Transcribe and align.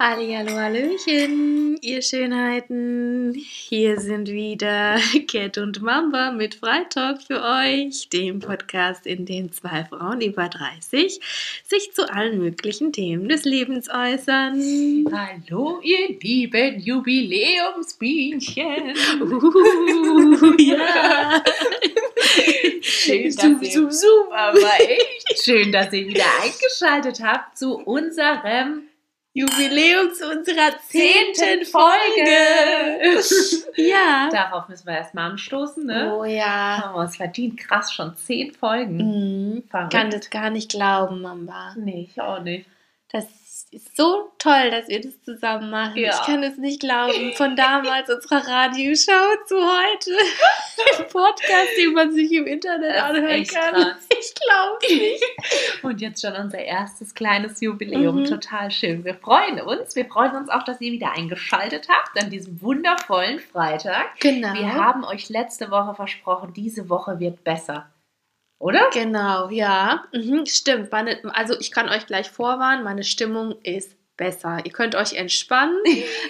Hallihallo, 0.00 0.52
Hallöchen, 0.52 1.76
ihr 1.80 2.02
Schönheiten. 2.02 3.34
Hier 3.34 3.98
sind 3.98 4.28
wieder 4.28 5.00
Cat 5.28 5.58
und 5.58 5.82
Mamba 5.82 6.30
mit 6.30 6.54
Freitalk 6.54 7.20
für 7.20 7.42
euch, 7.42 8.08
dem 8.08 8.38
Podcast, 8.38 9.08
in 9.08 9.26
dem 9.26 9.50
zwei 9.50 9.84
Frauen 9.86 10.20
über 10.20 10.48
30 10.48 11.18
sich 11.64 11.92
zu 11.94 12.08
allen 12.08 12.38
möglichen 12.38 12.92
Themen 12.92 13.28
des 13.28 13.44
Lebens 13.44 13.88
äußern. 13.88 15.04
Hallo, 15.10 15.80
ihr 15.82 16.16
lieben 16.20 16.78
Jubiläumsbienchen. 16.78 18.94
Uh, 19.20 20.54
ja. 20.58 21.42
Schön, 22.82 23.34
dass 23.34 23.42
Zoom, 23.42 23.62
ihr, 23.62 23.70
zoom, 23.72 23.90
zoom. 23.90 24.32
aber 24.32 24.80
echt 24.80 25.42
schön, 25.42 25.72
dass 25.72 25.92
ihr 25.92 26.06
wieder 26.06 26.22
eingeschaltet 26.40 27.20
habt 27.20 27.58
zu 27.58 27.78
unserem 27.78 28.87
Jubiläum 29.38 30.12
zu 30.12 30.30
unserer 30.30 30.78
zehnten 30.88 31.64
Folge. 31.64 33.18
Ja. 33.76 34.28
Darauf 34.32 34.68
müssen 34.68 34.88
wir 34.88 34.94
erstmal 34.96 35.30
anstoßen, 35.30 35.86
ne? 35.86 36.12
Oh 36.12 36.24
ja. 36.24 36.82
Haben 36.82 36.94
wir 36.96 37.00
uns 37.02 37.16
verdient. 37.16 37.56
Krass, 37.58 37.92
schon 37.92 38.16
zehn 38.16 38.52
Folgen. 38.52 38.96
Mhm. 38.96 39.68
Kann 39.70 40.10
das 40.10 40.30
gar 40.30 40.50
nicht 40.50 40.72
glauben, 40.72 41.22
Mamba. 41.22 41.74
Nee, 41.78 42.08
ich 42.10 42.20
auch 42.20 42.40
nicht. 42.42 42.66
Das 43.12 43.24
ist 43.72 43.96
so 43.96 44.32
toll, 44.38 44.70
dass 44.70 44.88
wir 44.88 45.00
das 45.00 45.22
zusammen 45.22 45.70
machen. 45.70 45.96
Ja. 45.96 46.10
Ich 46.10 46.26
kann 46.26 46.42
es 46.42 46.56
nicht 46.56 46.80
glauben. 46.80 47.32
Von 47.34 47.54
damals 47.56 48.08
unserer 48.08 48.46
Radioshow 48.46 49.36
zu 49.46 49.56
heute. 49.56 50.10
Ein 50.98 51.08
Podcast, 51.08 51.68
den 51.78 51.92
man 51.92 52.12
sich 52.12 52.32
im 52.32 52.46
Internet 52.46 52.94
Das 52.94 53.02
anhören 53.02 53.46
kann. 53.46 53.74
krass. 53.74 54.06
Ich 54.20 54.34
glaube 54.34 55.00
nicht. 55.00 55.24
Und 55.84 56.00
jetzt 56.00 56.22
schon 56.22 56.34
unser 56.34 56.58
erstes 56.58 57.14
kleines 57.14 57.60
Jubiläum. 57.60 58.20
Mhm. 58.20 58.24
Total 58.24 58.70
schön. 58.70 59.04
Wir 59.04 59.14
freuen 59.14 59.60
uns. 59.60 59.94
Wir 59.94 60.06
freuen 60.06 60.34
uns 60.34 60.48
auch, 60.48 60.64
dass 60.64 60.80
ihr 60.80 60.90
wieder 60.90 61.12
eingeschaltet 61.12 61.88
habt 61.88 62.20
an 62.20 62.30
diesem 62.30 62.60
wundervollen 62.60 63.38
Freitag. 63.38 64.18
Genau. 64.18 64.54
Wir 64.54 64.74
haben 64.74 65.04
euch 65.04 65.28
letzte 65.28 65.70
Woche 65.70 65.94
versprochen, 65.94 66.52
diese 66.52 66.88
Woche 66.88 67.20
wird 67.20 67.44
besser. 67.44 67.88
Oder? 68.58 68.90
Genau, 68.92 69.50
ja. 69.50 70.04
Mhm, 70.12 70.46
stimmt. 70.46 70.90
Meine, 70.90 71.20
also 71.32 71.54
ich 71.60 71.70
kann 71.70 71.88
euch 71.88 72.06
gleich 72.06 72.30
vorwarnen, 72.30 72.84
meine 72.84 73.04
Stimmung 73.04 73.54
ist 73.62 73.98
besser. 74.18 74.58
Ihr 74.64 74.72
könnt 74.72 74.94
euch 74.94 75.14
entspannen. 75.14 75.78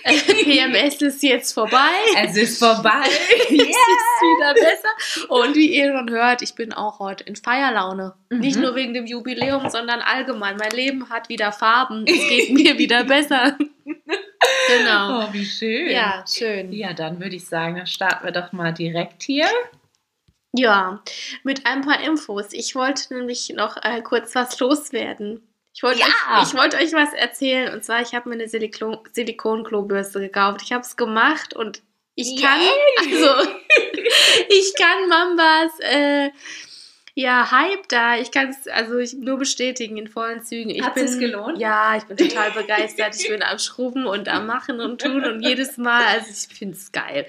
Äh, 0.05 0.15
PMS 0.15 1.03
ist 1.03 1.23
jetzt 1.23 1.53
vorbei. 1.53 1.91
Es 2.23 2.37
ist 2.37 2.59
vorbei. 2.59 3.03
Es 3.31 3.51
ist 3.51 3.59
wieder 3.59 4.55
besser. 4.55 5.27
Und 5.29 5.57
wie 5.57 5.75
ihr 5.75 5.93
schon 5.93 6.09
hört, 6.11 6.41
ich 6.41 6.55
bin 6.55 6.73
auch 6.73 6.99
heute 6.99 7.25
in 7.25 7.37
Feierlaune. 7.37 8.15
Mhm. 8.31 8.39
Nicht 8.39 8.59
nur 8.59 8.75
wegen 8.75 8.95
dem 8.95 9.07
Jubiläum, 9.07 9.69
sondern 9.69 10.01
allgemein. 10.01 10.57
Mein 10.57 10.71
Leben 10.71 11.11
hat 11.11 11.29
wieder 11.29 11.53
Farben. 11.53 12.05
Es 12.07 12.29
geht 12.29 12.53
mir 12.53 12.79
wieder 12.79 13.05
besser. 13.05 13.59
Genau. 13.85 15.25
Oh, 15.25 15.29
wie 15.33 15.45
schön. 15.45 15.91
Ja, 15.91 16.25
schön. 16.27 16.73
Ja, 16.73 16.93
dann 16.93 17.21
würde 17.21 17.37
ich 17.37 17.47
sagen, 17.47 17.77
dann 17.77 17.87
starten 17.87 18.25
wir 18.25 18.33
doch 18.33 18.53
mal 18.53 18.73
direkt 18.73 19.23
hier. 19.25 19.47
Ja, 20.53 21.03
mit 21.43 21.67
ein 21.67 21.83
paar 21.83 22.01
Infos. 22.03 22.47
Ich 22.53 22.75
wollte 22.75 23.15
nämlich 23.15 23.51
noch 23.51 23.77
äh, 23.83 24.01
kurz 24.03 24.35
was 24.35 24.59
loswerden. 24.61 25.47
Ich 25.75 25.83
wollte, 25.83 26.01
Ja. 26.01 26.07
euch, 26.41 26.49
ich 26.49 26.55
wollte 26.55 26.77
euch 26.79 26.93
was 26.93 27.13
erzählen. 27.13 27.73
Und 27.73 27.85
zwar, 27.85 28.01
ich 28.03 28.15
habe 28.15 28.29
mir 28.29 28.35
eine 28.37 28.49
Silikon 28.49 28.99
Silikonklobürste 29.13 30.21
gekauft. 30.21 30.63
Ich 30.65 30.73
habe 30.73 30.83
es 30.83 30.97
gemacht 30.97 31.55
und 31.55 31.83
ich 32.15 32.41
kann, 32.43 32.61
also, 32.99 33.49
ich 34.49 34.75
kann 34.77 35.09
Mambas, 35.09 35.79
äh, 35.81 36.31
ja, 37.15 37.51
Hype 37.51 37.89
da. 37.89 38.17
Ich 38.17 38.31
kann 38.33 38.49
es 38.49 38.67
also 38.69 38.99
ich 38.99 39.13
nur 39.15 39.39
bestätigen 39.39 39.97
in 39.97 40.09
vollen 40.09 40.43
Zügen. 40.43 40.71
Ich 40.71 40.83
Hat 40.83 40.95
sich's 40.99 41.19
gelohnt? 41.19 41.59
Ja, 41.59 41.97
ich 41.97 42.05
bin 42.05 42.17
total 42.17 42.51
begeistert. 42.63 43.15
Ich 43.17 43.29
bin 43.29 43.43
am 43.43 43.59
Schrubben 43.59 44.07
und 44.07 44.29
am 44.29 44.47
Machen 44.47 44.81
und 44.81 45.01
tun 45.01 45.25
und 45.25 45.43
jedes 45.43 45.77
Mal, 45.77 46.05
also 46.07 46.27
ich 46.31 46.57
finde 46.57 46.77
es 46.77 46.91
geil. 46.91 47.27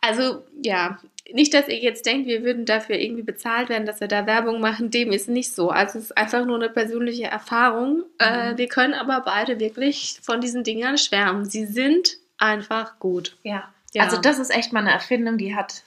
Also, 0.00 0.44
ja, 0.62 0.98
nicht, 1.32 1.54
dass 1.54 1.68
ihr 1.68 1.78
jetzt 1.78 2.06
denkt, 2.06 2.26
wir 2.26 2.42
würden 2.42 2.64
dafür 2.64 2.96
irgendwie 2.96 3.22
bezahlt 3.22 3.68
werden, 3.68 3.86
dass 3.86 4.00
wir 4.00 4.08
da 4.08 4.26
Werbung 4.26 4.60
machen. 4.60 4.90
Dem 4.90 5.12
ist 5.12 5.28
nicht 5.28 5.52
so. 5.52 5.70
Also, 5.70 5.98
es 5.98 6.06
ist 6.06 6.18
einfach 6.18 6.44
nur 6.44 6.56
eine 6.56 6.70
persönliche 6.70 7.24
Erfahrung. 7.26 8.04
Äh, 8.18 8.56
wir 8.56 8.68
können 8.68 8.94
aber 8.94 9.20
beide 9.20 9.60
wirklich 9.60 10.18
von 10.22 10.40
diesen 10.40 10.64
Dingern 10.64 10.98
schwärmen. 10.98 11.44
Sie 11.44 11.66
sind 11.66 12.16
einfach 12.38 12.98
gut. 12.98 13.36
Ja. 13.42 13.72
Ja. 13.94 14.04
Also 14.04 14.18
das 14.20 14.38
ist 14.38 14.50
echt 14.50 14.72
mal 14.72 14.80
eine 14.80 14.92
Erfindung, 14.92 15.38
die 15.38 15.54
hat, 15.54 15.82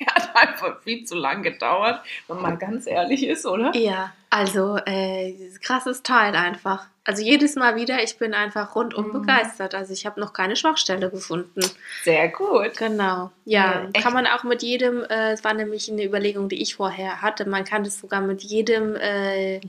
hat 0.14 0.30
einfach 0.36 0.80
viel 0.82 1.04
zu 1.04 1.14
lang 1.14 1.42
gedauert, 1.42 2.00
wenn 2.28 2.40
man 2.40 2.58
ganz 2.58 2.86
ehrlich 2.86 3.26
ist, 3.26 3.46
oder? 3.46 3.74
Ja, 3.76 4.12
also 4.30 4.76
äh, 4.86 5.34
krasses 5.62 6.02
Teil 6.02 6.34
einfach. 6.36 6.86
Also 7.04 7.22
jedes 7.22 7.56
Mal 7.56 7.76
wieder, 7.76 8.02
ich 8.02 8.18
bin 8.18 8.34
einfach 8.34 8.76
rundum 8.76 9.08
Mhm. 9.08 9.12
begeistert. 9.12 9.74
Also 9.74 9.92
ich 9.92 10.06
habe 10.06 10.20
noch 10.20 10.32
keine 10.32 10.54
Schwachstelle 10.54 11.10
gefunden. 11.10 11.60
Sehr 12.04 12.28
gut. 12.28 12.76
Genau. 12.76 13.30
Ja, 13.44 13.88
Ja, 13.94 14.00
kann 14.00 14.12
man 14.12 14.26
auch 14.26 14.44
mit 14.44 14.62
jedem, 14.62 15.02
äh, 15.04 15.32
es 15.32 15.42
war 15.42 15.54
nämlich 15.54 15.90
eine 15.90 16.04
Überlegung, 16.04 16.48
die 16.48 16.62
ich 16.62 16.76
vorher 16.76 17.20
hatte, 17.22 17.48
man 17.48 17.64
kann 17.64 17.82
das 17.84 17.98
sogar 17.98 18.20
mit 18.20 18.42
jedem 18.42 18.94
äh, 18.96 19.60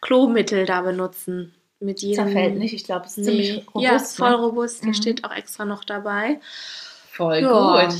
Klomittel 0.00 0.66
da 0.66 0.82
benutzen. 0.82 1.54
Mit 1.80 2.02
jedem. 2.02 2.26
Zerfällt 2.26 2.56
nicht, 2.56 2.74
ich 2.74 2.84
glaube, 2.84 3.06
es 3.06 3.16
ist 3.16 3.26
Nee. 3.26 3.42
ziemlich 3.42 3.66
robust. 3.74 3.84
ja, 3.84 3.96
ist 3.96 4.16
voll 4.16 4.30
ne? 4.30 4.36
robust. 4.36 4.84
Mhm. 4.84 4.94
steht 4.94 5.24
auch 5.24 5.32
extra 5.34 5.64
noch 5.64 5.82
dabei. 5.82 6.38
Voll 7.10 7.38
Ja. 7.38 7.86
gut. 7.88 7.94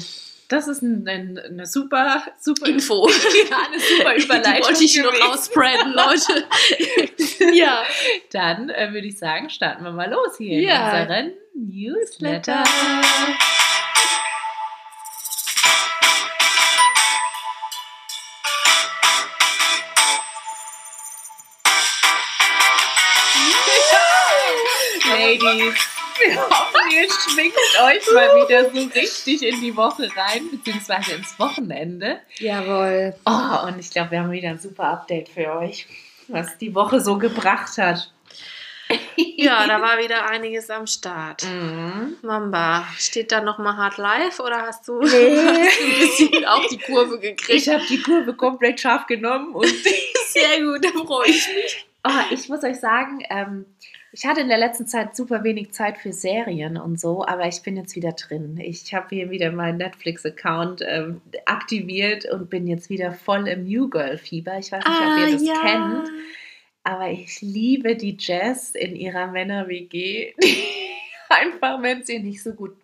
Das 0.50 0.66
ist 0.66 0.82
ein, 0.82 1.06
ein, 1.08 1.38
eine 1.38 1.64
super, 1.64 2.24
super 2.40 2.66
Info. 2.66 3.08
Ja, 3.50 3.58
eine 3.70 3.78
super 3.80 4.14
Überleitung. 4.24 4.54
Die 4.56 4.64
wollte 4.66 4.84
ich 4.84 4.96
noch 4.98 5.12
gewesen. 5.12 5.22
ausspreaden, 5.30 5.92
Leute. 5.92 7.54
ja. 7.56 7.82
Dann 8.32 8.68
äh, 8.68 8.92
würde 8.92 9.06
ich 9.06 9.16
sagen, 9.18 9.48
starten 9.48 9.84
wir 9.84 9.92
mal 9.92 10.10
los 10.10 10.36
hier 10.38 10.60
Ja. 10.60 10.96
in 10.96 11.02
unseren 11.02 11.32
Newsletter. 11.54 12.64
Ladies, 25.06 25.74
ihr 26.92 27.08
schwingt 27.10 27.54
euch 27.82 28.14
mal 28.14 28.28
wieder 28.44 28.70
so 28.70 28.88
richtig 28.94 29.42
in 29.42 29.60
die 29.60 29.76
Woche 29.76 30.08
rein, 30.16 30.48
beziehungsweise 30.50 31.12
ins 31.14 31.38
Wochenende. 31.38 32.20
Jawohl. 32.38 33.14
Oh, 33.26 33.66
und 33.66 33.78
ich 33.78 33.90
glaube, 33.90 34.12
wir 34.12 34.20
haben 34.20 34.30
wieder 34.32 34.50
ein 34.50 34.58
super 34.58 34.84
Update 34.84 35.28
für 35.28 35.52
euch, 35.56 35.86
was 36.28 36.56
die 36.58 36.74
Woche 36.74 37.00
so 37.00 37.18
gebracht 37.18 37.76
hat. 37.78 38.12
Ja, 39.16 39.68
da 39.68 39.80
war 39.80 39.98
wieder 39.98 40.28
einiges 40.28 40.68
am 40.68 40.84
Start. 40.86 41.44
Mhm. 41.44 42.16
Mamba, 42.22 42.84
steht 42.98 43.30
da 43.30 43.40
nochmal 43.40 43.76
Hard 43.76 43.98
Life 43.98 44.42
oder 44.42 44.62
hast 44.62 44.88
du, 44.88 45.00
Nee. 45.00 45.06
hast 45.08 45.80
du 45.80 45.84
ein 45.84 46.00
bisschen 46.00 46.44
auf 46.44 46.66
die 46.66 46.78
Kurve 46.78 47.20
gekriegt? 47.20 47.48
Ich 47.50 47.68
habe 47.68 47.84
die 47.88 48.02
Kurve 48.02 48.34
komplett 48.34 48.80
scharf 48.80 49.06
genommen 49.06 49.54
und 49.54 49.66
Sehr 50.28 50.60
gut, 50.62 50.84
da 50.84 50.88
freue 51.04 51.28
ich 51.28 51.46
mich. 51.54 51.86
oh, 52.04 52.10
ich 52.32 52.48
muss 52.48 52.64
euch 52.64 52.80
sagen, 52.80 53.22
ähm, 53.30 53.64
ich 54.12 54.26
hatte 54.26 54.40
in 54.40 54.48
der 54.48 54.58
letzten 54.58 54.86
Zeit 54.86 55.14
super 55.14 55.44
wenig 55.44 55.72
Zeit 55.72 55.98
für 55.98 56.12
Serien 56.12 56.76
und 56.76 57.00
so, 57.00 57.24
aber 57.24 57.46
ich 57.46 57.62
bin 57.62 57.76
jetzt 57.76 57.94
wieder 57.94 58.12
drin. 58.12 58.58
Ich 58.60 58.92
habe 58.92 59.06
hier 59.10 59.30
wieder 59.30 59.52
meinen 59.52 59.78
Netflix-Account 59.78 60.82
ähm, 60.86 61.20
aktiviert 61.46 62.24
und 62.24 62.50
bin 62.50 62.66
jetzt 62.66 62.90
wieder 62.90 63.12
voll 63.12 63.46
im 63.46 63.64
New 63.64 63.88
Girl-Fieber. 63.88 64.58
Ich 64.58 64.72
weiß 64.72 64.84
nicht, 64.84 65.00
ob 65.00 65.18
ihr 65.18 65.32
das 65.32 65.60
kennt. 65.62 66.08
Aber 66.82 67.10
ich 67.10 67.40
liebe 67.40 67.94
die 67.94 68.16
Jess 68.18 68.74
in 68.74 68.96
ihrer 68.96 69.28
Männer-WG. 69.28 70.34
einfach, 71.40 71.80
wenn 71.82 72.00
es 72.00 72.08
ihr 72.08 72.20
nicht 72.20 72.42
so 72.42 72.52
gut 72.52 72.76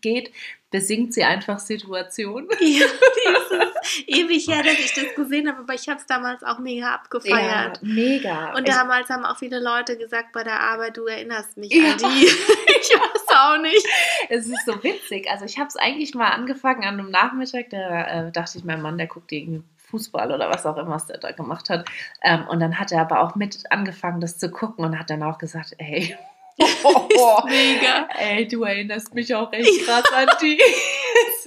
geht, 0.00 0.32
besingt 0.70 1.14
sie 1.14 1.24
einfach 1.24 1.58
Situationen. 1.58 2.48
Ja, 2.60 2.86
das 3.24 3.68
ist 3.82 4.08
ewig 4.08 4.48
her, 4.48 4.62
dass 4.62 4.78
ich 4.78 4.92
das 4.92 5.14
gesehen 5.14 5.48
habe, 5.48 5.60
aber 5.60 5.74
ich 5.74 5.88
habe 5.88 6.00
es 6.00 6.06
damals 6.06 6.42
auch 6.42 6.58
mega 6.58 6.94
abgefeiert. 6.94 7.80
mega. 7.82 8.54
Und 8.54 8.66
damals 8.68 9.08
haben 9.08 9.24
auch 9.24 9.38
viele 9.38 9.60
Leute 9.60 9.96
gesagt 9.96 10.32
bei 10.32 10.42
der 10.42 10.58
Arbeit, 10.60 10.96
du 10.96 11.06
erinnerst 11.06 11.56
mich 11.56 11.72
Ja. 11.72 11.92
an 11.92 11.98
die. 11.98 12.24
ich 12.26 12.90
weiß 12.90 13.36
auch 13.36 13.58
nicht. 13.62 13.86
es 14.30 14.46
ist 14.46 14.66
so 14.66 14.82
witzig. 14.82 15.30
Also 15.30 15.44
ich 15.44 15.58
habe 15.58 15.68
es 15.68 15.76
eigentlich 15.76 16.14
mal 16.14 16.28
angefangen 16.30 16.84
an 16.84 16.98
einem 16.98 17.10
Nachmittag, 17.10 17.70
da 17.70 18.26
äh, 18.26 18.32
dachte 18.32 18.58
ich, 18.58 18.64
mein 18.64 18.82
Mann, 18.82 18.98
der 18.98 19.06
guckt 19.06 19.30
irgendwie 19.32 19.62
Fußball 19.90 20.32
oder 20.32 20.50
was 20.50 20.66
auch 20.66 20.76
immer, 20.76 20.90
was 20.96 21.06
der 21.06 21.18
da 21.18 21.30
gemacht 21.30 21.70
hat. 21.70 21.88
Ähm, 22.22 22.48
und 22.48 22.58
dann 22.58 22.80
hat 22.80 22.90
er 22.90 23.00
aber 23.00 23.20
auch 23.20 23.36
mit 23.36 23.62
angefangen, 23.70 24.20
das 24.20 24.38
zu 24.38 24.50
gucken 24.50 24.84
und 24.84 24.98
hat 24.98 25.08
dann 25.10 25.22
auch 25.22 25.38
gesagt, 25.38 25.74
ey, 25.78 26.16
Mega. 27.46 28.08
ey, 28.18 28.46
du 28.46 28.62
erinnerst 28.64 29.14
mich 29.14 29.34
auch 29.34 29.52
echt 29.52 29.84
krass 29.86 30.04
an 30.12 30.28
die. 30.40 30.58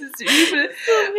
ist 0.00 0.20
übel. 0.22 0.70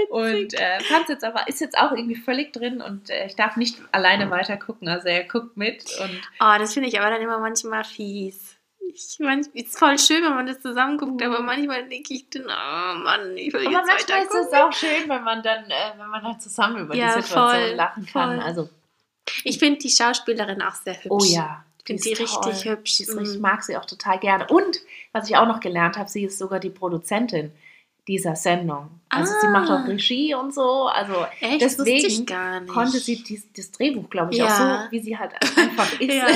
Und 0.09 0.53
äh, 0.53 0.79
fand's 0.85 1.09
jetzt 1.09 1.23
aber, 1.23 1.47
ist 1.47 1.59
jetzt 1.61 1.77
auch 1.77 1.91
irgendwie 1.91 2.15
völlig 2.15 2.51
drin 2.53 2.81
und 2.81 3.09
äh, 3.09 3.27
ich 3.27 3.35
darf 3.35 3.57
nicht 3.57 3.77
alleine 3.91 4.31
weiter 4.31 4.57
gucken. 4.57 4.87
Also 4.87 5.07
er 5.09 5.25
guckt 5.25 5.57
mit 5.57 5.83
und 5.99 6.21
Oh, 6.39 6.55
das 6.57 6.73
finde 6.73 6.87
ich 6.89 6.99
aber 6.99 7.09
dann 7.11 7.21
immer 7.21 7.39
manchmal 7.39 7.83
fies. 7.83 8.55
Ich 8.79 9.17
meine, 9.19 9.41
es 9.41 9.47
ist 9.49 9.77
voll 9.77 9.99
schön, 9.99 10.23
wenn 10.23 10.33
man 10.33 10.47
das 10.47 10.61
zusammen 10.61 10.97
guckt, 10.97 11.21
aber 11.21 11.41
manchmal 11.41 11.87
denke 11.89 12.13
ich 12.13 12.29
dann, 12.29 12.45
oh 12.45 12.99
Mann, 13.03 13.37
ich 13.37 13.53
will 13.53 13.67
aber 13.67 13.71
jetzt 13.71 13.87
manchmal 14.09 14.23
ist 14.23 14.47
es 14.47 14.53
auch 14.53 14.73
schön, 14.73 15.07
wenn 15.09 15.23
man 15.23 15.43
dann, 15.43 15.65
äh, 15.65 15.91
wenn 15.97 16.07
man 16.07 16.23
dann 16.23 16.39
zusammen 16.39 16.77
über 16.85 16.95
Ja, 16.95 17.15
die 17.17 17.21
Situation 17.21 17.49
voll, 17.51 17.69
lachen 17.75 18.05
kann. 18.07 18.37
voll. 18.37 18.45
Also, 18.45 18.69
Ich 19.43 19.59
finde 19.59 19.77
die 19.79 19.89
Schauspielerin 19.91 20.61
auch 20.63 20.73
sehr 20.73 20.95
hübsch. 20.95 21.07
oh 21.09 21.23
ja. 21.23 21.63
Die 21.81 21.93
Finde 21.93 22.03
die 22.03 22.13
richtig 22.13 22.39
toll. 22.41 22.53
hübsch. 22.53 22.99
Ist 22.99 23.15
mhm. 23.15 23.23
Ich 23.23 23.39
mag 23.39 23.63
sie 23.63 23.77
auch 23.77 23.85
total 23.85 24.19
gerne. 24.19 24.47
Und 24.47 24.81
was 25.11 25.29
ich 25.29 25.37
auch 25.37 25.47
noch 25.47 25.59
gelernt 25.59 25.97
habe, 25.97 26.09
sie 26.09 26.25
ist 26.25 26.37
sogar 26.37 26.59
die 26.59 26.69
Produzentin 26.69 27.51
dieser 28.07 28.35
Sendung. 28.35 28.89
Also 29.09 29.33
ah. 29.33 29.39
sie 29.39 29.47
macht 29.47 29.69
auch 29.69 29.79
ah. 29.79 29.85
Regie 29.85 30.33
und 30.33 30.53
so. 30.53 30.87
Also 30.87 31.13
Echt? 31.39 31.61
deswegen 31.61 32.25
konnte 32.67 32.99
sie 32.99 33.23
dies, 33.23 33.47
das 33.55 33.71
Drehbuch, 33.71 34.09
glaube 34.09 34.33
ich, 34.33 34.39
ja. 34.39 34.45
auch 34.45 34.85
so, 34.85 34.91
wie 34.91 34.99
sie 34.99 35.17
halt 35.17 35.33
einfach 35.55 35.93
ist. 35.99 36.13
Ja. 36.13 36.27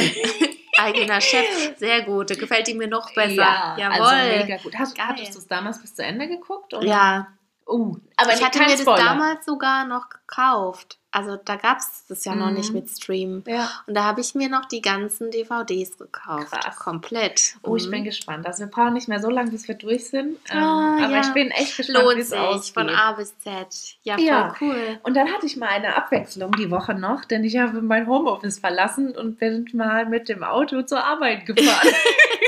Eigener 0.78 1.22
Chef, 1.22 1.78
sehr 1.78 2.02
gut. 2.02 2.28
Gefällt 2.40 2.68
die 2.68 2.74
mir 2.74 2.88
noch 2.88 3.14
besser. 3.14 3.36
Ja, 3.36 3.76
Jawohl. 3.78 4.02
Also 4.02 4.38
mega 4.40 4.58
gut. 4.58 4.76
Hast, 4.78 5.00
hattest 5.00 5.36
du 5.36 5.40
es 5.40 5.48
damals 5.48 5.82
bis 5.82 5.94
zu 5.96 6.04
Ende 6.04 6.28
geguckt? 6.28 6.74
Oder? 6.74 6.86
Ja. 6.86 7.28
Uh, 7.68 7.98
aber 8.18 8.34
ich 8.34 8.44
hatte 8.44 8.60
mir 8.60 8.68
das 8.68 8.84
damals 8.84 9.46
sogar 9.46 9.86
noch 9.86 10.10
gekauft. 10.10 11.00
Also 11.16 11.36
da 11.36 11.58
gab 11.58 11.78
es 11.78 12.06
das 12.10 12.26
ja 12.26 12.34
mhm. 12.34 12.40
noch 12.40 12.50
nicht 12.50 12.70
mhm. 12.70 12.80
mit 12.80 12.90
Stream. 12.90 13.44
Ja. 13.46 13.70
Und 13.86 13.94
da 13.94 14.04
habe 14.04 14.20
ich 14.20 14.34
mir 14.34 14.50
noch 14.50 14.66
die 14.66 14.82
ganzen 14.82 15.30
DVDs 15.30 16.00
gekauft. 16.00 16.52
Krass. 16.52 16.76
Komplett. 16.78 17.56
Oh, 17.62 17.76
ich 17.76 17.88
bin 17.90 18.02
mhm. 18.02 18.06
gespannt. 18.06 18.48
Also 18.48 18.62
wir 18.62 18.68
brauchen 18.72 18.94
nicht 18.94 19.08
mehr 19.08 19.20
so 19.20 19.30
lange, 19.30 19.52
bis 19.52 19.68
wir 19.68 19.76
durch 19.76 20.10
sind. 20.10 20.40
Oh, 20.52 20.56
aber 20.56 21.12
ja. 21.12 21.22
ich 21.22 21.32
bin 21.34 21.52
echt 21.52 21.78
gespannt, 21.78 22.16
wie 22.16 22.20
es 22.20 22.34
aussieht. 22.34 22.74
von 22.74 22.90
A 22.90 23.12
bis 23.12 23.38
Z. 23.38 23.68
Ja, 24.02 24.16
voll 24.16 24.26
ja. 24.26 24.56
cool. 24.60 25.00
Und 25.04 25.16
dann 25.16 25.32
hatte 25.32 25.46
ich 25.46 25.56
mal 25.56 25.70
eine 25.70 25.96
Abwechslung 25.96 26.52
die 26.54 26.72
Woche 26.72 26.96
noch, 26.96 27.26
denn 27.26 27.44
ich 27.44 27.58
habe 27.58 27.84
mein 27.84 28.08
Homeoffice 28.08 28.58
verlassen 28.58 29.16
und 29.16 29.38
bin 29.38 29.70
mal 29.74 30.08
mit 30.08 30.30
dem 30.30 30.44
Auto 30.44 30.82
zur 30.82 31.04
Arbeit 31.04 31.46
gefahren. 31.46 31.90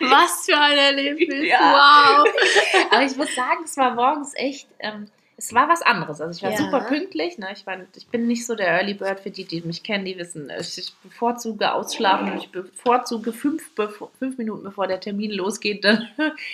Was 0.00 0.46
für 0.46 0.58
ein 0.58 0.78
Erlebnis. 0.78 1.46
Ja. 1.46 2.24
Wow. 2.24 2.28
Aber 2.90 3.02
ich 3.02 3.16
muss 3.16 3.34
sagen, 3.34 3.60
es 3.64 3.76
war 3.76 3.94
morgens 3.94 4.34
echt... 4.34 4.68
Ähm, 4.78 5.08
es 5.40 5.54
war 5.54 5.70
was 5.70 5.80
anderes. 5.80 6.20
Also 6.20 6.36
ich 6.36 6.42
war 6.42 6.50
ja. 6.50 6.58
super 6.58 6.82
pünktlich. 6.82 7.38
Ne? 7.38 7.48
Ich, 7.54 7.66
war, 7.66 7.78
ich 7.96 8.06
bin 8.08 8.26
nicht 8.26 8.44
so 8.44 8.54
der 8.54 8.68
Early 8.68 8.92
Bird 8.92 9.20
für 9.20 9.30
die, 9.30 9.44
die 9.44 9.62
mich 9.62 9.82
kennen, 9.82 10.04
die 10.04 10.18
wissen, 10.18 10.50
ich 10.60 10.92
bevorzuge 11.02 11.72
ausschlafen 11.72 12.30
und 12.30 12.38
ich 12.38 12.52
bevorzuge 12.52 13.32
fünf, 13.32 13.70
fünf 14.18 14.36
Minuten 14.36 14.64
bevor 14.64 14.86
der 14.86 15.00
Termin 15.00 15.30
losgeht, 15.30 15.82
dann 15.82 16.06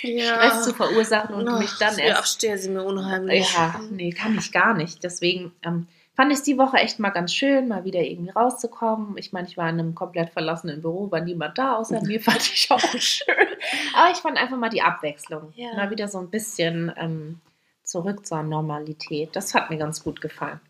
ja. 0.03 0.25
Stress 0.25 0.65
zu 0.65 0.73
verursachen 0.73 1.35
und 1.35 1.49
Ach, 1.49 1.59
mich 1.59 1.73
dann 1.81 1.99
erst. 1.99 2.21
Aufstehe 2.21 2.57
sie 2.59 2.71
mir 2.71 2.85
unheimlich. 2.85 3.53
Ja, 3.53 3.81
nee, 3.91 4.11
kann 4.11 4.39
ich 4.39 4.53
gar 4.53 4.75
nicht. 4.75 5.03
Deswegen 5.03 5.53
ähm, 5.65 5.89
fand 6.17 6.33
ich 6.33 6.43
die 6.43 6.59
Woche 6.59 6.79
echt 6.79 6.99
mal 6.99 7.11
ganz 7.11 7.33
schön, 7.33 7.69
mal 7.69 7.85
wieder 7.85 8.01
irgendwie 8.01 8.31
rauszukommen. 8.31 9.17
Ich 9.19 9.33
meine, 9.33 9.47
ich 9.47 9.57
war 9.57 9.69
in 9.69 9.79
einem 9.79 9.95
komplett 9.95 10.31
verlassenen 10.31 10.81
Büro, 10.81 11.11
war 11.11 11.21
niemand 11.21 11.59
da, 11.59 11.77
außer 11.77 12.03
mir, 12.07 12.21
fand 12.21 12.41
ich 12.41 12.71
auch 12.71 12.81
schön. 12.81 13.47
Aber 13.95 14.11
ich 14.11 14.19
fand 14.19 14.37
einfach 14.37 14.57
mal 14.57 14.71
die 14.71 14.83
Abwechslung. 14.83 15.53
Ja. 15.55 15.75
Mal 15.77 15.91
wieder 15.91 16.09
so 16.09 16.19
ein 16.19 16.31
bisschen. 16.31 16.93
Ähm, 16.97 17.41
zurück 17.87 18.27
zur 18.27 18.43
Normalität. 18.43 19.35
Das 19.35 19.55
hat 19.55 19.71
mir 19.71 19.79
ganz 19.79 20.03
gut 20.03 20.21
gefallen. 20.21 20.61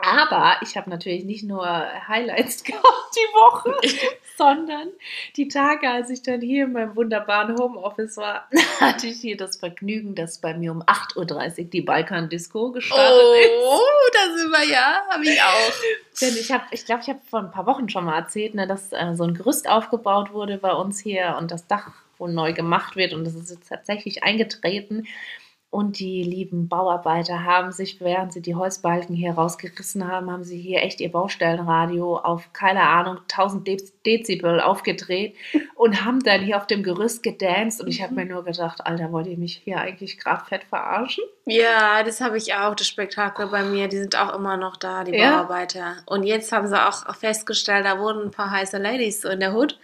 Aber 0.00 0.56
ich 0.62 0.76
habe 0.76 0.88
natürlich 0.88 1.24
nicht 1.24 1.42
nur 1.42 1.66
Highlights 1.66 2.62
gehabt 2.64 2.84
die 3.14 3.34
Woche, 3.34 3.74
sondern 4.36 4.88
die 5.36 5.48
Tage, 5.48 5.90
als 5.90 6.08
ich 6.10 6.22
dann 6.22 6.40
hier 6.40 6.64
in 6.64 6.72
meinem 6.72 6.94
wunderbaren 6.94 7.58
Homeoffice 7.58 8.16
war, 8.16 8.48
hatte 8.80 9.08
ich 9.08 9.20
hier 9.20 9.36
das 9.36 9.56
Vergnügen, 9.56 10.14
dass 10.14 10.38
bei 10.38 10.54
mir 10.54 10.70
um 10.70 10.82
8.30 10.82 11.58
Uhr 11.58 11.64
die 11.64 11.80
Balkan 11.80 12.28
Disco 12.28 12.70
gestartet 12.70 13.20
oh, 13.20 13.34
ist. 13.34 13.50
Oh, 13.64 13.80
da 14.12 14.36
sind 14.36 14.50
wir 14.50 14.72
ja, 14.72 15.02
habe 15.10 15.24
ich 15.24 15.42
auch. 15.42 15.72
Denn 16.20 16.36
ich 16.36 16.52
habe, 16.52 16.64
ich 16.70 16.84
glaube, 16.84 17.02
ich 17.02 17.08
habe 17.08 17.20
vor 17.28 17.40
ein 17.40 17.50
paar 17.50 17.66
Wochen 17.66 17.88
schon 17.88 18.04
mal 18.04 18.18
erzählt, 18.18 18.54
ne, 18.54 18.68
dass 18.68 18.92
äh, 18.92 19.14
so 19.14 19.24
ein 19.24 19.34
Gerüst 19.34 19.68
aufgebaut 19.68 20.32
wurde 20.32 20.58
bei 20.58 20.72
uns 20.72 21.00
hier 21.00 21.36
und 21.38 21.50
das 21.50 21.66
Dach 21.66 21.90
wohl 22.18 22.32
neu 22.32 22.52
gemacht 22.52 22.96
wird 22.96 23.14
und 23.14 23.24
das 23.24 23.34
ist 23.34 23.50
jetzt 23.50 23.68
tatsächlich 23.68 24.22
eingetreten. 24.22 25.06
Und 25.70 25.98
die 25.98 26.22
lieben 26.22 26.66
Bauarbeiter 26.66 27.44
haben 27.44 27.72
sich, 27.72 28.00
während 28.00 28.32
sie 28.32 28.40
die 28.40 28.54
Holzbalken 28.54 29.14
hier 29.14 29.32
rausgerissen 29.32 30.08
haben, 30.08 30.30
haben 30.30 30.42
sie 30.42 30.58
hier 30.58 30.82
echt 30.82 30.98
ihr 31.02 31.12
Baustellenradio 31.12 32.16
auf, 32.16 32.54
keine 32.54 32.84
Ahnung, 32.84 33.18
1000 33.30 33.68
Dezibel 34.06 34.60
aufgedreht 34.60 35.36
und 35.74 36.06
haben 36.06 36.20
dann 36.20 36.40
hier 36.40 36.56
auf 36.56 36.66
dem 36.66 36.82
Gerüst 36.82 37.22
gedanced. 37.22 37.82
Und 37.82 37.88
ich 37.88 38.00
habe 38.00 38.12
mhm. 38.12 38.16
mir 38.16 38.26
nur 38.26 38.44
gedacht, 38.44 38.86
Alter, 38.86 39.12
wollt 39.12 39.26
ihr 39.26 39.36
mich 39.36 39.60
hier 39.62 39.78
eigentlich 39.78 40.18
gerade 40.18 40.42
fett 40.46 40.64
verarschen? 40.64 41.24
Ja, 41.44 42.02
das 42.02 42.22
habe 42.22 42.38
ich 42.38 42.54
auch, 42.54 42.74
das 42.74 42.86
Spektakel 42.86 43.48
bei 43.48 43.62
mir. 43.62 43.88
Die 43.88 43.98
sind 43.98 44.16
auch 44.18 44.34
immer 44.34 44.56
noch 44.56 44.78
da, 44.78 45.04
die 45.04 45.14
ja. 45.14 45.32
Bauarbeiter. 45.32 45.96
Und 46.06 46.22
jetzt 46.22 46.50
haben 46.50 46.66
sie 46.66 46.82
auch 46.82 47.14
festgestellt, 47.14 47.84
da 47.84 47.98
wurden 47.98 48.22
ein 48.22 48.30
paar 48.30 48.50
heiße 48.50 48.78
Ladies 48.78 49.24
in 49.24 49.40
der 49.40 49.52
Hut. 49.52 49.78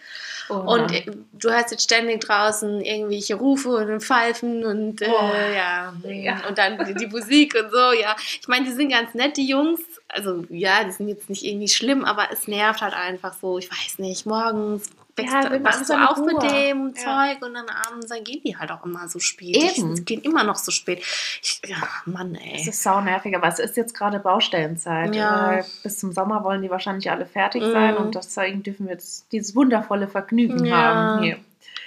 Oh, 0.49 0.55
und 0.55 0.91
ja. 0.91 1.01
du 1.33 1.51
hast 1.51 1.71
jetzt 1.71 1.85
ständig 1.85 2.21
draußen 2.21 2.81
irgendwelche 2.81 3.35
Rufe 3.35 3.71
und 3.71 4.03
Pfeifen 4.03 4.65
und 4.65 5.01
äh, 5.01 5.09
oh, 5.09 5.31
ja. 5.55 5.95
ja. 6.05 6.43
und 6.49 6.59
dann 6.59 6.85
die, 6.87 6.95
die 6.95 7.07
Musik 7.07 7.55
und 7.55 7.71
so, 7.71 7.93
ja. 7.93 8.15
Ich 8.41 8.49
meine, 8.49 8.67
die 8.67 8.73
sind 8.73 8.91
ganz 8.91 9.15
nett, 9.15 9.37
die 9.37 9.49
Jungs. 9.49 9.81
Also 10.09 10.45
ja, 10.51 10.85
die 10.85 10.93
sind 10.93 11.09
jetzt 11.09 11.31
nicht 11.31 11.45
irgendwie 11.45 11.69
schlimm, 11.69 12.05
aber 12.05 12.29
es 12.33 12.47
nervt 12.47 12.83
halt 12.83 12.95
einfach 12.95 13.35
so, 13.41 13.59
ich 13.59 13.71
weiß 13.71 13.99
nicht, 13.99 14.27
morgens 14.27 14.91
wächst, 15.17 15.33
ja, 15.33 15.65
wachst 15.65 15.91
du 15.91 15.95
auf 15.95 16.19
mit 16.19 16.43
dem 16.43 16.95
ja. 16.95 16.95
Zeug 16.95 17.47
und 17.47 17.55
dann 17.55 17.67
abends, 17.69 18.09
dann 18.09 18.25
gehen 18.25 18.41
die 18.45 18.57
halt 18.57 18.71
auch 18.71 18.85
immer 18.85 19.09
so 19.09 19.19
spät. 19.19 19.57
Eben. 19.57 19.95
Die 19.95 20.05
gehen 20.05 20.23
immer 20.23 20.45
noch 20.45 20.57
so 20.57 20.71
spät. 20.71 21.01
Ich, 21.43 21.61
ja, 21.67 21.77
Mann, 22.05 22.35
ey. 22.35 22.61
Es 22.61 22.67
ist 22.67 22.83
sau 22.83 23.01
nervig, 23.01 23.37
aber 23.37 23.49
es 23.49 23.59
ist 23.59 23.77
jetzt 23.77 23.95
gerade 23.95 24.19
Baustellenzeit. 24.19 25.15
Ja. 25.15 25.61
Bis 25.83 25.99
zum 25.99 26.13
Sommer 26.13 26.45
wollen 26.45 26.63
die 26.63 26.71
wahrscheinlich 26.71 27.11
alle 27.11 27.27
fertig 27.27 27.63
mm. 27.63 27.73
sein 27.73 27.97
und 27.97 28.15
deswegen 28.15 28.63
dürfen 28.63 28.87
wir 28.87 28.95
jetzt 28.95 29.31
dieses 29.33 29.55
wundervolle 29.55 30.09
Vergnügen 30.09 30.65
ja. 30.65 30.77
haben 30.77 31.23
hier. 31.23 31.39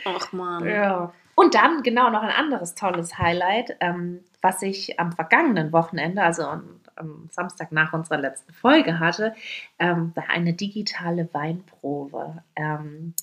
Ach 0.06 0.32
man. 0.32 0.66
Ja. 0.66 1.14
Und 1.36 1.54
dann 1.54 1.84
genau 1.84 2.10
noch 2.10 2.24
ein 2.24 2.32
anderes 2.32 2.76
tolles 2.76 3.18
Highlight, 3.18 3.76
ähm, 3.80 4.24
was 4.42 4.62
ich 4.62 5.00
am 5.00 5.12
vergangenen 5.12 5.72
Wochenende, 5.72 6.24
also 6.24 6.44
am, 6.44 6.64
am 6.98 7.30
Samstag 7.32 7.72
nach 7.72 7.94
unserer 7.94 8.20
letzten 8.20 8.54
Folge 8.54 9.00
hatte, 9.00 9.36
ähm, 9.80 10.12
war 10.16 10.30
eine 10.30 10.54
digitale 10.54 11.30
Weinprobe, 11.34 12.44
ähm, 12.56 13.14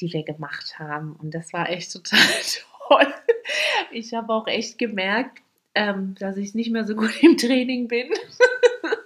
die 0.00 0.12
wir 0.12 0.24
gemacht 0.24 0.78
haben. 0.78 1.14
Und 1.16 1.34
das 1.34 1.52
war 1.52 1.68
echt 1.68 1.92
total 1.92 2.18
toll. 2.88 3.06
Ich 3.92 4.14
habe 4.14 4.32
auch 4.32 4.46
echt 4.46 4.78
gemerkt, 4.78 5.42
ähm, 5.74 6.14
dass 6.18 6.36
ich 6.36 6.54
nicht 6.54 6.70
mehr 6.70 6.84
so 6.84 6.94
gut 6.94 7.22
im 7.22 7.36
Training 7.36 7.88
bin. 7.88 8.08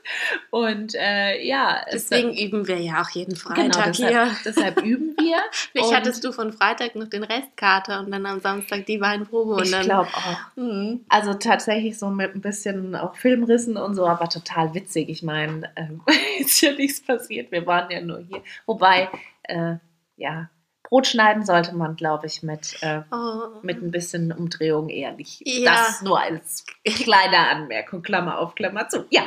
Und 0.51 0.95
äh, 0.95 1.43
ja. 1.45 1.85
Deswegen 1.93 2.31
es, 2.31 2.41
üben 2.41 2.67
wir 2.67 2.79
ja 2.79 3.03
auch 3.03 3.11
jeden 3.11 3.37
Freitag 3.37 3.73
genau, 3.73 3.85
deshalb, 3.87 4.13
hier. 4.13 4.37
Deshalb 4.45 4.83
üben 4.83 5.15
wir. 5.19 5.37
Vielleicht 5.73 5.95
hattest 5.95 6.25
du 6.25 6.33
von 6.33 6.53
Freitag 6.53 6.95
noch 6.95 7.09
den 7.09 7.25
Restkarte 7.25 7.99
und 7.99 8.11
dann 8.11 8.25
am 8.27 8.41
Samstag 8.41 8.87
die 8.87 9.01
Weinprobe. 9.01 9.63
ich 9.63 9.81
glaube 9.81 10.09
auch. 10.09 10.57
Mhm. 10.57 11.05
Also 11.09 11.35
tatsächlich 11.35 11.99
so 11.99 12.11
mit 12.11 12.35
ein 12.35 12.41
bisschen 12.41 12.95
auch 12.95 13.17
Filmrissen 13.17 13.77
und 13.77 13.95
so, 13.95 14.07
aber 14.07 14.29
total 14.29 14.75
witzig. 14.75 15.09
Ich 15.09 15.23
meine, 15.23 15.71
ähm, 15.77 16.03
ist 16.39 16.61
ja 16.61 16.73
nichts 16.73 17.01
passiert. 17.01 17.51
Wir 17.51 17.67
waren 17.67 17.91
ja 17.91 18.01
nur 18.01 18.21
hier. 18.21 18.43
Wobei, 18.67 19.09
äh, 19.45 19.77
ja, 20.17 20.49
Brot 20.95 21.09
schneiden 21.09 21.45
sollte 21.45 21.75
man, 21.75 21.97
glaube 21.97 22.29
ich, 22.29 22.45
mit, 22.45 22.77
äh, 22.81 23.01
oh. 23.11 23.59
mit 23.63 23.83
ein 23.83 23.91
bisschen 23.91 24.31
Umdrehung 24.31 24.89
eher 24.89 25.11
nicht. 25.11 25.43
Ja. 25.45 25.75
Das 25.75 26.03
nur 26.03 26.21
als 26.21 26.65
kleine 26.85 27.49
Anmerkung, 27.49 28.01
Klammer 28.01 28.39
auf, 28.39 28.55
Klammer 28.55 28.89
zu. 28.89 29.05
Ja, 29.11 29.23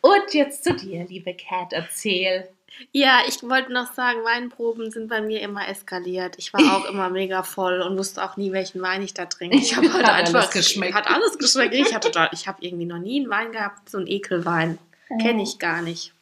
und 0.00 0.34
jetzt 0.34 0.64
zu 0.64 0.74
dir, 0.74 1.06
liebe 1.06 1.32
Cat, 1.34 1.72
erzähl. 1.72 2.48
Ja, 2.90 3.20
ich 3.28 3.40
wollte 3.44 3.72
noch 3.72 3.92
sagen, 3.92 4.24
Weinproben 4.24 4.90
sind 4.90 5.06
bei 5.06 5.20
mir 5.20 5.40
immer 5.42 5.68
eskaliert. 5.68 6.34
Ich 6.38 6.52
war 6.52 6.60
auch 6.76 6.84
immer 6.86 7.08
mega 7.10 7.44
voll 7.44 7.80
und 7.80 7.96
wusste 7.96 8.24
auch 8.24 8.36
nie, 8.36 8.50
welchen 8.50 8.82
Wein 8.82 9.00
ich 9.00 9.14
da 9.14 9.26
trinke. 9.26 9.56
Ich 9.56 9.76
habe 9.76 9.92
halt 9.92 10.08
einfach 10.08 10.40
alles 10.40 10.50
geschmeckt. 10.50 10.94
Hat 10.94 11.08
alles 11.08 11.38
geschmeckt. 11.38 11.74
Ich 11.74 11.94
hatte 11.94 12.10
ich 12.32 12.48
habe 12.48 12.58
irgendwie 12.60 12.86
noch 12.86 12.98
nie 12.98 13.20
einen 13.20 13.30
Wein 13.30 13.52
gehabt, 13.52 13.88
so 13.88 13.98
einen 13.98 14.08
Ekelwein. 14.08 14.78
Kenne 15.20 15.44
ich 15.44 15.60
gar 15.60 15.80
nicht. 15.80 16.13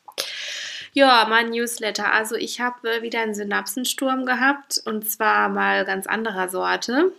Ja, 0.94 1.26
mein 1.28 1.50
Newsletter. 1.50 2.12
Also 2.12 2.34
ich 2.36 2.60
habe 2.60 2.90
äh, 2.90 3.02
wieder 3.02 3.20
einen 3.20 3.34
Synapsensturm 3.34 4.26
gehabt 4.26 4.80
und 4.84 5.08
zwar 5.10 5.48
mal 5.48 5.84
ganz 5.84 6.06
anderer 6.06 6.48
Sorte. 6.48 7.12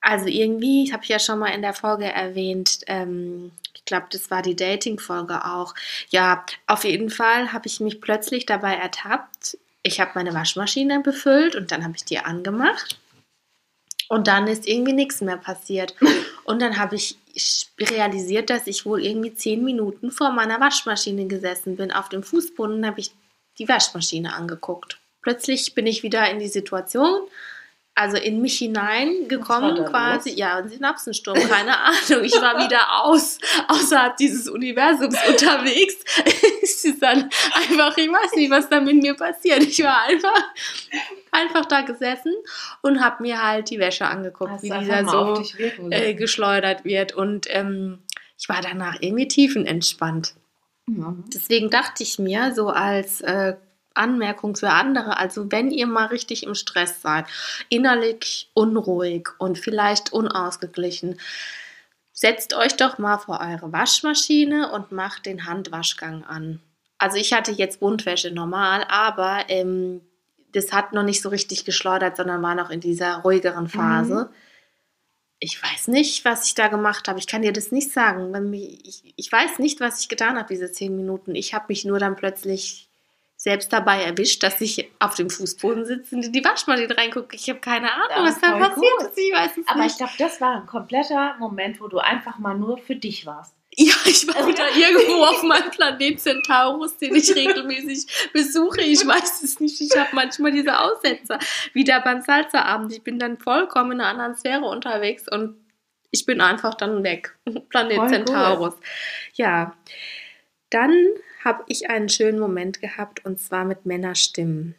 Also 0.00 0.26
irgendwie, 0.26 0.84
ich 0.84 0.92
habe 0.92 1.04
ja 1.06 1.18
schon 1.18 1.38
mal 1.38 1.48
in 1.48 1.62
der 1.62 1.72
Folge 1.72 2.04
erwähnt, 2.04 2.80
ähm, 2.88 3.52
ich 3.74 3.84
glaube, 3.84 4.06
das 4.10 4.30
war 4.30 4.42
die 4.42 4.56
Dating-Folge 4.56 5.44
auch. 5.44 5.74
Ja, 6.08 6.44
auf 6.66 6.84
jeden 6.84 7.10
Fall 7.10 7.52
habe 7.52 7.66
ich 7.66 7.80
mich 7.80 8.00
plötzlich 8.00 8.46
dabei 8.46 8.74
ertappt. 8.74 9.58
Ich 9.82 10.00
habe 10.00 10.12
meine 10.14 10.34
Waschmaschine 10.34 11.00
befüllt 11.00 11.54
und 11.54 11.70
dann 11.70 11.84
habe 11.84 11.94
ich 11.96 12.04
die 12.04 12.18
angemacht. 12.18 12.98
Und 14.08 14.26
dann 14.26 14.46
ist 14.46 14.66
irgendwie 14.66 14.92
nichts 14.92 15.20
mehr 15.20 15.36
passiert. 15.36 15.94
Und 16.44 16.60
dann 16.60 16.78
habe 16.78 16.96
ich 16.96 17.16
realisiert, 17.78 18.50
dass 18.50 18.66
ich 18.66 18.84
wohl 18.84 19.04
irgendwie 19.04 19.34
zehn 19.34 19.64
Minuten 19.64 20.10
vor 20.10 20.30
meiner 20.30 20.60
Waschmaschine 20.60 21.26
gesessen 21.26 21.76
bin. 21.76 21.90
Auf 21.90 22.08
dem 22.08 22.22
Fußboden 22.22 22.86
habe 22.86 23.00
ich 23.00 23.12
die 23.58 23.68
Waschmaschine 23.68 24.34
angeguckt. 24.34 24.98
Plötzlich 25.22 25.74
bin 25.74 25.86
ich 25.86 26.02
wieder 26.02 26.30
in 26.30 26.38
die 26.38 26.48
Situation, 26.48 27.22
also 27.94 28.16
in 28.16 28.40
mich 28.40 28.58
hineingekommen 28.58 29.84
quasi. 29.84 30.30
Los? 30.30 30.38
Ja, 30.38 30.56
ein 30.56 30.68
Synapsensturm, 30.68 31.38
keine 31.48 31.78
Ahnung. 31.78 32.24
Ich 32.24 32.34
war 32.34 32.58
wieder 32.58 33.04
aus, 33.04 33.38
außerhalb 33.68 34.16
dieses 34.16 34.48
Universums 34.48 35.16
unterwegs. 35.28 35.96
es 36.62 36.84
ist 36.84 37.02
dann 37.02 37.30
einfach, 37.54 37.96
ich 37.96 38.08
weiß 38.08 38.34
nicht, 38.34 38.50
was 38.50 38.68
da 38.68 38.80
mit 38.80 38.96
mir 38.96 39.14
passiert. 39.14 39.62
Ich 39.62 39.82
war 39.82 40.02
einfach, 40.02 40.42
einfach 41.30 41.66
da 41.66 41.82
gesessen 41.82 42.34
und 42.82 43.00
habe 43.00 43.22
mir 43.22 43.40
halt 43.40 43.70
die 43.70 43.78
Wäsche 43.78 44.06
angeguckt, 44.06 44.62
wie 44.62 44.70
dieser 44.70 45.08
so 45.08 45.42
äh, 45.90 46.14
geschleudert 46.14 46.84
wird. 46.84 47.14
Und 47.14 47.46
ähm, 47.50 48.00
ich 48.38 48.48
war 48.48 48.60
danach 48.60 48.96
irgendwie 49.00 49.28
tiefenentspannt. 49.28 50.34
Mhm. 50.86 51.24
Deswegen 51.32 51.70
dachte 51.70 52.02
ich 52.02 52.18
mir, 52.18 52.52
so 52.54 52.68
als 52.68 53.20
äh, 53.20 53.54
Anmerkung 53.94 54.56
für 54.56 54.70
andere. 54.70 55.18
Also 55.18 55.50
wenn 55.50 55.70
ihr 55.70 55.86
mal 55.86 56.06
richtig 56.06 56.42
im 56.44 56.54
Stress 56.54 57.00
seid, 57.00 57.26
innerlich 57.68 58.50
unruhig 58.54 59.28
und 59.38 59.58
vielleicht 59.58 60.12
unausgeglichen, 60.12 61.18
setzt 62.12 62.54
euch 62.54 62.76
doch 62.76 62.98
mal 62.98 63.18
vor 63.18 63.40
eure 63.40 63.72
Waschmaschine 63.72 64.70
und 64.72 64.92
macht 64.92 65.26
den 65.26 65.46
Handwaschgang 65.46 66.24
an. 66.24 66.60
Also 66.98 67.16
ich 67.16 67.32
hatte 67.32 67.52
jetzt 67.52 67.80
Buntwäsche 67.80 68.30
normal, 68.30 68.84
aber 68.88 69.44
ähm, 69.48 70.00
das 70.52 70.72
hat 70.72 70.92
noch 70.92 71.02
nicht 71.02 71.20
so 71.20 71.28
richtig 71.28 71.64
geschleudert, 71.64 72.16
sondern 72.16 72.42
war 72.42 72.54
noch 72.54 72.70
in 72.70 72.80
dieser 72.80 73.16
ruhigeren 73.18 73.68
Phase. 73.68 74.30
Mhm. 74.30 74.36
Ich 75.40 75.62
weiß 75.62 75.88
nicht, 75.88 76.24
was 76.24 76.46
ich 76.46 76.54
da 76.54 76.68
gemacht 76.68 77.08
habe. 77.08 77.18
Ich 77.18 77.26
kann 77.26 77.42
dir 77.42 77.52
das 77.52 77.72
nicht 77.72 77.92
sagen. 77.92 78.54
Ich, 78.54 79.12
ich 79.16 79.30
weiß 79.30 79.58
nicht, 79.58 79.80
was 79.80 80.00
ich 80.00 80.08
getan 80.08 80.38
habe, 80.38 80.48
diese 80.48 80.70
zehn 80.70 80.96
Minuten. 80.96 81.34
Ich 81.34 81.52
habe 81.52 81.66
mich 81.68 81.84
nur 81.84 81.98
dann 81.98 82.16
plötzlich 82.16 82.88
selbst 83.44 83.74
dabei 83.74 84.02
erwischt, 84.02 84.42
dass 84.42 84.58
ich 84.62 84.90
auf 84.98 85.16
dem 85.16 85.28
Fußboden 85.28 85.84
sitze 85.84 86.16
und 86.16 86.24
in 86.24 86.32
die 86.32 86.42
Waschmaschine 86.42 86.96
reingucke. 86.96 87.36
Ich 87.36 87.46
habe 87.50 87.60
keine 87.60 87.92
Ahnung, 87.92 88.26
was 88.26 88.40
da 88.40 88.56
passiert 88.58 89.02
ist. 89.02 89.18
Ich 89.18 89.34
weiß 89.34 89.58
es 89.58 89.68
Aber 89.68 89.82
nicht. 89.82 89.90
ich 89.92 89.96
glaube, 89.98 90.12
das 90.18 90.40
war 90.40 90.62
ein 90.62 90.66
kompletter 90.66 91.36
Moment, 91.38 91.78
wo 91.78 91.88
du 91.88 91.98
einfach 91.98 92.38
mal 92.38 92.54
nur 92.54 92.78
für 92.78 92.96
dich 92.96 93.26
warst. 93.26 93.54
Ja, 93.76 93.92
ich 94.06 94.26
war 94.28 94.46
wieder 94.48 94.64
irgendwo 94.74 95.24
auf 95.24 95.42
meinem 95.42 95.70
Planet 95.70 96.18
Centaurus, 96.20 96.96
den 96.96 97.16
ich 97.16 97.34
regelmäßig 97.34 98.30
besuche. 98.32 98.80
Ich 98.80 99.06
weiß 99.06 99.42
es 99.42 99.60
nicht. 99.60 99.78
Ich 99.78 99.94
habe 99.94 100.08
manchmal 100.12 100.52
diese 100.52 100.80
Aussetzer. 100.80 101.38
Wieder 101.74 102.00
beim 102.00 102.22
Salzerabend. 102.22 102.94
Ich 102.94 103.02
bin 103.02 103.18
dann 103.18 103.36
vollkommen 103.36 103.92
in 103.92 104.00
einer 104.00 104.08
anderen 104.08 104.36
Sphäre 104.36 104.64
unterwegs 104.64 105.26
und 105.30 105.56
ich 106.12 106.24
bin 106.24 106.40
einfach 106.40 106.76
dann 106.76 107.04
weg. 107.04 107.36
Planet 107.68 107.96
Voll 107.96 108.08
Centaurus. 108.08 108.74
Cool. 108.74 108.82
Ja. 109.34 109.76
Dann 110.70 110.96
habe 111.44 111.64
ich 111.68 111.90
einen 111.90 112.08
schönen 112.08 112.38
Moment 112.38 112.80
gehabt 112.80 113.24
und 113.24 113.38
zwar 113.38 113.64
mit 113.64 113.84
Männerstimmen. 113.84 114.74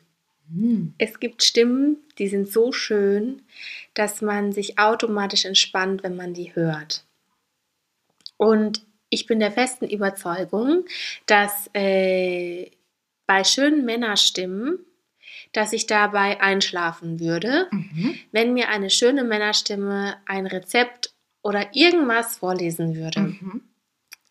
Hm. 0.52 0.94
Es 0.98 1.20
gibt 1.20 1.44
Stimmen, 1.44 1.98
die 2.18 2.28
sind 2.28 2.52
so 2.52 2.72
schön, 2.72 3.44
dass 3.94 4.22
man 4.22 4.52
sich 4.52 4.80
automatisch 4.80 5.46
entspannt, 5.46 6.04
wenn 6.04 6.16
man 6.16 6.34
die 6.34 6.56
hört. 6.56 7.06
Und 8.38 8.86
ich 9.10 9.28
bin 9.28 9.40
der 9.40 9.52
festen 9.52 9.88
Überzeugung, 9.88 10.86
dass 11.26 11.70
äh, 11.74 12.72
bei 13.28 13.44
schönen 13.44 13.86
Männerstimmen, 13.86 14.80
dass 15.54 15.74
ich 15.74 15.88
dabei 15.88 16.42
einschlafen 16.42 17.20
würde, 17.20 17.68
mhm. 17.72 18.20
wenn 18.32 18.54
mir 18.54 18.70
eine 18.70 18.90
schöne 18.90 19.24
Männerstimme 19.24 20.18
ein 20.26 20.48
Rezept 20.48 21.14
oder 21.42 21.74
irgendwas 21.74 22.38
vorlesen 22.38 22.96
würde. 22.96 23.22
Mhm. 23.22 23.62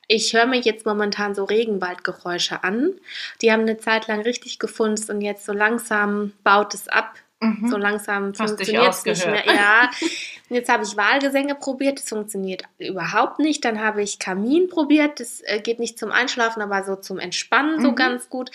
Ich 0.09 0.33
höre 0.35 0.47
mir 0.47 0.61
jetzt 0.61 0.87
momentan 0.87 1.35
so 1.35 1.45
Regenwaldgeräusche 1.45 2.63
an. 2.63 2.93
Die 3.41 3.53
haben 3.53 3.63
eine 3.63 3.79
Zeit 3.79 4.07
lang 4.07 4.21
richtig 4.21 4.59
gefunzt 4.59 5.11
und 5.11 5.21
jetzt 5.21 5.47
so 5.47 5.53
langsam 5.53 6.33
baut 6.43 6.75
es 6.75 6.89
ab. 6.89 7.15
Mhm. 7.41 7.69
So 7.69 7.77
langsam 7.77 8.35
funktioniert 8.35 8.91
es 8.91 9.05
nicht 9.05 9.27
mehr. 9.27 9.47
Ja. 9.47 9.91
Jetzt 10.51 10.71
habe 10.71 10.85
ich 10.85 10.97
Wahlgesänge 10.97 11.55
probiert, 11.55 11.99
das 11.99 12.09
funktioniert 12.09 12.63
überhaupt 12.79 13.39
nicht. 13.39 13.65
Dann 13.65 13.81
habe 13.81 14.03
ich 14.03 14.19
Kamin 14.19 14.69
probiert, 14.69 15.21
das 15.21 15.41
äh, 15.43 15.61
geht 15.61 15.79
nicht 15.79 15.99
zum 15.99 16.13
Einschlafen, 16.13 16.63
aber 16.63 16.85
so 16.85 16.97
zum 16.97 17.19
Entspannen 17.19 17.79
mhm. 17.79 17.83
so 17.83 17.95
ganz 17.95 18.29
gut. 18.29 18.51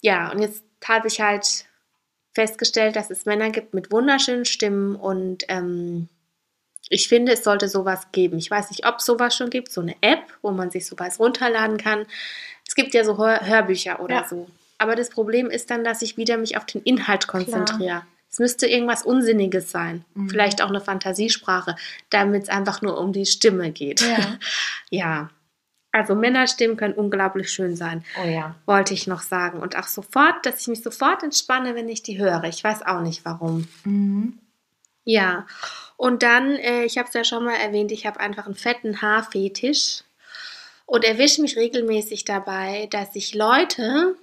Ja, 0.00 0.30
und 0.30 0.40
jetzt 0.40 0.62
habe 0.84 1.08
ich 1.08 1.20
halt 1.20 1.64
festgestellt, 2.32 2.96
dass 2.96 3.10
es 3.10 3.24
Männer 3.24 3.50
gibt 3.50 3.74
mit 3.74 3.90
wunderschönen 3.90 4.44
Stimmen 4.44 4.94
und 4.94 5.44
ähm, 5.48 6.08
ich 6.90 7.08
finde, 7.08 7.32
es 7.32 7.44
sollte 7.44 7.68
sowas 7.68 8.08
geben. 8.12 8.38
Ich 8.38 8.50
weiß 8.50 8.70
nicht, 8.70 8.86
ob 8.86 8.96
es 8.98 9.04
sowas 9.04 9.36
schon 9.36 9.50
gibt, 9.50 9.70
so 9.70 9.80
eine 9.80 9.96
App, 10.00 10.22
wo 10.42 10.50
man 10.50 10.70
sich 10.70 10.86
sowas 10.86 11.18
runterladen 11.18 11.76
kann. 11.76 12.06
Es 12.66 12.74
gibt 12.74 12.94
ja 12.94 13.04
so 13.04 13.18
Hör 13.18 13.46
Hörbücher 13.46 14.00
oder 14.00 14.16
ja. 14.16 14.28
so. 14.28 14.48
Aber 14.78 14.94
das 14.94 15.10
Problem 15.10 15.50
ist 15.50 15.70
dann, 15.70 15.84
dass 15.84 16.02
ich 16.02 16.16
wieder 16.16 16.36
mich 16.36 16.56
auf 16.56 16.64
den 16.66 16.82
Inhalt 16.82 17.26
konzentriere. 17.26 18.02
Es 18.30 18.38
müsste 18.38 18.66
irgendwas 18.66 19.02
Unsinniges 19.02 19.70
sein, 19.70 20.04
mhm. 20.14 20.28
vielleicht 20.28 20.62
auch 20.62 20.68
eine 20.68 20.80
Fantasiesprache, 20.80 21.76
damit 22.10 22.44
es 22.44 22.48
einfach 22.48 22.82
nur 22.82 22.98
um 22.98 23.12
die 23.12 23.26
Stimme 23.26 23.72
geht. 23.72 24.00
Ja. 24.02 24.38
ja. 24.90 25.30
Also 25.90 26.14
Männerstimmen 26.14 26.76
können 26.76 26.94
unglaublich 26.94 27.50
schön 27.50 27.74
sein. 27.74 28.04
Oh 28.22 28.28
ja. 28.28 28.54
Wollte 28.66 28.92
ich 28.92 29.06
noch 29.06 29.22
sagen. 29.22 29.60
Und 29.60 29.76
auch 29.76 29.86
sofort, 29.86 30.44
dass 30.44 30.60
ich 30.60 30.68
mich 30.68 30.82
sofort 30.82 31.22
entspanne, 31.22 31.74
wenn 31.74 31.88
ich 31.88 32.02
die 32.02 32.18
höre. 32.18 32.44
Ich 32.44 32.62
weiß 32.62 32.82
auch 32.82 33.00
nicht 33.00 33.24
warum. 33.24 33.66
Mhm. 33.84 34.38
Ja. 35.04 35.46
Und 35.98 36.22
dann, 36.22 36.54
äh, 36.54 36.84
ich 36.84 36.96
habe 36.96 37.08
es 37.08 37.14
ja 37.14 37.24
schon 37.24 37.44
mal 37.44 37.56
erwähnt, 37.56 37.90
ich 37.90 38.06
habe 38.06 38.20
einfach 38.20 38.46
einen 38.46 38.54
fetten 38.54 39.02
Haarfetisch 39.02 40.04
und 40.86 41.04
erwische 41.04 41.42
mich 41.42 41.56
regelmäßig 41.56 42.24
dabei, 42.24 42.86
dass 42.92 43.16
ich 43.16 43.34
Leute 43.34 44.14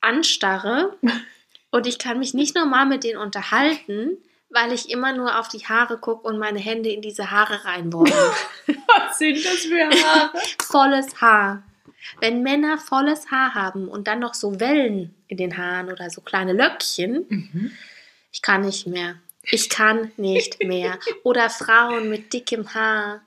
anstarre 0.00 0.96
und 1.70 1.86
ich 1.86 1.98
kann 1.98 2.18
mich 2.18 2.32
nicht 2.32 2.56
normal 2.56 2.86
mit 2.86 3.04
denen 3.04 3.18
unterhalten, 3.18 4.16
weil 4.48 4.72
ich 4.72 4.88
immer 4.88 5.12
nur 5.12 5.38
auf 5.38 5.48
die 5.48 5.66
Haare 5.66 5.98
gucke 5.98 6.26
und 6.26 6.38
meine 6.38 6.58
Hände 6.58 6.88
in 6.88 7.02
diese 7.02 7.30
Haare 7.30 7.66
reinbohren. 7.66 8.10
Was 8.66 9.18
sind 9.18 9.44
das 9.44 9.58
für 9.58 9.84
Haare? 9.84 10.32
volles 10.62 11.20
Haar. 11.20 11.62
Wenn 12.20 12.42
Männer 12.42 12.78
volles 12.78 13.30
Haar 13.30 13.54
haben 13.54 13.86
und 13.86 14.08
dann 14.08 14.20
noch 14.20 14.32
so 14.32 14.58
Wellen 14.60 15.14
in 15.28 15.36
den 15.36 15.58
Haaren 15.58 15.92
oder 15.92 16.08
so 16.08 16.22
kleine 16.22 16.54
Löckchen, 16.54 17.26
mhm. 17.28 17.72
ich 18.32 18.40
kann 18.40 18.62
nicht 18.62 18.86
mehr. 18.86 19.16
Ich 19.50 19.68
kann 19.68 20.12
nicht 20.16 20.64
mehr. 20.64 20.98
Oder 21.22 21.50
Frauen 21.50 22.08
mit 22.08 22.32
dickem 22.32 22.74
Haar, 22.74 23.22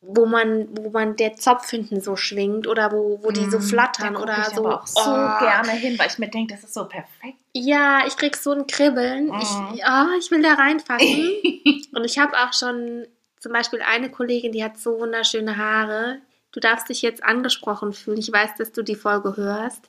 wo 0.00 0.26
man, 0.26 0.68
wo 0.76 0.90
man 0.90 1.16
der 1.16 1.34
Zopf 1.34 1.70
hinten 1.70 2.00
so 2.00 2.16
schwingt 2.16 2.66
oder 2.66 2.92
wo, 2.92 3.20
wo 3.22 3.30
die 3.30 3.50
so 3.50 3.58
mm, 3.58 3.62
flattern 3.62 4.16
oder 4.16 4.38
ich 4.38 4.54
so. 4.54 4.64
Aber 4.64 4.82
auch 4.82 4.86
so 4.86 5.00
oh. 5.00 5.38
gerne 5.40 5.72
hin, 5.72 5.98
weil 5.98 6.08
ich 6.08 6.18
mir 6.18 6.28
denke, 6.28 6.54
das 6.54 6.64
ist 6.64 6.74
so 6.74 6.84
perfekt. 6.84 7.38
Ja, 7.52 8.04
ich 8.06 8.16
krieg 8.16 8.36
so 8.36 8.52
ein 8.52 8.66
Kribbeln. 8.66 9.30
Oh. 9.30 9.38
Ich, 9.40 9.82
oh, 9.84 10.18
ich 10.18 10.30
will 10.30 10.42
da 10.42 10.54
reinfassen. 10.54 11.32
Und 11.94 12.04
ich 12.04 12.18
habe 12.18 12.36
auch 12.36 12.52
schon 12.52 13.06
zum 13.40 13.52
Beispiel 13.52 13.80
eine 13.82 14.10
Kollegin, 14.10 14.52
die 14.52 14.62
hat 14.62 14.78
so 14.78 15.00
wunderschöne 15.00 15.56
Haare. 15.56 16.20
Du 16.52 16.60
darfst 16.60 16.88
dich 16.88 17.02
jetzt 17.02 17.22
angesprochen 17.22 17.92
fühlen. 17.92 18.18
Ich 18.18 18.32
weiß, 18.32 18.56
dass 18.56 18.72
du 18.72 18.82
die 18.82 18.94
Folge 18.94 19.36
hörst. 19.36 19.88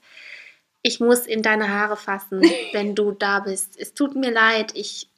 Ich 0.81 0.99
muss 0.99 1.25
in 1.25 1.41
deine 1.41 1.69
Haare 1.69 1.97
fassen, 1.97 2.41
wenn 2.73 2.95
du 2.95 3.11
da 3.11 3.41
bist. 3.41 3.77
Es 3.77 3.93
tut 3.93 4.15
mir 4.15 4.31
leid. 4.31 4.71
Ich 4.75 5.08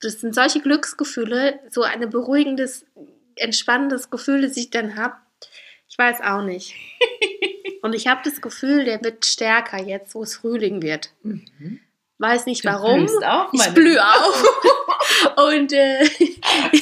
das 0.00 0.20
sind 0.20 0.34
solche 0.34 0.60
Glücksgefühle, 0.60 1.60
so 1.70 1.82
ein 1.82 2.08
beruhigendes, 2.08 2.86
entspannendes 3.36 4.10
Gefühl, 4.10 4.42
das 4.42 4.56
ich 4.56 4.70
dann 4.70 4.96
habe. 4.96 5.14
Ich 5.88 5.98
weiß 5.98 6.20
auch 6.22 6.42
nicht. 6.42 6.74
Und 7.82 7.94
ich 7.94 8.06
habe 8.06 8.20
das 8.24 8.40
Gefühl, 8.40 8.84
der 8.84 9.02
wird 9.02 9.24
stärker 9.24 9.82
jetzt, 9.82 10.14
wo 10.14 10.22
es 10.22 10.36
Frühling 10.36 10.82
wird. 10.82 11.10
Mhm. 11.22 11.80
Weiß 12.18 12.44
nicht 12.44 12.64
warum. 12.66 13.08
Auf, 13.24 13.48
ich 13.52 13.66
blühe 13.72 14.02
auf. 14.02 14.44
Und 15.36 15.72
äh, 15.72 16.04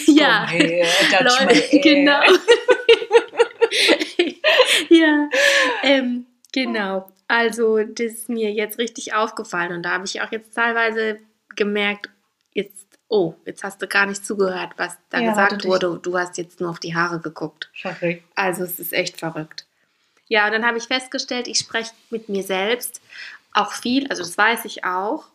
ja, 0.07 0.45
hey, 0.49 0.85
Leute, 1.21 1.79
genau. 1.79 2.21
ja, 4.89 5.29
ähm, 5.85 6.27
genau. 6.53 7.13
Also 7.29 7.79
das 7.79 8.07
ist 8.07 8.29
mir 8.29 8.51
jetzt 8.51 8.79
richtig 8.79 9.15
aufgefallen 9.15 9.73
und 9.73 9.85
da 9.85 9.91
habe 9.91 10.07
ich 10.07 10.21
auch 10.23 10.33
jetzt 10.33 10.55
teilweise 10.55 11.21
gemerkt, 11.55 12.09
jetzt 12.53 12.88
oh, 13.09 13.35
jetzt 13.45 13.65
hast 13.65 13.81
du 13.81 13.87
gar 13.87 14.07
nicht 14.07 14.25
zugehört, 14.25 14.73
was 14.77 14.97
da 15.11 15.21
ja, 15.21 15.31
gesagt 15.31 15.65
wurde. 15.65 15.99
Du 16.03 16.17
hast 16.19 16.38
jetzt 16.38 16.61
nur 16.61 16.71
auf 16.71 16.79
die 16.79 16.95
Haare 16.95 17.21
geguckt. 17.21 17.71
Schaffe. 17.73 18.21
Also 18.35 18.65
es 18.65 18.79
ist 18.79 18.93
echt 18.93 19.19
verrückt. 19.19 19.67
Ja, 20.29 20.47
und 20.47 20.53
dann 20.53 20.67
habe 20.67 20.79
ich 20.79 20.85
festgestellt, 20.85 21.49
ich 21.49 21.59
spreche 21.59 21.93
mit 22.11 22.29
mir 22.29 22.43
selbst 22.43 23.00
auch 23.53 23.73
viel, 23.73 24.07
also 24.09 24.23
das 24.23 24.37
weiß 24.37 24.67
ich 24.67 24.85
auch. 24.85 25.27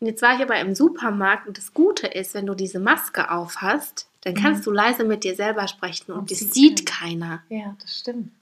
Und 0.00 0.08
jetzt 0.08 0.20
war 0.20 0.34
ich 0.34 0.42
aber 0.42 0.58
im 0.58 0.74
Supermarkt 0.74 1.46
und 1.46 1.58
das 1.58 1.72
Gute 1.72 2.08
ist, 2.08 2.34
wenn 2.34 2.46
du 2.46 2.54
diese 2.54 2.80
Maske 2.80 3.30
auf 3.30 3.58
hast, 3.60 4.08
dann 4.22 4.34
kannst 4.34 4.62
mhm. 4.62 4.64
du 4.64 4.70
leise 4.72 5.04
mit 5.04 5.22
dir 5.22 5.36
selber 5.36 5.68
sprechen 5.68 6.12
und, 6.12 6.18
und 6.20 6.30
das 6.30 6.40
sieht 6.40 6.86
keiner. 6.86 7.42
keiner. 7.48 7.62
Ja, 7.62 7.76
das 7.80 8.00
stimmt. 8.00 8.32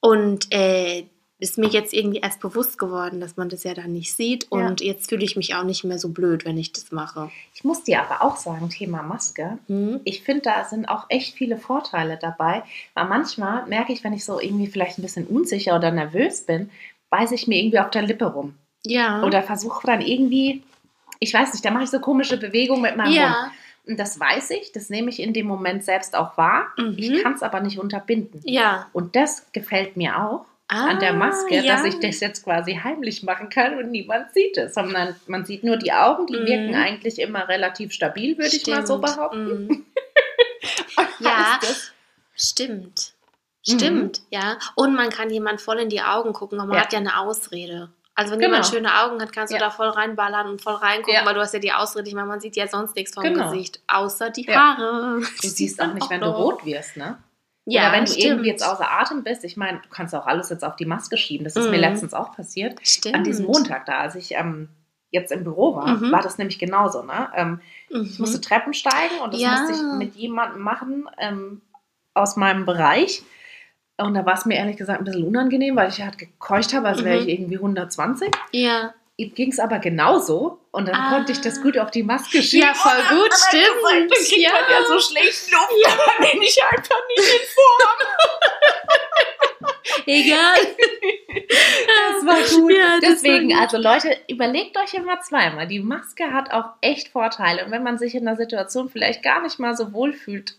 Und 0.00 0.52
äh, 0.52 1.06
ist 1.38 1.58
mir 1.58 1.68
jetzt 1.68 1.92
irgendwie 1.92 2.20
erst 2.20 2.40
bewusst 2.40 2.78
geworden, 2.78 3.20
dass 3.20 3.36
man 3.36 3.50
das 3.50 3.64
ja 3.64 3.74
dann 3.74 3.92
nicht 3.92 4.14
sieht. 4.14 4.50
Und 4.50 4.80
ja. 4.80 4.86
jetzt 4.86 5.10
fühle 5.10 5.24
ich 5.24 5.36
mich 5.36 5.54
auch 5.54 5.64
nicht 5.64 5.84
mehr 5.84 5.98
so 5.98 6.08
blöd, 6.08 6.46
wenn 6.46 6.56
ich 6.56 6.72
das 6.72 6.92
mache. 6.92 7.30
Ich 7.54 7.62
muss 7.62 7.82
dir 7.82 8.00
aber 8.00 8.22
auch 8.22 8.36
sagen, 8.36 8.70
Thema 8.70 9.02
Maske. 9.02 9.58
Mhm. 9.68 10.00
Ich 10.04 10.22
finde, 10.22 10.42
da 10.42 10.64
sind 10.64 10.88
auch 10.88 11.04
echt 11.10 11.36
viele 11.36 11.58
Vorteile 11.58 12.18
dabei. 12.18 12.62
Weil 12.94 13.04
manchmal 13.06 13.66
merke 13.66 13.92
ich, 13.92 14.02
wenn 14.02 14.14
ich 14.14 14.24
so 14.24 14.40
irgendwie 14.40 14.66
vielleicht 14.66 14.98
ein 14.98 15.02
bisschen 15.02 15.26
unsicher 15.26 15.76
oder 15.76 15.90
nervös 15.90 16.42
bin, 16.42 16.70
beiße 17.10 17.34
ich 17.34 17.46
mir 17.46 17.58
irgendwie 17.58 17.80
auf 17.80 17.90
der 17.90 18.02
Lippe 18.02 18.26
rum. 18.26 18.54
Ja. 18.86 19.22
Oder 19.22 19.42
versuche 19.42 19.86
dann 19.86 20.00
irgendwie, 20.00 20.62
ich 21.20 21.34
weiß 21.34 21.52
nicht, 21.52 21.64
da 21.64 21.70
mache 21.70 21.84
ich 21.84 21.90
so 21.90 22.00
komische 22.00 22.38
Bewegungen 22.38 22.82
mit 22.82 22.96
meinem 22.96 23.12
ja. 23.12 23.28
Mund. 23.28 23.52
Und 23.88 24.00
das 24.00 24.18
weiß 24.18 24.50
ich, 24.50 24.72
das 24.72 24.88
nehme 24.88 25.10
ich 25.10 25.20
in 25.20 25.32
dem 25.32 25.46
Moment 25.46 25.84
selbst 25.84 26.16
auch 26.16 26.36
wahr. 26.38 26.68
Mhm. 26.78 26.94
Ich 26.96 27.22
kann 27.22 27.34
es 27.34 27.42
aber 27.42 27.60
nicht 27.60 27.78
unterbinden. 27.78 28.40
Ja. 28.44 28.88
Und 28.94 29.14
das 29.16 29.52
gefällt 29.52 29.98
mir 29.98 30.18
auch 30.18 30.46
ah, 30.68 30.86
an 30.88 31.00
der 31.00 31.12
Maske, 31.12 31.56
ja. 31.56 31.76
dass 31.76 31.84
ich 31.84 32.00
das 32.00 32.20
jetzt 32.20 32.44
quasi 32.44 32.74
heimlich 32.82 33.22
machen 33.22 33.48
kann 33.48 33.78
und 33.78 33.90
niemand 33.90 34.32
sieht 34.32 34.56
es, 34.56 34.74
sondern 34.74 35.16
man 35.26 35.44
sieht 35.44 35.64
nur 35.64 35.76
die 35.76 35.92
Augen, 35.92 36.26
die 36.26 36.38
mm. 36.38 36.46
wirken 36.46 36.74
eigentlich 36.74 37.18
immer 37.18 37.48
relativ 37.48 37.92
stabil, 37.92 38.36
würde 38.38 38.56
ich 38.56 38.66
mal 38.66 38.86
so 38.86 38.98
behaupten. 38.98 39.86
Mm. 40.98 41.24
ja, 41.24 41.60
stimmt. 42.34 43.12
Stimmt, 43.68 44.20
mhm. 44.20 44.26
ja. 44.30 44.58
Und 44.74 44.94
man 44.94 45.10
kann 45.10 45.30
jemand 45.30 45.60
voll 45.60 45.78
in 45.78 45.88
die 45.88 46.00
Augen 46.00 46.32
gucken 46.32 46.60
und 46.60 46.68
man 46.68 46.76
ja. 46.76 46.82
hat 46.84 46.92
ja 46.92 47.00
eine 47.00 47.18
Ausrede. 47.18 47.90
Also 48.14 48.32
wenn 48.32 48.38
Genau. 48.38 48.52
jemand 48.52 48.66
schöne 48.66 48.94
Augen 49.02 49.20
hat, 49.20 49.32
kannst 49.32 49.52
du 49.52 49.56
Ja. 49.56 49.60
da 49.60 49.70
voll 49.70 49.88
reinballern 49.88 50.48
und 50.48 50.62
voll 50.62 50.74
reingucken, 50.74 51.14
Ja. 51.14 51.26
weil 51.26 51.34
du 51.34 51.40
hast 51.40 51.52
ja 51.52 51.60
die 51.60 51.72
Ausrede, 51.72 52.08
ich 52.08 52.14
meine, 52.14 52.28
man 52.28 52.40
sieht 52.40 52.56
ja 52.56 52.66
sonst 52.66 52.96
nichts 52.96 53.14
vom 53.14 53.24
Genau. 53.24 53.50
Gesicht, 53.50 53.80
außer 53.88 54.30
die. 54.30 54.46
Haare. 54.48 55.20
Du 55.42 55.48
siehst 55.48 55.80
auch 55.82 55.92
nicht, 55.92 56.08
wenn 56.08 56.20
du 56.20 56.26
rot 56.30 56.64
wirst, 56.64 56.96
ne? 56.96 57.18
Ja, 57.68 57.82
Oder 57.88 57.92
wenn 57.92 58.04
du 58.04 58.12
stimmt. 58.12 58.24
irgendwie 58.26 58.48
jetzt 58.48 58.64
außer 58.64 58.88
Atem 58.90 59.24
bist. 59.24 59.42
Ich 59.44 59.56
meine, 59.56 59.80
du 59.80 59.88
kannst 59.90 60.14
auch 60.14 60.26
alles 60.26 60.50
jetzt 60.50 60.64
auf 60.64 60.76
die 60.76 60.86
Maske 60.86 61.16
schieben. 61.16 61.42
Das 61.44 61.56
ist 61.56 61.64
mir 61.68 61.76
Mhm. 61.76 61.82
letztens 61.82 62.14
auch 62.14 62.34
passiert. 62.34 62.78
Stimmt. 62.86 63.16
An 63.16 63.24
diesem 63.24 63.46
Montag 63.46 63.86
da, 63.86 63.98
als 63.98 64.14
ich 64.14 64.32
ähm, 64.34 64.68
jetzt 65.10 65.32
im 65.32 65.42
Büro 65.42 65.74
war, 65.74 65.88
Mhm. 65.96 66.12
war 66.12 66.22
das 66.22 66.38
nämlich 66.38 66.58
genauso. 66.60 67.02
Ne? 67.02 67.28
Ähm, 67.34 67.60
Mhm. 67.90 68.02
ich 68.02 68.18
musste 68.20 68.40
Treppen 68.40 68.72
steigen 68.72 69.18
und 69.22 69.34
das 69.34 69.40
Ja. 69.40 69.50
musste 69.60 69.72
ich 69.74 69.98
mit 69.98 70.14
jemandem 70.14 70.62
machen 70.62 71.08
ähm, 71.18 71.60
aus 72.14 72.36
meinem 72.36 72.64
Bereich. 72.66 73.22
Und 73.98 74.14
da 74.14 74.24
war 74.26 74.34
es 74.34 74.44
mir 74.46 74.56
ehrlich 74.56 74.76
gesagt 74.76 75.00
ein 75.00 75.04
bisschen 75.04 75.24
unangenehm, 75.26 75.74
weil 75.74 75.88
ich 75.88 76.00
halt 76.02 76.18
gekeucht 76.18 76.72
habe, 76.74 76.86
als 76.86 77.02
wäre 77.02 77.16
Mhm. 77.20 77.22
ich 77.26 77.28
irgendwie 77.34 77.58
120. 77.58 78.30
Ja. 78.52 78.94
Ihm 79.18 79.34
ging 79.34 79.50
es 79.50 79.58
aber 79.58 79.78
genauso 79.78 80.58
und 80.72 80.86
dann 80.88 80.94
Ah. 80.94 81.10
konnte 81.14 81.32
ich 81.32 81.40
das 81.40 81.62
gut 81.62 81.78
auf 81.78 81.90
die 81.90 82.02
Maske 82.02 82.42
schieben. 82.42 82.68
Ja, 82.68 82.74
voll 82.74 82.92
Und 83.10 83.18
gut, 83.22 83.32
stimmt. 83.34 83.62
Gesagt, 83.62 83.82
dann 83.94 84.08
kriegt 84.08 84.36
Ja. 84.36 84.50
man 84.50 84.70
ja 84.70 84.84
so 84.86 85.00
schlecht 85.00 85.50
Luft, 85.50 85.72
ja. 85.86 85.90
dann 86.18 86.30
bin 86.32 86.42
ich 86.42 86.62
einfach 86.62 87.00
nicht 87.16 87.28
in 87.32 87.46
Form. 87.54 88.08
Egal. 90.06 90.56
Das 91.86 92.26
war 92.26 92.60
gut. 92.60 92.72
Ja, 92.72 92.98
das 93.00 93.22
Deswegen, 93.22 93.48
war 93.50 93.66
gut. 93.66 93.74
also 93.74 93.78
Leute, 93.78 94.16
überlegt 94.28 94.76
euch 94.78 94.94
immer 94.94 95.20
zweimal. 95.20 95.66
Die 95.66 95.80
Maske 95.80 96.32
hat 96.32 96.52
auch 96.52 96.70
echt 96.80 97.08
Vorteile. 97.08 97.64
Und 97.64 97.70
wenn 97.72 97.82
man 97.82 97.98
sich 97.98 98.14
in 98.14 98.26
einer 98.28 98.36
Situation 98.36 98.88
vielleicht 98.88 99.22
gar 99.22 99.40
nicht 99.42 99.58
mal 99.58 99.76
so 99.76 99.92
wohl 99.92 100.12
fühlt, 100.12 100.56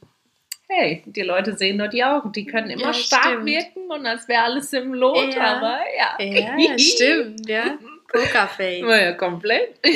hey, 0.67 1.03
die 1.05 1.21
Leute 1.21 1.55
sehen 1.55 1.77
nur 1.77 1.87
die 1.87 2.03
Augen. 2.03 2.31
Die 2.31 2.45
können 2.45 2.69
immer 2.69 2.87
Ja, 2.87 2.93
stark 2.93 3.25
stimmt. 3.25 3.45
wirken 3.45 3.89
und 3.91 4.05
als 4.05 4.27
wäre 4.27 4.43
alles 4.43 4.73
im 4.73 4.93
Lot, 4.93 5.33
Ja. 5.35 5.57
aber 5.57 5.79
ja. 5.95 6.17
Ja, 6.57 6.77
stimmt, 6.79 7.47
ja. 7.47 7.77
Pokerface. 8.07 8.81
Naja, 8.83 9.13
komplett. 9.13 9.75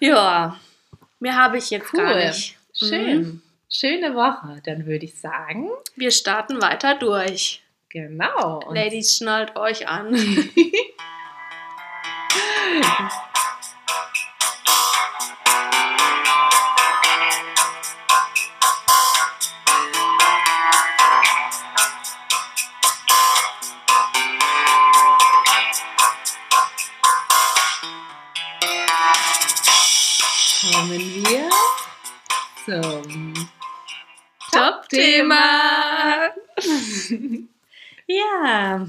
Ja, 0.00 0.56
mehr 1.18 1.34
habe 1.34 1.58
ich 1.58 1.70
jetzt 1.70 1.90
gar 1.92 2.14
Cool. 2.14 2.26
nicht. 2.26 2.56
Schön. 2.72 3.18
Mhm. 3.18 3.42
Schöne 3.68 4.14
Woche. 4.14 4.62
Dann 4.64 4.86
würde 4.86 5.04
ich 5.04 5.20
sagen, 5.20 5.68
Wir 5.96 6.12
starten 6.12 6.62
weiter 6.62 6.94
durch. 6.94 7.60
genau. 7.88 8.60
Ladies, 8.72 9.16
schnallt 9.16 9.56
euch 9.56 9.88
an. 9.88 10.14
Top-Thema. 34.90 36.30
ja. 38.06 38.86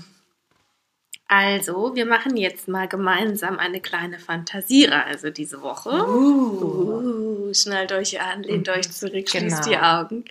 Also, 1.27 1.95
wir 1.95 2.05
machen 2.07 2.37
jetzt 2.37 2.67
mal 2.67 2.87
gemeinsam 2.87 3.59
eine 3.59 3.81
kleine 3.81 4.17
Fantasiereise 4.17 5.31
diese 5.31 5.61
Woche. 5.61 5.89
Uh. 5.91 7.49
Uh, 7.49 7.53
schnallt 7.53 7.91
euch 7.91 8.19
an, 8.19 8.41
lehnt 8.43 8.67
Mhm. 8.67 8.73
euch 8.73 8.89
zurück, 8.91 9.13
Genau. 9.13 9.27
schließt 9.27 9.65
die 9.67 9.77
Augen. 9.77 10.25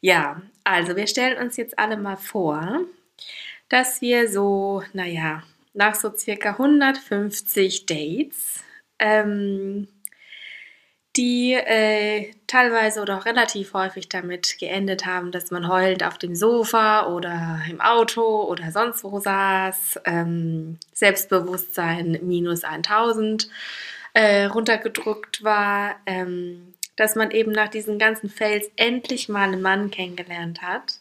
Ja, 0.00 0.40
also 0.64 0.96
wir 0.96 1.06
stellen 1.06 1.36
uns 1.42 1.56
jetzt 1.58 1.78
alle 1.78 1.96
mal 1.98 2.16
vor, 2.16 2.80
dass 3.68 4.00
wir 4.00 4.28
so, 4.30 4.82
naja, 4.94 5.42
nach 5.74 5.94
so 5.94 6.10
circa 6.16 6.56
150 6.56 7.84
Dates, 7.84 8.60
ähm, 8.98 9.88
die 11.18 11.52
äh, 11.54 12.30
teilweise 12.46 13.02
oder 13.02 13.18
auch 13.18 13.26
relativ 13.26 13.74
häufig 13.74 14.08
damit 14.08 14.56
geendet 14.58 15.04
haben, 15.04 15.32
dass 15.32 15.50
man 15.50 15.66
heulend 15.66 16.04
auf 16.04 16.16
dem 16.16 16.36
Sofa 16.36 17.08
oder 17.08 17.60
im 17.68 17.80
Auto 17.80 18.44
oder 18.44 18.70
sonst 18.70 19.02
wo 19.02 19.18
saß, 19.18 20.00
ähm, 20.04 20.78
Selbstbewusstsein 20.94 22.20
minus 22.22 22.62
1000 22.62 23.48
äh, 24.14 24.44
runtergedrückt 24.44 25.42
war, 25.42 25.96
ähm, 26.06 26.74
dass 26.94 27.16
man 27.16 27.32
eben 27.32 27.50
nach 27.50 27.68
diesen 27.68 27.98
ganzen 27.98 28.30
Fails 28.30 28.70
endlich 28.76 29.28
mal 29.28 29.48
einen 29.48 29.60
Mann 29.60 29.90
kennengelernt 29.90 30.62
hat, 30.62 31.00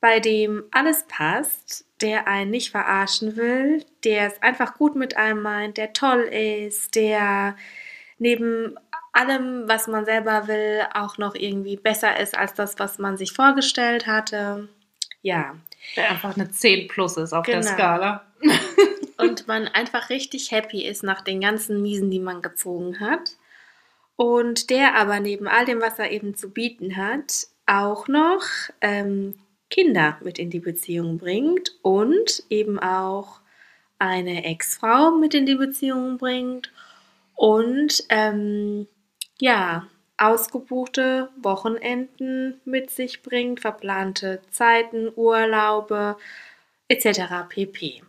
bei 0.00 0.20
dem 0.20 0.64
alles 0.70 1.06
passt, 1.08 1.86
der 2.02 2.28
einen 2.28 2.50
nicht 2.50 2.72
verarschen 2.72 3.36
will, 3.36 3.86
der 4.04 4.26
es 4.26 4.42
einfach 4.42 4.74
gut 4.74 4.96
mit 4.96 5.16
einem 5.16 5.40
meint, 5.40 5.78
der 5.78 5.94
toll 5.94 6.24
ist, 6.24 6.94
der 6.94 7.56
neben 8.18 8.76
allem, 9.14 9.68
was 9.68 9.86
man 9.86 10.04
selber 10.04 10.48
will, 10.48 10.82
auch 10.92 11.18
noch 11.18 11.34
irgendwie 11.34 11.76
besser 11.76 12.18
ist 12.18 12.36
als 12.36 12.54
das, 12.54 12.78
was 12.78 12.98
man 12.98 13.16
sich 13.16 13.32
vorgestellt 13.32 14.06
hatte. 14.06 14.68
Ja, 15.22 15.54
Der 15.96 16.10
einfach 16.10 16.36
eine 16.36 16.50
10 16.50 16.88
plus 16.88 17.16
ist 17.16 17.32
auf 17.32 17.46
der 17.46 17.60
Genau. 17.60 17.72
Skala. 17.72 18.24
und 19.18 19.46
man 19.46 19.68
einfach 19.68 20.10
richtig 20.10 20.50
happy 20.50 20.84
ist 20.84 21.02
nach 21.02 21.22
den 21.22 21.40
ganzen 21.40 21.80
Miesen, 21.82 22.10
die 22.10 22.20
man 22.20 22.42
gezogen 22.42 23.00
hat. 23.00 23.36
Und 24.16 24.70
der 24.70 24.94
aber 24.94 25.20
neben 25.20 25.48
all 25.48 25.64
dem, 25.64 25.80
was 25.80 25.98
er 25.98 26.10
eben 26.10 26.34
zu 26.36 26.50
bieten 26.50 26.96
hat, 26.96 27.46
auch 27.66 28.06
noch 28.06 28.42
ähm, 28.80 29.34
Kinder 29.70 30.18
mit 30.22 30.38
in 30.38 30.50
die 30.50 30.60
Beziehung 30.60 31.18
bringt 31.18 31.72
und 31.82 32.44
eben 32.50 32.78
auch 32.78 33.40
eine 33.98 34.44
Ex-Frau 34.44 35.12
mit 35.12 35.34
in 35.34 35.46
die 35.46 35.54
Beziehung 35.54 36.18
bringt 36.18 36.70
und 37.34 38.04
ähm, 38.08 38.86
ja, 39.44 39.86
ausgebuchte 40.16 41.28
Wochenenden 41.36 42.62
mit 42.64 42.90
sich 42.90 43.20
bringt, 43.20 43.60
verplante 43.60 44.40
Zeiten, 44.50 45.12
Urlaube 45.14 46.16
etc. 46.88 47.44
pp. 47.50 48.02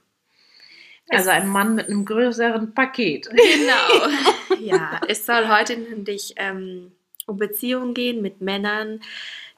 Also 1.09 1.31
ein 1.31 1.49
Mann 1.49 1.75
mit 1.75 1.87
einem 1.87 2.05
größeren 2.05 2.73
Paket. 2.73 3.27
Genau. 3.35 4.61
ja, 4.61 5.01
es 5.09 5.25
soll 5.25 5.49
heute 5.49 5.75
nämlich 5.75 6.35
ähm, 6.37 6.93
um 7.27 7.37
Beziehungen 7.37 7.93
gehen 7.93 8.21
mit 8.21 8.39
Männern, 8.39 9.01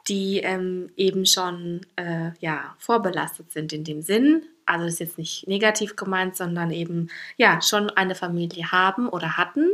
die 0.07 0.39
ähm, 0.39 0.89
eben 0.97 1.27
schon 1.27 1.81
äh, 1.95 2.31
ja, 2.39 2.75
vorbelastet 2.79 3.51
sind 3.51 3.71
in 3.71 3.83
dem 3.83 4.01
Sinn. 4.01 4.41
Also 4.65 4.85
das 4.85 4.93
ist 4.93 4.99
jetzt 4.99 5.17
nicht 5.19 5.47
negativ 5.47 5.95
gemeint, 5.95 6.35
sondern 6.35 6.71
eben 6.71 7.09
ja 7.37 7.61
schon 7.61 7.91
eine 7.91 8.15
Familie 8.15 8.71
haben 8.71 9.07
oder 9.07 9.37
hatten 9.37 9.69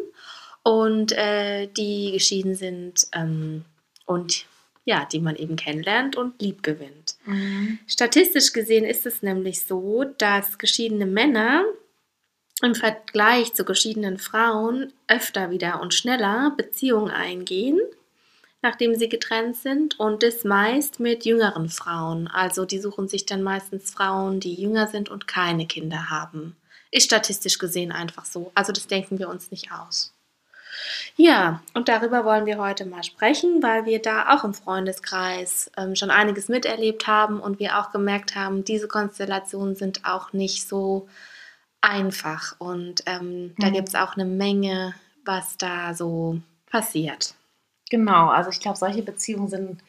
und 0.64 1.12
äh, 1.12 1.68
die 1.68 2.12
geschieden 2.12 2.56
sind 2.56 3.08
ähm, 3.14 3.66
und 4.06 4.46
ja, 4.86 5.06
die 5.06 5.20
man 5.20 5.36
eben 5.36 5.56
kennenlernt 5.56 6.16
und 6.16 6.42
lieb 6.42 6.62
gewinnt. 6.64 7.16
Statistisch 7.88 8.52
gesehen 8.52 8.84
ist 8.84 9.06
es 9.06 9.22
nämlich 9.22 9.66
so, 9.66 10.04
dass 10.18 10.58
geschiedene 10.58 11.06
Männer 11.06 11.64
im 12.62 12.76
Vergleich 12.76 13.54
zu 13.54 13.66
geschiedenen 13.66 14.18
Frauen 14.18 14.92
öfter 15.08 15.52
wieder 15.52 15.82
und 15.82 15.94
schneller 15.94 16.54
Beziehungen 16.56 17.12
eingehen, 17.12 17.80
nachdem 18.62 18.96
sie 18.96 19.10
getrennt 19.10 19.56
sind 19.56 20.00
und 20.00 20.24
das 20.24 20.44
meist 20.44 21.00
mit 21.00 21.26
jüngeren 21.26 21.70
Frauen. 21.70 22.28
Also 22.28 22.66
die 22.66 22.80
suchen 22.80 23.08
sich 23.08 23.26
dann 23.26 23.42
meistens 23.44 23.92
Frauen, 23.92 24.40
die 24.40 24.54
jünger 24.54 24.88
sind 24.88 25.10
und 25.10 25.28
keine 25.28 25.66
Kinder 25.66 26.10
haben. 26.10 26.56
Ist 26.92 27.06
statistisch 27.06 27.58
gesehen 27.58 27.92
einfach 27.92 28.26
so. 28.26 28.52
Also 28.54 28.72
das 28.72 28.88
denken 28.88 29.18
wir 29.18 29.30
uns 29.30 29.50
nicht 29.50 29.72
aus. 29.72 30.14
Ja, 31.16 31.62
und 31.74 31.88
darüber 31.90 32.26
wollen 32.26 32.46
wir 32.46 32.58
heute 32.58 32.86
mal 32.86 33.04
sprechen, 33.04 33.62
weil 33.64 33.86
wir 33.86 34.02
da 34.02 34.36
auch 34.36 34.44
im 34.44 34.54
Freundeskreis 34.54 35.72
ähm, 35.78 35.96
schon 35.96 36.12
einiges 36.12 36.50
miterlebt 36.50 37.08
haben 37.08 37.40
und 37.40 37.60
wir 37.60 37.80
auch 37.80 37.92
gemerkt 37.92 38.36
haben, 38.36 38.64
diese 38.64 38.88
Konstellationen 38.88 39.76
sind 39.76 40.06
auch 40.06 40.34
nicht 40.34 40.68
so 40.68 41.08
einfach. 41.82 42.56
Und 42.60 43.04
ähm, 43.08 43.56
da 43.60 43.70
Mhm. 43.70 43.74
gibt 43.74 43.90
es 43.90 43.96
auch 43.96 44.16
eine 44.16 44.26
Menge, 44.26 44.96
was 45.26 45.58
da 45.58 45.94
so 45.94 46.40
passiert. 46.70 47.36
Genau, 47.90 48.30
also 48.30 48.50
ich 48.50 48.60
glaube, 48.60 48.78
solche 48.78 49.04
Beziehungen 49.04 49.48
sind 49.48 49.84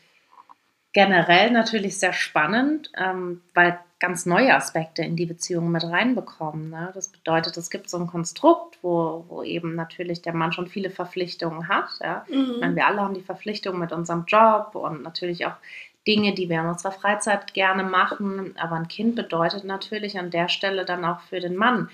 generell 0.94 1.50
natürlich 1.50 1.98
sehr 1.98 2.14
spannend, 2.14 2.90
ähm, 2.96 3.42
weil 3.52 3.78
ganz 3.98 4.26
neue 4.26 4.54
Aspekte 4.54 5.02
in 5.02 5.16
die 5.16 5.26
Beziehung 5.26 5.70
mit 5.70 5.82
reinbekommen. 5.82 6.70
Ne? 6.70 6.90
Das 6.94 7.08
bedeutet, 7.08 7.56
es 7.56 7.68
gibt 7.70 7.90
so 7.90 7.98
ein 7.98 8.06
Konstrukt, 8.06 8.78
wo, 8.82 9.24
wo 9.28 9.42
eben 9.42 9.74
natürlich 9.74 10.22
der 10.22 10.34
Mann 10.34 10.52
schon 10.52 10.68
viele 10.68 10.90
Verpflichtungen 10.90 11.68
hat. 11.68 11.88
Ja? 12.02 12.24
Ich 12.28 12.60
meine, 12.60 12.76
wir 12.76 12.86
alle 12.86 13.00
haben 13.00 13.14
die 13.14 13.22
Verpflichtungen 13.22 13.80
mit 13.80 13.92
unserem 13.92 14.24
Job 14.26 14.74
und 14.74 15.02
natürlich 15.02 15.46
auch 15.46 15.56
Dinge, 16.06 16.34
die 16.34 16.48
wir 16.48 16.60
in 16.60 16.66
unserer 16.66 16.92
Freizeit 16.92 17.54
gerne 17.54 17.82
machen. 17.82 18.54
Aber 18.58 18.76
ein 18.76 18.88
Kind 18.88 19.16
bedeutet 19.16 19.64
natürlich 19.64 20.18
an 20.18 20.30
der 20.30 20.48
Stelle 20.48 20.84
dann 20.84 21.04
auch 21.04 21.20
für 21.20 21.40
den 21.40 21.56
Mann 21.56 21.88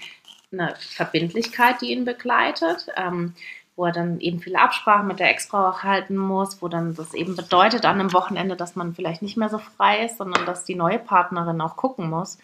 eine 0.52 0.74
Verbindlichkeit, 0.78 1.80
die 1.80 1.92
ihn 1.92 2.04
begleitet. 2.04 2.88
Ähm, 2.96 3.34
wo 3.80 3.86
er 3.86 3.92
dann 3.92 4.20
eben 4.20 4.40
viele 4.40 4.60
Absprachen 4.60 5.06
mit 5.06 5.20
der 5.20 5.30
Ex-Frau 5.30 5.66
auch 5.66 5.82
halten 5.82 6.14
muss, 6.14 6.60
wo 6.60 6.68
dann 6.68 6.94
das 6.94 7.14
eben 7.14 7.34
bedeutet 7.34 7.86
an 7.86 7.98
einem 7.98 8.12
Wochenende, 8.12 8.54
dass 8.54 8.76
man 8.76 8.94
vielleicht 8.94 9.22
nicht 9.22 9.38
mehr 9.38 9.48
so 9.48 9.56
frei 9.56 10.04
ist, 10.04 10.18
sondern 10.18 10.44
dass 10.44 10.64
die 10.66 10.74
neue 10.74 10.98
Partnerin 10.98 11.62
auch 11.62 11.76
gucken 11.76 12.10
muss, 12.10 12.36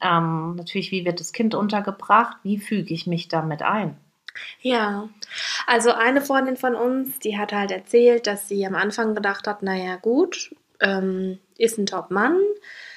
Ähm, 0.00 0.56
natürlich, 0.56 0.90
wie 0.90 1.04
wird 1.04 1.20
das 1.20 1.32
Kind 1.32 1.54
untergebracht? 1.54 2.36
Wie 2.42 2.58
füge 2.58 2.92
ich 2.92 3.06
mich 3.06 3.28
damit 3.28 3.62
ein? 3.62 3.96
Ja, 4.60 5.08
also 5.68 5.92
eine 5.92 6.20
Freundin 6.20 6.56
von 6.56 6.74
uns, 6.74 7.20
die 7.20 7.38
hat 7.38 7.52
halt 7.52 7.70
erzählt, 7.70 8.26
dass 8.26 8.48
sie 8.48 8.66
am 8.66 8.74
Anfang 8.74 9.14
gedacht 9.14 9.46
hat, 9.46 9.62
naja 9.62 9.94
gut, 9.96 10.56
ähm, 10.80 11.38
ist 11.56 11.78
ein 11.78 11.86
Top-Mann, 11.86 12.36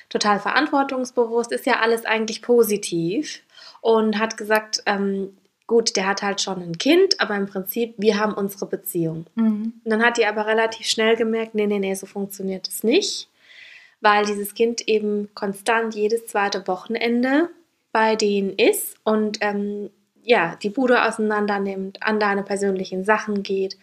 total 0.09 0.39
verantwortungsbewusst, 0.39 1.51
ist 1.51 1.67
ja 1.67 1.79
alles 1.81 2.05
eigentlich 2.05 2.41
positiv 2.41 3.43
und 3.81 4.17
hat 4.17 4.37
gesagt, 4.37 4.81
ähm, 4.87 5.37
gut, 5.67 5.95
der 5.95 6.07
hat 6.07 6.21
halt 6.21 6.41
schon 6.41 6.61
ein 6.61 6.77
Kind, 6.77 7.19
aber 7.19 7.35
im 7.35 7.47
Prinzip, 7.47 7.95
wir 7.97 8.19
haben 8.19 8.33
unsere 8.33 8.67
Beziehung. 8.67 9.25
Mhm. 9.35 9.73
Und 9.83 9.89
dann 9.91 10.03
hat 10.03 10.17
die 10.17 10.25
aber 10.25 10.45
relativ 10.45 10.87
schnell 10.87 11.15
gemerkt, 11.15 11.55
nee, 11.55 11.67
nee, 11.67 11.79
nee, 11.79 11.93
so 11.95 12.05
funktioniert 12.05 12.67
es 12.67 12.83
nicht, 12.83 13.29
weil 14.01 14.25
dieses 14.25 14.53
Kind 14.53 14.87
eben 14.87 15.33
konstant 15.33 15.95
jedes 15.95 16.27
zweite 16.27 16.67
Wochenende 16.67 17.49
bei 17.91 18.15
denen 18.15 18.51
ist 18.51 18.97
und 19.03 19.37
ähm, 19.41 19.89
ja, 20.21 20.55
die 20.61 20.69
Bude 20.69 21.05
auseinander 21.05 21.59
nimmt, 21.59 22.03
an 22.03 22.19
deine 22.19 22.43
persönlichen 22.43 23.03
Sachen 23.03 23.43
geht. 23.43 23.77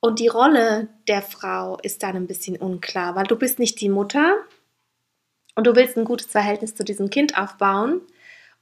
Und 0.00 0.18
die 0.18 0.28
Rolle 0.28 0.88
der 1.08 1.22
Frau 1.22 1.78
ist 1.82 2.02
dann 2.02 2.16
ein 2.16 2.26
bisschen 2.26 2.56
unklar, 2.56 3.14
weil 3.14 3.24
du 3.24 3.36
bist 3.36 3.58
nicht 3.58 3.80
die 3.80 3.88
Mutter 3.88 4.36
und 5.54 5.66
du 5.66 5.74
willst 5.74 5.96
ein 5.96 6.04
gutes 6.04 6.26
Verhältnis 6.26 6.74
zu 6.74 6.84
diesem 6.84 7.08
Kind 7.08 7.38
aufbauen 7.38 8.02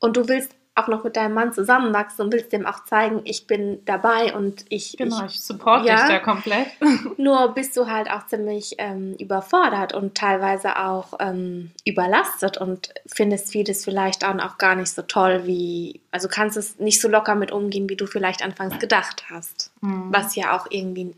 und 0.00 0.16
du 0.16 0.28
willst 0.28 0.54
auch 0.76 0.88
noch 0.88 1.04
mit 1.04 1.16
deinem 1.16 1.34
Mann 1.34 1.52
zusammenwachsen 1.52 2.24
und 2.24 2.32
willst 2.32 2.52
dem 2.52 2.66
auch 2.66 2.84
zeigen, 2.84 3.20
ich 3.24 3.46
bin 3.46 3.84
dabei 3.84 4.34
und 4.34 4.64
ich. 4.70 4.96
Genau, 4.96 5.24
ich, 5.24 5.34
ich 5.34 5.42
supporte 5.42 5.86
ja, 5.86 5.96
dich 5.96 6.08
da 6.08 6.18
komplett. 6.18 6.66
nur 7.16 7.54
bist 7.54 7.76
du 7.76 7.86
halt 7.86 8.10
auch 8.10 8.26
ziemlich 8.26 8.74
ähm, 8.78 9.14
überfordert 9.18 9.94
und 9.94 10.16
teilweise 10.16 10.76
auch 10.78 11.14
ähm, 11.20 11.70
überlastet 11.84 12.58
und 12.58 12.92
findest 13.06 13.52
vieles 13.52 13.84
vielleicht 13.84 14.24
auch, 14.24 14.36
auch 14.40 14.58
gar 14.58 14.74
nicht 14.74 14.90
so 14.90 15.02
toll 15.02 15.42
wie. 15.44 16.00
Also 16.10 16.28
kannst 16.28 16.56
es 16.56 16.78
nicht 16.80 17.00
so 17.00 17.08
locker 17.08 17.36
mit 17.36 17.52
umgehen, 17.52 17.88
wie 17.88 17.96
du 17.96 18.06
vielleicht 18.06 18.42
anfangs 18.42 18.78
gedacht 18.80 19.24
hast. 19.30 19.70
Mhm. 19.80 20.08
Was 20.10 20.34
ja 20.34 20.56
auch 20.56 20.66
irgendwie 20.70 21.14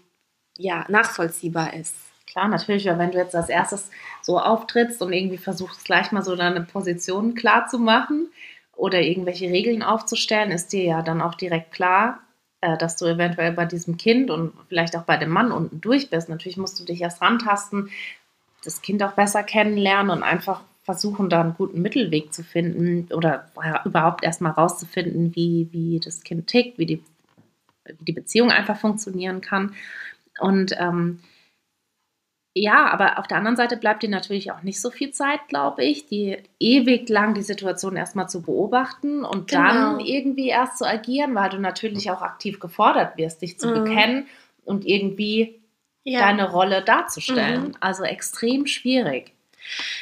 ja, 0.59 0.85
nachvollziehbar 0.89 1.73
ist. 1.75 1.95
Klar, 2.27 2.49
natürlich, 2.49 2.85
weil 2.87 2.99
wenn 2.99 3.13
du 3.13 3.19
jetzt 3.19 3.35
als 3.35 3.49
erstes 3.49 3.91
so 4.21 4.39
auftrittst 4.39 5.01
und 5.01 5.13
irgendwie 5.13 5.39
versuchst, 5.39 5.85
gleich 5.85 6.13
mal 6.13 6.23
so 6.23 6.37
deine 6.37 6.61
Position 6.63 7.35
klar 7.35 7.67
zu 7.69 7.79
machen 7.79 8.29
oder 8.77 9.01
irgendwelche 9.01 9.47
Regeln 9.47 9.83
aufzustellen, 9.83 10.51
ist 10.51 10.73
dir 10.73 10.85
ja 10.85 11.03
dann 11.03 11.21
auch 11.21 11.35
direkt 11.35 11.73
klar, 11.73 12.21
äh, 12.61 12.77
dass 12.77 12.97
du 12.97 13.07
eventuell 13.07 13.53
bei 13.53 13.65
diesem 13.65 13.97
Kind 13.97 14.31
und 14.31 14.53
vielleicht 14.69 14.97
auch 14.97 15.03
bei 15.03 15.17
dem 15.17 15.31
Mann 15.31 15.51
unten 15.51 15.81
durch 15.81 16.11
bist. 16.11 16.29
Natürlich 16.29 16.57
musst 16.57 16.79
du 16.79 16.85
dich 16.85 17.01
erst 17.01 17.23
rantasten, 17.23 17.91
das 18.65 18.83
Kind 18.83 19.03
auch 19.03 19.13
besser 19.13 19.43
kennenlernen 19.43 20.11
und 20.11 20.23
einfach 20.23 20.63
versuchen, 20.83 21.29
da 21.29 21.41
einen 21.41 21.55
guten 21.55 21.83
Mittelweg 21.83 22.33
zu 22.33 22.45
finden 22.45 23.13
oder 23.13 23.51
überhaupt 23.85 24.23
erstmal 24.23 24.53
rauszufinden, 24.53 25.35
wie, 25.35 25.69
wie 25.73 25.99
das 25.99 26.23
Kind 26.23 26.47
tickt, 26.47 26.79
wie 26.79 26.87
die, 26.87 27.03
wie 27.85 28.05
die 28.05 28.13
Beziehung 28.13 28.51
einfach 28.51 28.79
funktionieren 28.79 29.41
kann. 29.41 29.75
Und 30.39 30.77
ähm, 30.79 31.21
ja, 32.59 32.87
aber 32.87 33.19
auf 33.19 33.27
der 33.27 33.37
anderen 33.37 33.59
Seite 33.59 33.77
bleibt 33.77 34.03
dir 34.03 34.09
natürlich 34.09 34.51
auch 34.51 34.63
nicht 34.63 34.81
so 34.81 34.91
viel 34.91 35.11
Zeit, 35.11 35.41
glaube 35.49 35.85
ich, 35.85 36.07
die 36.07 36.39
ewig 36.59 37.07
lang 37.11 37.35
die 37.35 37.43
Situation 37.43 37.97
erstmal 37.97 38.31
zu 38.31 38.41
beobachten 38.41 39.27
und 39.27 39.49
genau. 39.49 39.63
dann 39.63 40.01
irgendwie 40.01 40.49
erst 40.49 40.79
zu 40.79 40.87
agieren, 40.87 41.35
weil 41.35 41.51
du 41.51 41.59
natürlich 41.59 42.11
auch 42.11 42.23
aktiv 42.23 42.59
gefordert 42.59 43.19
wirst, 43.19 43.43
dich 43.43 43.59
zu 43.59 43.69
mhm. 43.69 43.85
bekennen 43.85 44.27
und 44.65 44.87
irgendwie 44.87 45.61
ja. 46.03 46.21
deine 46.21 46.51
Rolle 46.51 46.81
darzustellen. 46.81 47.69
Mhm. 47.69 47.75
Also 47.81 48.05
extrem 48.05 48.67
schwierig. 48.67 49.33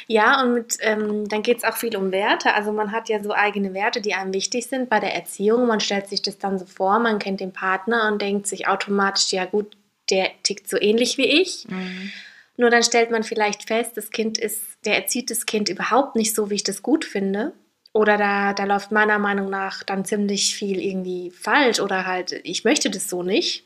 Ja, 0.07 0.41
und 0.41 0.53
mit, 0.53 0.77
ähm, 0.79 1.27
dann 1.27 1.41
geht 1.43 1.57
es 1.57 1.65
auch 1.65 1.75
viel 1.75 1.97
um 1.97 2.13
Werte. 2.13 2.53
Also 2.53 2.71
man 2.71 2.93
hat 2.93 3.09
ja 3.09 3.21
so 3.21 3.33
eigene 3.33 3.73
Werte, 3.73 3.99
die 3.99 4.13
einem 4.13 4.33
wichtig 4.33 4.67
sind 4.67 4.87
bei 4.89 5.01
der 5.01 5.13
Erziehung. 5.13 5.67
Man 5.67 5.81
stellt 5.81 6.07
sich 6.07 6.21
das 6.21 6.37
dann 6.37 6.57
so 6.57 6.65
vor, 6.65 6.99
man 6.99 7.19
kennt 7.19 7.41
den 7.41 7.51
Partner 7.51 8.09
und 8.09 8.21
denkt 8.21 8.47
sich 8.47 8.69
automatisch, 8.69 9.33
ja 9.33 9.43
gut, 9.43 9.75
der 10.09 10.29
tickt 10.43 10.69
so 10.69 10.79
ähnlich 10.79 11.17
wie 11.17 11.25
ich. 11.25 11.67
Mhm. 11.67 12.13
Nur 12.57 12.69
dann 12.69 12.83
stellt 12.83 13.11
man 13.11 13.23
vielleicht 13.23 13.67
fest, 13.67 13.97
das 13.97 14.11
Kind 14.11 14.37
ist, 14.37 14.63
der 14.85 14.95
erzieht 14.95 15.29
das 15.29 15.45
Kind 15.45 15.69
überhaupt 15.69 16.15
nicht 16.15 16.33
so, 16.33 16.49
wie 16.49 16.55
ich 16.55 16.63
das 16.63 16.81
gut 16.81 17.03
finde. 17.03 17.53
Oder 17.91 18.17
da, 18.17 18.53
da 18.53 18.65
läuft 18.65 18.91
meiner 18.91 19.19
Meinung 19.19 19.49
nach 19.49 19.83
dann 19.83 20.05
ziemlich 20.05 20.55
viel 20.55 20.81
irgendwie 20.81 21.31
falsch 21.31 21.79
oder 21.79 22.05
halt, 22.05 22.33
ich 22.43 22.63
möchte 22.63 22.89
das 22.89 23.09
so 23.09 23.23
nicht. 23.23 23.65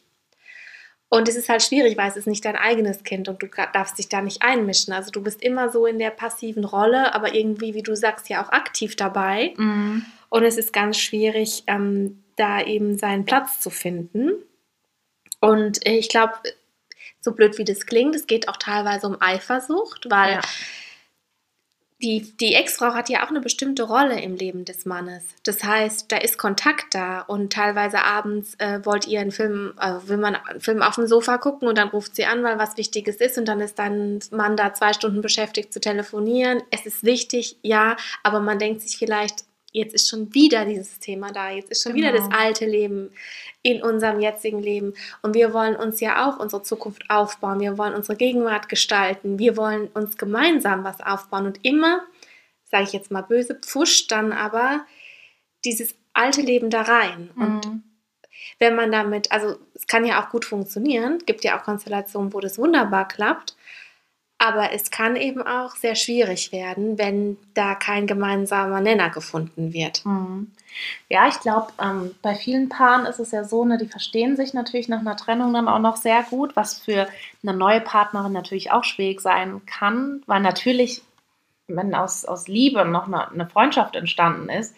Und 1.10 1.28
es 1.28 1.36
ist 1.36 1.50
halt 1.50 1.64
schwierig, 1.64 1.98
weil 1.98 2.08
es 2.08 2.18
ist 2.18 2.28
nicht 2.28 2.46
dein 2.46 2.56
eigenes 2.56 3.04
Kind 3.04 3.28
und 3.28 3.42
du 3.42 3.48
darfst 3.74 3.98
dich 3.98 4.10
da 4.10 4.22
nicht 4.22 4.44
einmischen. 4.44 4.94
Also 4.94 5.10
du 5.10 5.24
bist 5.24 5.42
immer 5.42 5.72
so 5.72 5.88
in 5.88 5.98
der 5.98 6.12
passiven 6.12 6.64
Rolle, 6.64 7.16
aber 7.16 7.34
irgendwie, 7.34 7.74
wie 7.74 7.82
du 7.82 7.96
sagst, 7.96 8.30
ja 8.30 8.44
auch 8.46 8.52
aktiv 8.52 8.96
dabei. 8.96 9.56
Mhm. 9.58 10.06
Und 10.30 10.44
es 10.44 10.58
ist 10.58 10.72
ganz 10.72 11.00
schwierig, 11.00 11.64
ähm, 11.66 12.24
da 12.36 12.62
eben 12.62 13.00
seinen 13.00 13.26
Platz 13.26 13.60
zu 13.60 13.72
finden. 13.72 14.34
Und 15.42 15.80
ich 15.88 16.10
glaube, 16.10 16.34
so 17.22 17.34
blöd 17.34 17.58
wie 17.58 17.66
das 17.66 17.86
klingt, 17.86 18.16
es 18.16 18.28
geht 18.28 18.48
auch 18.48 18.58
teilweise 18.58 19.08
um 19.08 19.18
Eifersucht, 19.22 20.10
weil 20.10 20.36
ja. 20.36 20.42
die, 22.02 22.38
die 22.38 22.56
Ex-Frau 22.56 22.94
hat 22.94 23.10
ja 23.10 23.24
auch 23.26 23.30
eine 23.30 23.42
bestimmte 23.42 23.84
Rolle 23.84 24.22
im 24.22 24.36
Leben 24.36 24.64
des 24.64 24.86
Mannes. 24.86 25.24
Das 25.44 25.64
heißt, 25.64 26.12
da 26.12 26.18
ist 26.18 26.38
Kontakt 26.38 26.96
da 26.96 27.22
und 27.22 27.52
teilweise 27.52 28.04
abends 28.04 28.56
äh, 28.60 28.80
wollt 28.86 29.08
ihr 29.08 29.20
einen 29.20 29.32
Film, 29.32 29.74
äh, 29.80 30.08
will 30.08 30.18
man 30.18 30.36
einen 30.36 30.62
Film 30.62 30.82
auf 30.82 30.96
dem 30.96 31.08
Sofa 31.08 31.38
gucken 31.38 31.68
und 31.68 31.78
dann 31.78 31.90
ruft 31.90 32.16
sie 32.16 32.26
an, 32.26 32.44
weil 32.44 32.58
was 32.58 32.78
Wichtiges 32.78 33.18
ist 33.18 33.38
und 33.38 33.46
dann 33.46 33.60
ist 33.60 33.80
dein 33.80 34.20
Mann 34.32 34.56
da 34.56 34.74
zwei 34.74 34.94
Stunden 34.94 35.22
beschäftigt 35.22 35.74
zu 35.74 35.82
telefonieren. 35.82 36.62
Es 36.72 36.86
ist 36.86 37.04
wichtig, 37.04 37.58
ja, 37.64 37.98
aber 38.24 38.40
man 38.40 38.60
denkt 38.60 38.82
sich 38.82 38.98
vielleicht, 38.98 39.49
jetzt 39.72 39.94
ist 39.94 40.10
schon 40.10 40.34
wieder 40.34 40.66
dieses 40.66 41.00
Thema 41.00 41.32
da, 41.32 41.52
jetzt 41.52 41.72
ist 41.72 41.84
schon 41.84 41.94
genau. 41.94 42.08
wieder 42.08 42.18
das 42.18 42.30
genau. 42.30 42.42
alte 42.42 42.66
Leben 42.66 43.12
in 43.62 43.82
unserem 43.82 44.20
jetzigen 44.20 44.60
Leben. 44.60 44.94
Und 45.22 45.34
wir 45.36 45.54
wollen 45.54 45.76
uns 45.76 46.00
ja 46.00 46.28
auch 46.28 46.40
unsere 46.40 46.64
Zukunft 46.64 47.10
aufbauen, 47.10 47.60
wir 47.60 47.78
wollen 47.78 47.94
unsere 47.94 48.18
Gegenwart 48.18 48.70
gestalten, 48.70 49.40
wir 49.40 49.58
wollen 49.58 49.88
uns 49.88 50.18
gemeinsam 50.18 50.84
was 50.84 51.02
aufbauen. 51.02 51.46
Und 51.46 51.60
immer, 51.64 52.04
sage 52.64 52.84
ich 52.84 52.94
jetzt 52.94 53.12
mal 53.12 53.22
böse, 53.22 53.56
pfuscht 53.56 54.12
dann 54.12 54.32
aber 54.32 54.86
dieses 55.66 55.96
alte 56.14 56.42
Leben 56.42 56.70
da 56.70 56.82
rein. 56.82 57.30
Mhm. 57.36 57.44
Und 57.44 57.84
wenn 58.58 58.76
man 58.76 58.92
damit, 58.92 59.32
also 59.32 59.58
es 59.74 59.88
kann 59.88 60.06
ja 60.06 60.24
auch 60.24 60.30
gut 60.30 60.46
funktionieren, 60.46 61.20
gibt 61.26 61.44
ja 61.44 61.60
auch 61.60 61.64
Konstellationen, 61.64 62.34
wo 62.34 62.40
das 62.40 62.58
wunderbar 62.58 63.08
klappt, 63.08 63.56
aber 64.40 64.72
es 64.72 64.90
kann 64.90 65.18
eben 65.18 65.46
auch 65.46 65.76
sehr 65.76 65.96
schwierig 65.96 66.52
werden, 66.52 66.98
wenn 66.98 67.38
da 67.54 67.76
kein 67.76 68.08
gemeinsamer 68.08 68.80
Nenner 68.80 69.10
gefunden 69.10 69.74
wird. 69.74 70.06
Mhm. 70.06 70.52
Ja, 71.10 71.28
ich 71.28 71.40
glaube, 71.42 71.74
ähm, 71.82 72.16
bei 72.22 72.36
vielen 72.36 72.70
Paaren 72.70 73.06
ist 73.06 73.20
es 73.20 73.32
ja 73.32 73.44
so, 73.44 73.66
ne, 73.66 73.78
die 73.78 73.88
verstehen 73.88 74.38
sich 74.38 74.54
natürlich 74.54 74.88
nach 74.88 75.02
einer 75.02 75.18
Trennung 75.18 75.54
dann 75.54 75.68
auch 75.68 75.80
noch 75.80 75.98
sehr 75.98 76.24
gut, 76.24 76.56
was 76.56 76.80
für 76.80 77.10
eine 77.44 77.54
neue 77.54 77.82
Partnerin 77.82 78.32
natürlich 78.32 78.72
auch 78.72 78.86
schwierig 78.86 79.20
sein 79.20 79.62
kann, 79.66 80.24
weil 80.26 80.40
natürlich, 80.40 81.02
wenn 81.68 81.94
aus, 81.94 82.24
aus 82.24 82.48
Liebe 82.48 82.86
noch 82.86 83.08
eine, 83.08 83.30
eine 83.30 83.50
Freundschaft 83.50 83.96
entstanden 83.98 84.48
ist, 84.48 84.74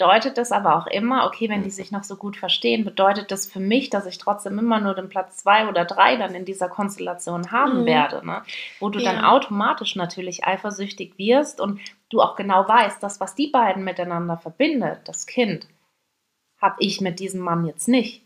bedeutet 0.00 0.38
das 0.38 0.50
aber 0.50 0.76
auch 0.76 0.86
immer, 0.86 1.26
okay, 1.26 1.50
wenn 1.50 1.62
die 1.62 1.68
sich 1.68 1.92
noch 1.92 2.04
so 2.04 2.16
gut 2.16 2.38
verstehen, 2.38 2.86
bedeutet 2.86 3.30
das 3.30 3.46
für 3.46 3.60
mich, 3.60 3.90
dass 3.90 4.06
ich 4.06 4.16
trotzdem 4.16 4.58
immer 4.58 4.80
nur 4.80 4.94
den 4.94 5.10
Platz 5.10 5.36
zwei 5.36 5.68
oder 5.68 5.84
drei 5.84 6.16
dann 6.16 6.34
in 6.34 6.46
dieser 6.46 6.70
Konstellation 6.70 7.52
haben 7.52 7.82
mhm. 7.82 7.86
werde, 7.86 8.26
ne? 8.26 8.42
wo 8.78 8.88
du 8.88 8.98
ja. 8.98 9.12
dann 9.12 9.22
automatisch 9.22 9.96
natürlich 9.96 10.42
eifersüchtig 10.46 11.18
wirst 11.18 11.60
und 11.60 11.80
du 12.08 12.22
auch 12.22 12.34
genau 12.34 12.66
weißt, 12.66 13.02
das, 13.02 13.20
was 13.20 13.34
die 13.34 13.48
beiden 13.48 13.84
miteinander 13.84 14.38
verbindet, 14.38 15.00
das 15.04 15.26
Kind, 15.26 15.68
habe 16.62 16.76
ich 16.78 17.02
mit 17.02 17.20
diesem 17.20 17.42
Mann 17.42 17.66
jetzt 17.66 17.86
nicht. 17.86 18.22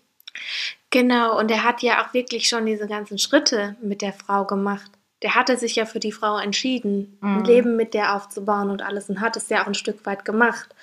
Genau, 0.91 1.37
und 1.37 1.51
er 1.51 1.65
hat 1.65 1.83
ja 1.83 2.05
auch 2.05 2.15
wirklich 2.15 2.49
schon 2.49 2.67
diese 2.67 2.87
ganzen 2.87 3.19
Schritte 3.19 3.75
mit 3.83 4.01
der 4.01 4.13
Frau 4.13 4.45
gemacht 4.45 4.93
der 5.25 5.35
hatte 5.35 5.57
sich 5.57 5.77
ja 5.77 5.87
für 5.87 6.01
die 6.01 6.13
Frau 6.13 6.37
entschieden, 6.37 7.17
mhm. 7.23 7.39
ein 7.39 7.45
Leben 7.45 7.77
mit 7.77 7.95
der 7.95 8.15
aufzubauen 8.15 8.69
und 8.71 8.83
alles 8.83 9.09
und 9.09 9.23
hat 9.23 9.39
es 9.39 9.49
ja 9.49 9.63
auch 9.63 9.67
ein 9.67 9.75
Stück 9.75 10.05
weit 10.05 10.27
gemacht. 10.27 10.75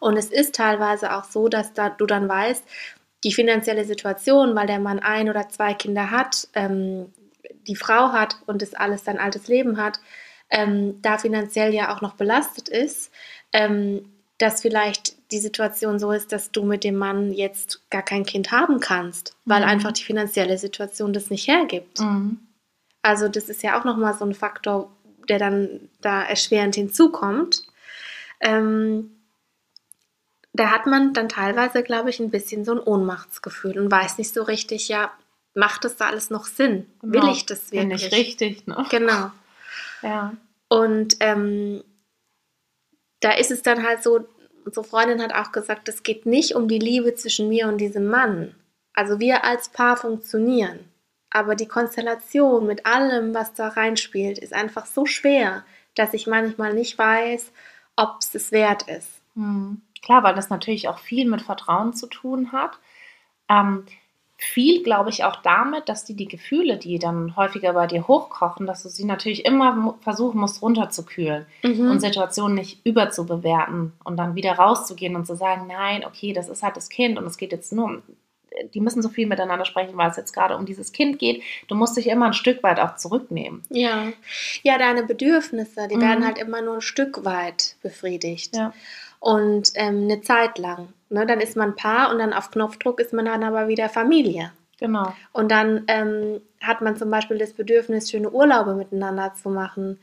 Und 0.00 0.16
es 0.16 0.30
ist 0.30 0.54
teilweise 0.54 1.14
auch 1.14 1.24
so, 1.24 1.48
dass 1.48 1.72
da, 1.72 1.90
du 1.90 2.06
dann 2.06 2.28
weißt, 2.28 2.64
die 3.24 3.32
finanzielle 3.32 3.84
Situation, 3.84 4.54
weil 4.54 4.66
der 4.66 4.78
Mann 4.78 5.00
ein 5.00 5.28
oder 5.28 5.48
zwei 5.48 5.74
Kinder 5.74 6.10
hat, 6.10 6.48
ähm, 6.54 7.12
die 7.66 7.76
Frau 7.76 8.12
hat 8.12 8.36
und 8.46 8.62
das 8.62 8.74
alles 8.74 9.04
sein 9.04 9.18
altes 9.18 9.48
Leben 9.48 9.76
hat, 9.76 10.00
ähm, 10.50 11.00
da 11.02 11.18
finanziell 11.18 11.74
ja 11.74 11.94
auch 11.94 12.00
noch 12.00 12.14
belastet 12.14 12.68
ist, 12.68 13.12
ähm, 13.52 14.12
dass 14.38 14.62
vielleicht 14.62 15.16
die 15.32 15.40
Situation 15.40 15.98
so 15.98 16.12
ist, 16.12 16.32
dass 16.32 16.52
du 16.52 16.64
mit 16.64 16.84
dem 16.84 16.96
Mann 16.96 17.32
jetzt 17.32 17.82
gar 17.90 18.02
kein 18.02 18.24
Kind 18.24 18.52
haben 18.52 18.80
kannst, 18.80 19.36
weil 19.44 19.62
mhm. 19.62 19.68
einfach 19.68 19.92
die 19.92 20.04
finanzielle 20.04 20.56
Situation 20.58 21.12
das 21.12 21.28
nicht 21.28 21.48
hergibt. 21.48 22.00
Mhm. 22.00 22.38
Also 23.02 23.28
das 23.28 23.48
ist 23.48 23.62
ja 23.62 23.78
auch 23.78 23.84
nochmal 23.84 24.14
so 24.14 24.24
ein 24.24 24.34
Faktor, 24.34 24.90
der 25.28 25.38
dann 25.38 25.88
da 26.00 26.22
erschwerend 26.22 26.76
hinzukommt. 26.76 27.64
Ähm, 28.40 29.17
da 30.52 30.70
hat 30.70 30.86
man 30.86 31.12
dann 31.12 31.28
teilweise, 31.28 31.82
glaube 31.82 32.10
ich, 32.10 32.20
ein 32.20 32.30
bisschen 32.30 32.64
so 32.64 32.72
ein 32.72 32.80
Ohnmachtsgefühl 32.80 33.78
und 33.78 33.90
weiß 33.90 34.18
nicht 34.18 34.32
so 34.32 34.42
richtig, 34.42 34.88
ja, 34.88 35.12
macht 35.54 35.84
das 35.84 35.96
da 35.96 36.06
alles 36.06 36.30
noch 36.30 36.46
Sinn? 36.46 36.86
Genau. 37.02 37.26
Will 37.26 37.32
ich 37.32 37.46
das 37.46 37.72
wirklich? 37.72 37.88
Bin 37.88 37.96
ich 37.96 38.12
richtig, 38.12 38.66
ne? 38.66 38.86
Genau. 38.90 39.30
Ja. 40.00 40.32
Und 40.68 41.16
ähm, 41.18 41.82
da 43.18 43.32
ist 43.32 43.50
es 43.50 43.62
dann 43.62 43.84
halt 43.84 44.00
so, 44.04 44.28
unsere 44.64 44.84
Freundin 44.84 45.20
hat 45.20 45.34
auch 45.34 45.50
gesagt, 45.50 45.88
es 45.88 46.04
geht 46.04 46.24
nicht 46.24 46.54
um 46.54 46.68
die 46.68 46.78
Liebe 46.78 47.16
zwischen 47.16 47.48
mir 47.48 47.66
und 47.66 47.78
diesem 47.78 48.06
Mann. 48.06 48.54
Also 48.92 49.18
wir 49.18 49.42
als 49.42 49.70
Paar 49.70 49.96
funktionieren. 49.96 50.78
Aber 51.30 51.56
die 51.56 51.66
Konstellation 51.66 52.66
mit 52.66 52.86
allem, 52.86 53.34
was 53.34 53.54
da 53.54 53.68
reinspielt, 53.68 54.38
ist 54.38 54.52
einfach 54.52 54.86
so 54.86 55.04
schwer, 55.04 55.64
dass 55.94 56.14
ich 56.14 56.26
manchmal 56.26 56.74
nicht 56.74 56.96
weiß, 56.96 57.50
ob 57.96 58.18
es 58.20 58.34
es 58.34 58.52
wert 58.52 58.88
ist. 58.88 59.10
Hm. 59.34 59.82
Klar, 60.02 60.22
weil 60.22 60.34
das 60.34 60.50
natürlich 60.50 60.88
auch 60.88 60.98
viel 60.98 61.28
mit 61.28 61.42
Vertrauen 61.42 61.92
zu 61.92 62.06
tun 62.06 62.52
hat. 62.52 62.72
Ähm, 63.48 63.84
viel, 64.40 64.84
glaube 64.84 65.10
ich, 65.10 65.24
auch 65.24 65.36
damit, 65.42 65.88
dass 65.88 66.04
die 66.04 66.14
die 66.14 66.28
Gefühle, 66.28 66.76
die 66.76 67.00
dann 67.00 67.34
häufiger 67.34 67.72
bei 67.72 67.88
dir 67.88 68.06
hochkochen, 68.06 68.68
dass 68.68 68.84
du 68.84 68.88
sie 68.88 69.04
natürlich 69.04 69.44
immer 69.44 69.96
versuchen 70.00 70.38
musst, 70.40 70.62
runterzukühlen 70.62 71.44
mhm. 71.64 71.90
und 71.90 72.00
Situationen 72.00 72.54
nicht 72.54 72.86
überzubewerten 72.86 73.94
und 74.04 74.16
dann 74.16 74.36
wieder 74.36 74.52
rauszugehen 74.52 75.16
und 75.16 75.26
zu 75.26 75.34
sagen, 75.34 75.66
nein, 75.66 76.04
okay, 76.06 76.32
das 76.32 76.48
ist 76.48 76.62
halt 76.62 76.76
das 76.76 76.88
Kind 76.88 77.18
und 77.18 77.26
es 77.26 77.36
geht 77.36 77.50
jetzt 77.50 77.72
nur 77.72 77.86
um, 77.86 78.02
die 78.74 78.80
müssen 78.80 79.02
so 79.02 79.08
viel 79.08 79.26
miteinander 79.26 79.64
sprechen, 79.64 79.96
weil 79.96 80.10
es 80.10 80.16
jetzt 80.16 80.32
gerade 80.32 80.56
um 80.56 80.66
dieses 80.66 80.92
Kind 80.92 81.18
geht. 81.18 81.42
Du 81.66 81.74
musst 81.74 81.96
dich 81.96 82.06
immer 82.06 82.26
ein 82.26 82.32
Stück 82.32 82.62
weit 82.62 82.78
auch 82.78 82.94
zurücknehmen. 82.94 83.62
Ja, 83.70 84.12
ja, 84.62 84.78
deine 84.78 85.02
Bedürfnisse, 85.02 85.88
die 85.88 85.96
mhm. 85.96 86.02
werden 86.02 86.24
halt 86.24 86.38
immer 86.38 86.62
nur 86.62 86.76
ein 86.76 86.80
Stück 86.80 87.24
weit 87.24 87.74
befriedigt. 87.82 88.56
Ja. 88.56 88.72
Und 89.20 89.70
ähm, 89.74 90.04
eine 90.04 90.20
Zeit 90.20 90.58
lang. 90.58 90.92
Ne? 91.08 91.26
Dann 91.26 91.40
ist 91.40 91.56
man 91.56 91.76
Paar 91.76 92.10
und 92.10 92.18
dann 92.18 92.32
auf 92.32 92.50
Knopfdruck 92.50 93.00
ist 93.00 93.12
man 93.12 93.24
dann 93.24 93.42
aber 93.42 93.68
wieder 93.68 93.88
Familie. 93.88 94.52
Genau. 94.78 95.12
Und 95.32 95.50
dann 95.50 95.84
ähm, 95.88 96.40
hat 96.60 96.80
man 96.80 96.96
zum 96.96 97.10
Beispiel 97.10 97.38
das 97.38 97.52
Bedürfnis, 97.52 98.10
schöne 98.10 98.30
Urlaube 98.30 98.74
miteinander 98.74 99.34
zu 99.34 99.50
machen. 99.50 99.98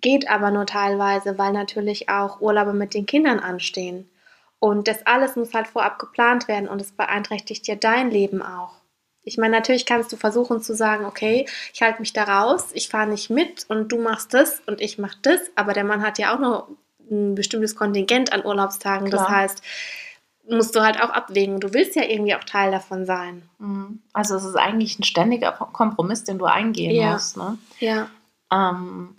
Geht 0.00 0.30
aber 0.30 0.52
nur 0.52 0.66
teilweise, 0.66 1.38
weil 1.38 1.52
natürlich 1.52 2.08
auch 2.08 2.40
Urlaube 2.40 2.72
mit 2.72 2.94
den 2.94 3.06
Kindern 3.06 3.40
anstehen. 3.40 4.08
Und 4.60 4.88
das 4.88 5.06
alles 5.06 5.36
muss 5.36 5.54
halt 5.54 5.66
vorab 5.66 5.98
geplant 5.98 6.48
werden 6.48 6.68
und 6.68 6.80
es 6.80 6.92
beeinträchtigt 6.92 7.66
ja 7.66 7.74
dein 7.74 8.10
Leben 8.10 8.42
auch. 8.42 8.78
Ich 9.22 9.36
meine, 9.36 9.54
natürlich 9.56 9.86
kannst 9.86 10.12
du 10.12 10.16
versuchen 10.16 10.62
zu 10.62 10.74
sagen, 10.74 11.04
okay, 11.04 11.46
ich 11.72 11.82
halte 11.82 12.00
mich 12.00 12.12
da 12.12 12.24
raus, 12.24 12.70
ich 12.72 12.88
fahre 12.88 13.08
nicht 13.08 13.30
mit 13.30 13.66
und 13.68 13.92
du 13.92 13.98
machst 13.98 14.32
das 14.32 14.60
und 14.66 14.80
ich 14.80 14.98
mach 14.98 15.14
das, 15.22 15.40
aber 15.54 15.74
der 15.74 15.84
Mann 15.84 16.02
hat 16.02 16.18
ja 16.18 16.34
auch 16.34 16.38
noch 16.38 16.68
ein 17.10 17.34
bestimmtes 17.34 17.76
Kontingent 17.76 18.32
an 18.32 18.44
Urlaubstagen. 18.44 19.08
Klar. 19.08 19.22
Das 19.22 19.30
heißt, 19.30 19.62
musst 20.48 20.74
du 20.74 20.80
halt 20.80 21.00
auch 21.02 21.10
abwägen. 21.10 21.60
Du 21.60 21.72
willst 21.74 21.96
ja 21.96 22.02
irgendwie 22.02 22.34
auch 22.34 22.44
Teil 22.44 22.70
davon 22.70 23.04
sein. 23.04 23.42
Mhm. 23.58 24.00
Also 24.12 24.36
es 24.36 24.44
ist 24.44 24.56
eigentlich 24.56 24.98
ein 24.98 25.04
ständiger 25.04 25.52
Kompromiss, 25.52 26.24
den 26.24 26.38
du 26.38 26.46
eingehen 26.46 26.94
ja. 26.94 27.12
musst. 27.12 27.36
Ne? 27.36 27.58
Ja. 27.80 28.08
Ähm, 28.52 29.16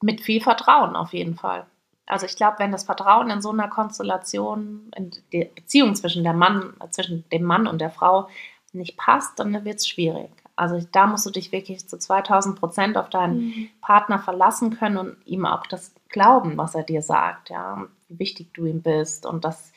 mit 0.00 0.20
viel 0.20 0.40
Vertrauen 0.40 0.96
auf 0.96 1.12
jeden 1.12 1.36
Fall. 1.36 1.66
Also 2.06 2.26
ich 2.26 2.34
glaube, 2.34 2.58
wenn 2.58 2.72
das 2.72 2.84
Vertrauen 2.84 3.30
in 3.30 3.40
so 3.40 3.50
einer 3.50 3.68
Konstellation, 3.68 4.90
in 4.96 5.12
der 5.32 5.44
Beziehung 5.44 5.94
zwischen, 5.94 6.24
der 6.24 6.32
Mann, 6.32 6.74
zwischen 6.90 7.28
dem 7.30 7.44
Mann 7.44 7.68
und 7.68 7.80
der 7.80 7.90
Frau 7.90 8.28
nicht 8.72 8.96
passt, 8.96 9.38
dann 9.38 9.64
wird 9.64 9.76
es 9.76 9.88
schwierig. 9.88 10.30
Also 10.60 10.86
da 10.92 11.06
musst 11.06 11.24
du 11.24 11.30
dich 11.30 11.52
wirklich 11.52 11.88
zu 11.88 11.98
2000 11.98 12.60
Prozent 12.60 12.98
auf 12.98 13.08
deinen 13.08 13.38
mhm. 13.38 13.68
Partner 13.80 14.18
verlassen 14.18 14.76
können 14.76 14.98
und 14.98 15.16
ihm 15.24 15.46
auch 15.46 15.66
das 15.66 15.94
glauben, 16.10 16.58
was 16.58 16.74
er 16.74 16.82
dir 16.82 17.00
sagt, 17.00 17.48
ja, 17.48 17.86
wie 18.08 18.18
wichtig 18.18 18.52
du 18.52 18.66
ihm 18.66 18.82
bist 18.82 19.24
und 19.24 19.46
dass 19.46 19.72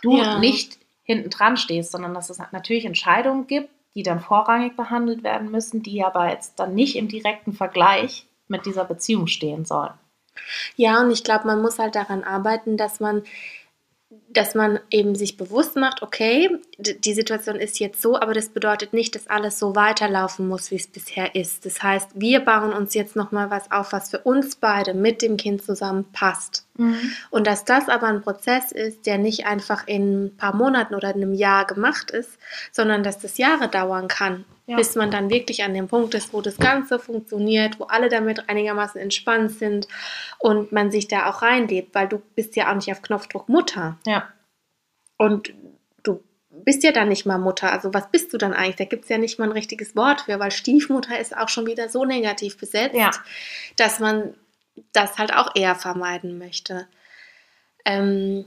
du 0.00 0.16
ja. 0.16 0.38
nicht 0.38 0.78
hinten 1.02 1.28
dran 1.28 1.58
stehst, 1.58 1.92
sondern 1.92 2.14
dass 2.14 2.30
es 2.30 2.40
natürlich 2.52 2.86
Entscheidungen 2.86 3.46
gibt, 3.46 3.68
die 3.94 4.02
dann 4.02 4.20
vorrangig 4.20 4.76
behandelt 4.76 5.22
werden 5.22 5.50
müssen, 5.50 5.82
die 5.82 6.02
aber 6.02 6.30
jetzt 6.30 6.58
dann 6.58 6.74
nicht 6.74 6.96
im 6.96 7.08
direkten 7.08 7.52
Vergleich 7.52 8.26
mit 8.46 8.64
dieser 8.64 8.86
Beziehung 8.86 9.26
stehen 9.26 9.66
sollen. 9.66 9.92
Ja, 10.76 11.02
und 11.02 11.10
ich 11.10 11.22
glaube, 11.22 11.46
man 11.46 11.60
muss 11.60 11.78
halt 11.78 11.96
daran 11.96 12.24
arbeiten, 12.24 12.78
dass 12.78 12.98
man 12.98 13.24
dass 14.38 14.54
man 14.54 14.78
eben 14.92 15.16
sich 15.16 15.36
bewusst 15.36 15.74
macht, 15.74 16.00
okay, 16.00 16.48
die 16.78 17.12
Situation 17.12 17.56
ist 17.56 17.80
jetzt 17.80 18.00
so, 18.00 18.14
aber 18.14 18.34
das 18.34 18.50
bedeutet 18.50 18.92
nicht, 18.92 19.16
dass 19.16 19.26
alles 19.26 19.58
so 19.58 19.74
weiterlaufen 19.74 20.46
muss, 20.46 20.70
wie 20.70 20.76
es 20.76 20.86
bisher 20.86 21.34
ist. 21.34 21.66
Das 21.66 21.82
heißt, 21.82 22.10
wir 22.14 22.38
bauen 22.38 22.72
uns 22.72 22.94
jetzt 22.94 23.16
nochmal 23.16 23.50
was 23.50 23.68
auf, 23.72 23.92
was 23.92 24.10
für 24.10 24.18
uns 24.18 24.54
beide 24.54 24.94
mit 24.94 25.22
dem 25.22 25.38
Kind 25.38 25.64
zusammen 25.64 26.04
passt. 26.12 26.64
Mhm. 26.76 27.00
Und 27.30 27.48
dass 27.48 27.64
das 27.64 27.88
aber 27.88 28.06
ein 28.06 28.22
Prozess 28.22 28.70
ist, 28.70 29.06
der 29.06 29.18
nicht 29.18 29.44
einfach 29.44 29.88
in 29.88 30.26
ein 30.26 30.36
paar 30.36 30.54
Monaten 30.54 30.94
oder 30.94 31.12
in 31.12 31.20
einem 31.20 31.34
Jahr 31.34 31.66
gemacht 31.66 32.12
ist, 32.12 32.38
sondern 32.70 33.02
dass 33.02 33.18
das 33.18 33.38
Jahre 33.38 33.66
dauern 33.66 34.06
kann 34.06 34.44
ja. 34.68 34.76
bis 34.76 34.94
man 34.94 35.10
dann 35.10 35.30
wirklich 35.30 35.64
an 35.64 35.74
dem 35.74 35.88
Punkt 35.88 36.14
ist, 36.14 36.32
wo 36.32 36.42
das 36.42 36.58
Ganze 36.58 36.98
funktioniert, 36.98 37.80
wo 37.80 37.84
alle 37.84 38.08
damit 38.08 38.48
einigermaßen 38.48 39.00
entspannt 39.00 39.52
sind 39.52 39.88
und 40.38 40.72
man 40.72 40.90
sich 40.90 41.08
da 41.08 41.28
auch 41.28 41.42
reinlebt, 41.42 41.94
weil 41.94 42.06
du 42.06 42.20
bist 42.36 42.54
ja 42.54 42.70
auch 42.70 42.74
nicht 42.74 42.92
auf 42.92 43.02
Knopfdruck 43.02 43.48
Mutter. 43.48 43.96
Ja. 44.06 44.27
Und 45.18 45.52
du 46.02 46.22
bist 46.50 46.82
ja 46.82 46.92
dann 46.92 47.08
nicht 47.08 47.26
mal 47.26 47.38
Mutter. 47.38 47.70
Also 47.70 47.92
was 47.92 48.10
bist 48.10 48.32
du 48.32 48.38
dann 48.38 48.54
eigentlich? 48.54 48.76
Da 48.76 48.84
gibt 48.84 49.04
es 49.04 49.10
ja 49.10 49.18
nicht 49.18 49.38
mal 49.38 49.46
ein 49.46 49.52
richtiges 49.52 49.94
Wort 49.94 50.22
für, 50.22 50.38
weil 50.38 50.50
Stiefmutter 50.50 51.18
ist 51.18 51.36
auch 51.36 51.50
schon 51.50 51.66
wieder 51.66 51.90
so 51.90 52.06
negativ 52.06 52.56
besetzt, 52.56 52.94
ja. 52.94 53.10
dass 53.76 54.00
man 54.00 54.34
das 54.92 55.18
halt 55.18 55.34
auch 55.34 55.54
eher 55.54 55.74
vermeiden 55.74 56.38
möchte. 56.38 56.86
Ähm, 57.84 58.44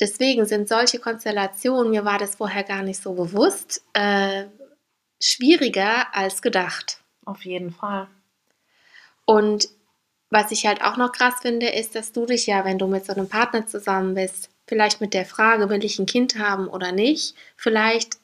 deswegen 0.00 0.46
sind 0.46 0.68
solche 0.68 0.98
Konstellationen, 0.98 1.90
mir 1.90 2.04
war 2.04 2.18
das 2.18 2.36
vorher 2.36 2.64
gar 2.64 2.82
nicht 2.82 3.00
so 3.00 3.12
bewusst, 3.12 3.82
äh, 3.92 4.46
schwieriger 5.20 6.14
als 6.14 6.42
gedacht. 6.42 7.02
Auf 7.24 7.44
jeden 7.44 7.72
Fall. 7.72 8.08
Und 9.26 9.68
was 10.30 10.50
ich 10.50 10.66
halt 10.66 10.82
auch 10.82 10.96
noch 10.96 11.12
krass 11.12 11.34
finde, 11.42 11.68
ist, 11.68 11.94
dass 11.94 12.12
du 12.12 12.26
dich 12.26 12.46
ja, 12.46 12.64
wenn 12.64 12.78
du 12.78 12.86
mit 12.86 13.04
so 13.04 13.12
einem 13.12 13.28
Partner 13.28 13.66
zusammen 13.66 14.14
bist, 14.14 14.50
vielleicht 14.68 15.00
mit 15.00 15.14
der 15.14 15.24
Frage, 15.24 15.68
will 15.68 15.84
ich 15.84 15.98
ein 15.98 16.06
Kind 16.06 16.38
haben 16.38 16.68
oder 16.68 16.92
nicht, 16.92 17.34
vielleicht 17.56 18.18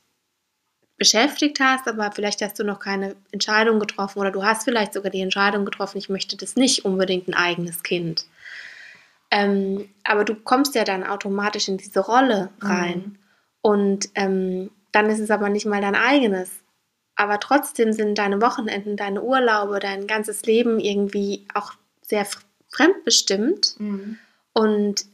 beschäftigt 0.96 1.58
hast, 1.60 1.88
aber 1.88 2.12
vielleicht 2.12 2.40
hast 2.42 2.58
du 2.58 2.64
noch 2.64 2.78
keine 2.78 3.16
Entscheidung 3.32 3.80
getroffen 3.80 4.20
oder 4.20 4.30
du 4.30 4.44
hast 4.44 4.64
vielleicht 4.64 4.92
sogar 4.92 5.10
die 5.10 5.20
Entscheidung 5.20 5.64
getroffen, 5.64 5.98
ich 5.98 6.08
möchte 6.08 6.36
das 6.36 6.54
nicht 6.54 6.84
unbedingt 6.84 7.26
ein 7.28 7.34
eigenes 7.34 7.82
Kind. 7.82 8.26
Ähm, 9.30 9.88
aber 10.04 10.24
du 10.24 10.36
kommst 10.36 10.76
ja 10.76 10.84
dann 10.84 11.02
automatisch 11.02 11.66
in 11.68 11.78
diese 11.78 12.00
Rolle 12.00 12.50
rein 12.60 12.98
mhm. 12.98 13.18
und 13.62 14.08
ähm, 14.14 14.70
dann 14.92 15.10
ist 15.10 15.18
es 15.18 15.32
aber 15.32 15.48
nicht 15.48 15.66
mal 15.66 15.80
dein 15.80 15.96
eigenes 15.96 16.64
aber 17.16 17.40
trotzdem 17.40 17.92
sind 17.92 18.18
deine 18.18 18.40
Wochenenden, 18.42 18.96
deine 18.96 19.22
Urlaube, 19.22 19.78
dein 19.78 20.06
ganzes 20.06 20.42
Leben 20.42 20.80
irgendwie 20.80 21.46
auch 21.54 21.72
sehr 22.02 22.26
fremdbestimmt 22.68 23.76
mhm. 23.78 24.18
und 24.52 25.06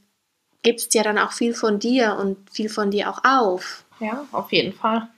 gibst 0.63 0.95
ja 0.95 1.03
dann 1.03 1.19
auch 1.19 1.33
viel 1.33 1.55
von 1.55 1.79
dir 1.79 2.17
und 2.21 2.51
viel 2.51 2.69
von 2.69 2.91
dir 2.91 3.11
auch 3.11 3.25
auf. 3.25 3.85
Ja, 3.99 4.27
auf 4.33 4.53
jeden 4.53 4.73
Fall. 4.73 5.09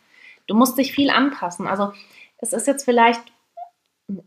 Du 0.47 0.55
musst 0.55 0.79
dich 0.79 0.93
viel 0.93 1.11
anpassen. 1.11 1.67
Also 1.67 1.93
es 2.39 2.53
ist 2.53 2.67
jetzt 2.67 2.85
vielleicht 2.85 3.23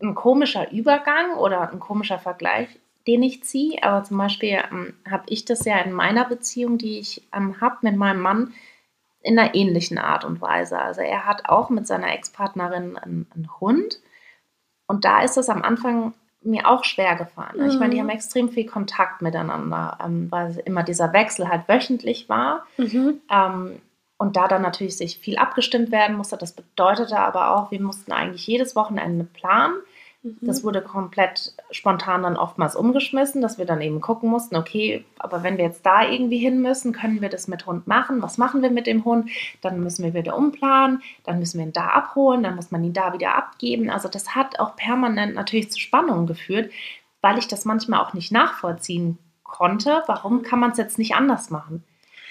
ein 0.02 0.16
komischer 0.16 0.72
Übergang 0.72 1.36
oder 1.36 1.72
ein 1.72 1.80
komischer 1.80 2.20
Vergleich, 2.20 2.70
den 3.08 3.24
ich 3.24 3.44
ziehe, 3.44 3.84
aber 3.84 4.04
zum 4.04 4.18
Beispiel 4.18 4.62
ähm, 4.72 4.94
habe 5.10 5.26
ich 5.28 5.46
das 5.46 5.66
ja 5.66 5.78
in 5.80 5.92
meiner 5.92 6.26
Beziehung, 6.26 6.78
die 6.78 7.00
ich 7.00 7.28
ähm, 7.34 7.62
habe 7.62 7.78
mit 7.82 7.96
meinem 7.96 8.22
Mann, 8.22 8.54
in 9.22 9.40
einer 9.40 9.56
ähnlichen 9.56 9.98
Art 9.98 10.24
und 10.24 10.40
Weise. 10.40 10.80
Also 10.80 11.02
er 11.02 11.26
hat 11.26 11.50
auch 11.50 11.70
mit 11.70 11.88
seiner 11.88 12.14
Ex-Partnerin 12.14 12.96
einen, 12.98 13.28
einen, 13.34 13.50
Hund 13.60 14.00
und 14.88 15.04
da 15.04 15.24
ist 15.24 15.38
es 15.38 15.50
am 15.50 15.64
Anfang 15.64 16.14
mir 16.46 16.68
auch 16.70 16.84
schwer 16.84 17.16
gefallen. 17.16 17.58
Mhm. 17.58 17.70
Ich 17.70 17.80
meine, 17.80 17.92
die 17.92 17.98
mhm. 17.98 18.04
haben 18.04 18.16
extrem 18.16 18.50
viel 18.50 18.66
Kontakt 18.66 19.22
miteinander, 19.22 19.98
ähm, 20.04 20.28
weil 20.30 20.62
immer 20.66 20.84
dieser 20.84 21.14
Wechsel 21.14 21.50
halt 21.50 21.68
wöchentlich 21.68 22.30
war. 22.30 22.66
Mhm. 22.78 23.22
Ähm, 23.32 23.82
und 24.18 24.38
da 24.38 24.48
dann 24.48 24.62
natürlich 24.62 24.98
sich 24.98 25.18
viel 25.18 25.38
abgestimmt 25.38 25.92
werden 25.92 26.16
musste. 26.16 26.38
Das 26.38 26.54
bedeutete 26.54 27.20
aber 27.20 27.56
auch, 27.56 27.72
wir 27.72 27.82
mussten 27.82 28.12
eigentlich 28.12 28.48
jedes 28.48 28.76
Wochenende 28.76 29.26
planen. 29.26 29.76
Das 30.42 30.62
mhm. 30.62 30.68
wurde 30.68 30.82
komplett 30.82 31.54
spontan 31.70 32.24
dann 32.24 32.36
oftmals 32.36 32.76
umgeschmissen, 32.76 33.42
dass 33.44 33.60
wir 33.60 33.66
dann 33.66 33.82
eben 33.82 34.02
gucken 34.02 34.30
mussten, 34.30 34.56
okay, 34.56 35.06
aber 35.20 35.44
wenn 35.44 35.58
wir 35.58 35.66
jetzt 35.66 35.86
da 35.86 36.04
irgendwie 36.04 36.40
hin 36.40 36.62
müssen, 36.62 36.94
können 36.94 37.22
wir 37.22 37.30
das 37.30 37.48
mit 37.48 37.68
Hund 37.68 37.86
machen? 37.86 38.24
Was 38.24 38.40
machen 38.40 38.64
wir 38.64 38.72
mit 38.72 38.88
dem 38.88 39.06
Hund? 39.06 39.30
Dann 39.62 39.82
müssen 39.82 40.04
wir 40.04 40.16
wieder 40.16 40.36
umplanen, 40.36 41.04
dann 41.24 41.38
müssen 41.38 41.60
wir 41.60 41.68
ihn 41.68 41.74
da 41.74 41.88
abholen, 41.88 42.42
dann 42.42 42.56
muss 42.56 42.72
man 42.72 42.84
ihn 42.84 42.94
da 42.94 43.14
wieder 43.14 43.36
abgeben. 43.36 43.92
Also 43.92 44.10
das 44.10 44.34
hat 44.34 44.60
auch 44.60 44.76
permanent 44.76 45.36
natürlich 45.36 45.72
zu 45.72 45.80
Spannungen 45.80 46.26
geführt, 46.26 46.72
weil 47.22 47.38
ich 47.38 47.48
das 47.48 47.66
manchmal 47.66 48.00
auch 48.00 48.14
nicht 48.14 48.32
nachvollziehen 48.32 49.20
konnte. 49.44 50.02
Warum 50.08 50.42
kann 50.42 50.60
man 50.60 50.72
es 50.72 50.78
jetzt 50.78 50.98
nicht 50.98 51.14
anders 51.14 51.52
machen? 51.52 51.84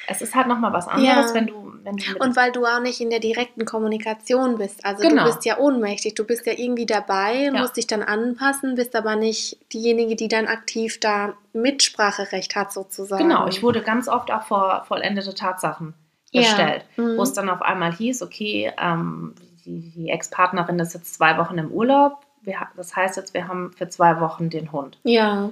Es 0.06 0.22
ist 0.22 0.34
halt 0.34 0.46
nochmal 0.46 0.72
was 0.72 0.88
anderes, 0.88 1.28
ja. 1.28 1.34
wenn 1.34 1.46
du. 1.46 1.72
Wenn 1.82 1.96
du 1.96 2.16
und 2.18 2.34
weil 2.34 2.50
du 2.50 2.64
auch 2.64 2.80
nicht 2.80 3.00
in 3.00 3.10
der 3.10 3.20
direkten 3.20 3.66
Kommunikation 3.66 4.56
bist. 4.56 4.86
Also 4.86 5.06
genau. 5.06 5.24
du 5.24 5.30
bist 5.30 5.44
ja 5.44 5.58
ohnmächtig, 5.58 6.14
du 6.14 6.24
bist 6.24 6.46
ja 6.46 6.54
irgendwie 6.56 6.86
dabei, 6.86 7.44
ja. 7.44 7.52
musst 7.52 7.76
dich 7.76 7.86
dann 7.86 8.02
anpassen, 8.02 8.74
bist 8.74 8.96
aber 8.96 9.16
nicht 9.16 9.58
diejenige, 9.72 10.16
die 10.16 10.28
dann 10.28 10.46
aktiv 10.46 10.98
da 10.98 11.34
Mitspracherecht 11.52 12.56
hat, 12.56 12.72
sozusagen. 12.72 13.28
Genau, 13.28 13.46
ich 13.48 13.62
wurde 13.62 13.82
ganz 13.82 14.08
oft 14.08 14.30
auch 14.30 14.44
vor 14.44 14.84
vollendete 14.88 15.34
Tatsachen 15.34 15.92
gestellt, 16.32 16.84
ja. 16.96 17.04
mhm. 17.04 17.18
wo 17.18 17.22
es 17.22 17.32
dann 17.32 17.50
auf 17.50 17.62
einmal 17.62 17.92
hieß, 17.92 18.22
okay, 18.22 18.72
ähm, 18.80 19.34
die, 19.64 19.90
die 19.90 20.08
Ex-Partnerin 20.08 20.78
ist 20.78 20.94
jetzt 20.94 21.14
zwei 21.14 21.38
Wochen 21.38 21.58
im 21.58 21.70
Urlaub. 21.70 22.24
Wir, 22.42 22.56
das 22.76 22.94
heißt 22.94 23.16
jetzt, 23.16 23.34
wir 23.34 23.48
haben 23.48 23.72
für 23.72 23.88
zwei 23.88 24.20
Wochen 24.20 24.50
den 24.50 24.72
Hund. 24.72 24.98
Ja. 25.04 25.50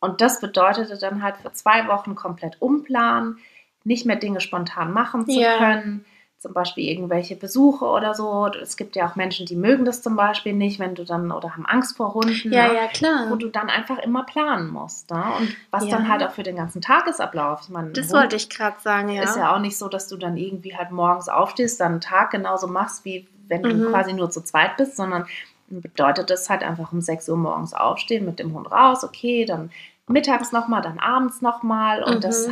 Und 0.00 0.20
das 0.20 0.40
bedeutete 0.40 0.96
dann 0.98 1.22
halt 1.22 1.38
für 1.38 1.52
zwei 1.52 1.88
Wochen 1.88 2.14
komplett 2.14 2.60
umplanen, 2.62 3.38
nicht 3.88 4.06
mehr 4.06 4.16
Dinge 4.16 4.40
spontan 4.40 4.92
machen 4.92 5.26
zu 5.28 5.40
Ja. 5.40 5.56
können. 5.58 6.04
Zum 6.38 6.52
Beispiel 6.52 6.84
irgendwelche 6.88 7.34
Besuche 7.34 7.84
oder 7.84 8.14
so. 8.14 8.46
Es 8.62 8.76
gibt 8.76 8.94
ja 8.94 9.08
auch 9.10 9.16
Menschen, 9.16 9.44
die 9.44 9.56
mögen 9.56 9.84
das 9.84 10.02
zum 10.02 10.14
Beispiel 10.14 10.52
nicht, 10.52 10.78
wenn 10.78 10.94
du 10.94 11.02
dann 11.04 11.32
oder 11.32 11.54
haben 11.56 11.66
Angst 11.66 11.96
vor 11.96 12.14
Hunden. 12.14 12.52
Ja, 12.52 12.68
ne? 12.68 12.74
ja, 12.76 12.86
klar. 12.86 13.26
Wo 13.28 13.34
du 13.34 13.48
dann 13.48 13.68
einfach 13.68 13.98
immer 13.98 14.22
planen 14.22 14.68
musst. 14.68 15.10
Ne? 15.10 15.20
Und 15.36 15.56
was 15.72 15.86
Ja. 15.86 15.96
dann 15.96 16.08
halt 16.08 16.22
auch 16.22 16.30
für 16.30 16.44
den 16.44 16.54
ganzen 16.54 16.80
Tagesablauf. 16.80 17.62
Ich 17.64 17.70
meine, 17.70 17.88
ein 17.88 17.92
Das 17.94 18.12
wollte 18.12 18.36
ich 18.36 18.48
gerade 18.48 18.76
sagen, 18.78 19.08
ja. 19.08 19.24
ist 19.24 19.36
ja 19.36 19.52
auch 19.52 19.58
nicht 19.58 19.76
so, 19.76 19.88
dass 19.88 20.06
du 20.06 20.16
dann 20.16 20.36
irgendwie 20.36 20.76
halt 20.76 20.92
morgens 20.92 21.28
aufstehst, 21.28 21.80
dann 21.80 21.92
einen 21.92 22.00
Tag 22.00 22.30
genauso 22.30 22.68
machst, 22.68 23.04
wie 23.04 23.26
wenn 23.48 23.64
du 23.64 23.74
Mhm. 23.74 23.86
quasi 23.86 24.12
nur 24.12 24.30
zu 24.30 24.40
zweit 24.42 24.76
bist, 24.76 24.96
sondern 24.96 25.26
bedeutet 25.70 26.30
das 26.30 26.48
halt 26.48 26.62
einfach 26.62 26.92
um 26.92 27.00
6 27.00 27.28
Uhr 27.28 27.36
morgens 27.36 27.74
aufstehen, 27.74 28.24
mit 28.24 28.38
dem 28.38 28.54
Hund 28.54 28.70
raus, 28.70 29.02
okay, 29.02 29.44
dann 29.44 29.70
mittags 30.06 30.52
nochmal, 30.52 30.82
dann 30.82 31.00
abends 31.00 31.42
nochmal 31.42 32.04
und 32.04 32.16
Mhm. 32.18 32.20
das 32.20 32.48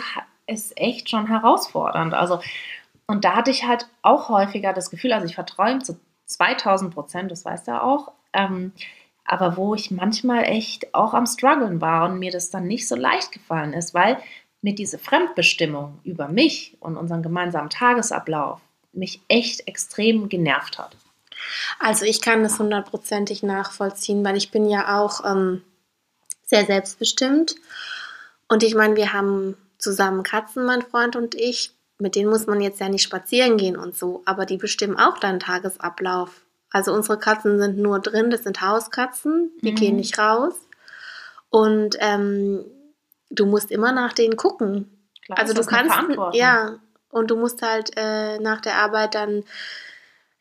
ist 0.47 0.79
echt 0.79 1.11
schon 1.11 1.27
herausfordernd. 1.27 2.15
Also, 2.15 2.41
und 3.07 3.25
da 3.25 3.35
hatte 3.35 3.51
ich 3.51 3.65
halt 3.67 3.89
auch 4.03 4.29
häufiger 4.29 4.73
das 4.73 4.91
Gefühl, 4.91 5.13
also 5.13 5.27
ich 5.27 5.35
vertraue 5.35 5.79
zu 5.81 5.99
2000 6.27 6.93
Prozent, 6.93 7.31
das 7.31 7.45
weißt 7.45 7.69
du 7.69 7.83
auch, 7.83 8.13
ähm, 8.33 8.73
aber 9.25 9.57
wo 9.57 9.75
ich 9.75 9.91
manchmal 9.91 10.45
echt 10.45 10.95
auch 10.95 11.15
am 11.15 11.27
struggeln 11.27 11.81
war 11.81 12.09
und 12.09 12.19
mir 12.19 12.31
das 12.31 12.51
dann 12.51 12.67
nicht 12.67 12.87
so 12.87 12.95
leicht 12.95 13.33
gefallen 13.33 13.73
ist, 13.73 13.95
weil 13.95 14.19
mir 14.63 14.75
diese 14.75 14.99
Fremdbestimmung 14.99 15.99
über 16.05 16.29
mich 16.29 16.77
und 16.81 16.97
unseren 16.97 17.23
gemeinsamen 17.23 17.71
Tagesablauf 17.71 18.61
mich 18.93 19.21
echt 19.29 19.67
extrem 19.69 20.29
genervt 20.29 20.79
hat. 20.79 20.97
Also 21.79 22.05
ich 22.05 22.21
kann 22.21 22.43
das 22.43 22.59
hundertprozentig 22.59 23.43
nachvollziehen, 23.43 24.25
weil 24.25 24.37
ich 24.37 24.51
bin 24.51 24.69
ja 24.69 25.01
auch 25.01 25.25
ähm, 25.25 25.63
sehr 26.45 26.65
selbstbestimmt. 26.65 27.57
Und 28.49 28.63
ich 28.63 28.75
meine, 28.75 28.97
wir 28.97 29.13
haben 29.13 29.57
zusammen 29.87 30.25
Katzen, 30.25 30.65
mein 30.67 30.83
Freund 30.83 31.15
und 31.15 31.35
ich. 31.37 31.71
Mit 31.99 32.15
denen 32.17 32.29
muss 32.29 32.47
man 32.47 32.61
jetzt 32.61 32.81
ja 32.81 32.89
nicht 32.89 33.05
spazieren 33.05 33.57
gehen 33.57 33.77
und 33.77 33.97
so, 33.97 34.23
aber 34.27 34.45
die 34.45 34.57
bestimmen 34.59 34.99
auch 34.99 35.19
deinen 35.19 35.39
Tagesablauf. 35.41 36.43
Also 36.73 36.93
unsere 36.93 37.19
Katzen 37.19 37.59
sind 37.61 37.79
nur 37.79 38.01
drin, 38.01 38.31
das 38.31 38.43
sind 38.43 38.61
Hauskatzen, 38.61 39.53
die 39.63 39.71
Mhm. 39.73 39.77
gehen 39.77 39.97
nicht 39.97 40.19
raus. 40.19 40.55
Und 41.49 41.97
ähm, 42.01 42.65
du 43.31 43.47
musst 43.47 43.71
immer 43.71 43.93
nach 43.93 44.13
denen 44.13 44.37
gucken. 44.37 44.91
Klar, 45.25 45.39
Also 45.39 45.55
du 45.55 45.65
kannst, 45.65 45.95
ja, 46.33 46.79
und 47.11 47.31
du 47.31 47.37
musst 47.37 47.63
halt 47.63 47.93
äh, 47.97 48.39
nach 48.41 48.61
der 48.61 48.75
Arbeit 48.75 49.15
dann 49.15 49.45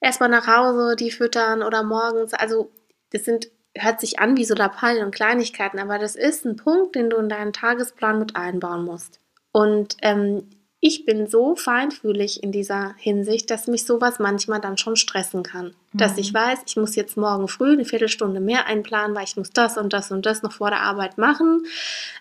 erstmal 0.01 0.29
nach 0.29 0.47
Hause 0.47 0.95
die 0.97 1.12
füttern 1.12 1.63
oder 1.63 1.84
morgens. 1.84 2.34
Also 2.34 2.71
das 3.12 3.23
sind, 3.23 3.49
hört 3.77 4.01
sich 4.01 4.19
an 4.19 4.36
wie 4.36 4.45
so 4.45 4.55
Lappalien 4.55 5.05
und 5.05 5.15
Kleinigkeiten, 5.15 5.79
aber 5.79 5.99
das 5.99 6.15
ist 6.17 6.43
ein 6.45 6.58
Punkt, 6.58 6.95
den 6.95 7.10
du 7.10 7.15
in 7.17 7.29
deinen 7.29 7.53
Tagesplan 7.53 8.19
mit 8.19 8.36
einbauen 8.36 8.84
musst. 8.84 9.21
Und 9.56 9.96
ähm, 10.02 10.44
ich 10.82 11.06
bin 11.06 11.28
so 11.28 11.56
feinfühlig 11.56 12.44
in 12.44 12.52
dieser 12.52 12.94
Hinsicht, 12.98 13.50
dass 13.50 13.68
mich 13.68 13.86
sowas 13.86 14.20
manchmal 14.20 14.60
dann 14.60 14.78
schon 14.78 14.98
stressen 14.98 15.44
kann. 15.44 15.74
Dass 15.94 16.15
Mhm. 16.15 16.20
ich 16.20 16.34
weiß, 16.34 16.60
ich 16.68 16.76
muss 16.76 16.98
jetzt 16.98 17.15
morgen 17.15 17.48
früh 17.48 17.72
eine 17.72 17.86
Viertelstunde 17.86 18.41
mehr 18.41 18.65
einplanen, 18.65 19.15
weil 19.15 19.24
ich 19.24 19.38
muss 19.38 19.52
das 19.52 19.78
und 19.78 19.94
das 19.94 20.12
und 20.12 20.26
das 20.26 20.44
noch 20.44 20.52
vor 20.52 20.72
der 20.72 20.82
Arbeit 20.82 21.18
machen. 21.18 21.65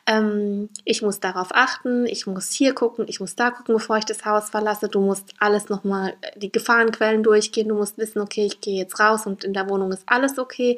Ähm, 0.07 0.69
ich 0.85 1.03
muss 1.03 1.19
darauf 1.19 1.49
achten, 1.51 2.07
ich 2.07 2.29
muss 2.29 2.53
hier 2.53 2.73
gucken, 2.73 3.07
ich 3.09 3.19
muss 3.19 3.35
da 3.35 3.51
gucken, 3.51 3.75
bevor 3.75 3.99
ich 3.99 4.05
das 4.05 4.25
Haus 4.25 4.51
verlasse. 4.51 4.87
Du 4.87 5.01
musst 5.01 5.35
alles 5.41 5.69
nochmal, 5.69 6.15
die 6.37 6.53
Gefahrenquellen 6.53 7.25
durchgehen. 7.25 7.67
Du 7.69 7.75
musst 7.75 7.99
wissen, 7.99 8.21
okay, 8.21 8.47
ich 8.47 8.61
gehe 8.61 8.79
jetzt 8.79 9.01
raus 9.01 9.27
und 9.27 9.43
in 9.43 9.55
der 9.55 9.69
Wohnung 9.69 9.91
ist 9.91 10.05
alles 10.07 10.39
okay. 10.39 10.77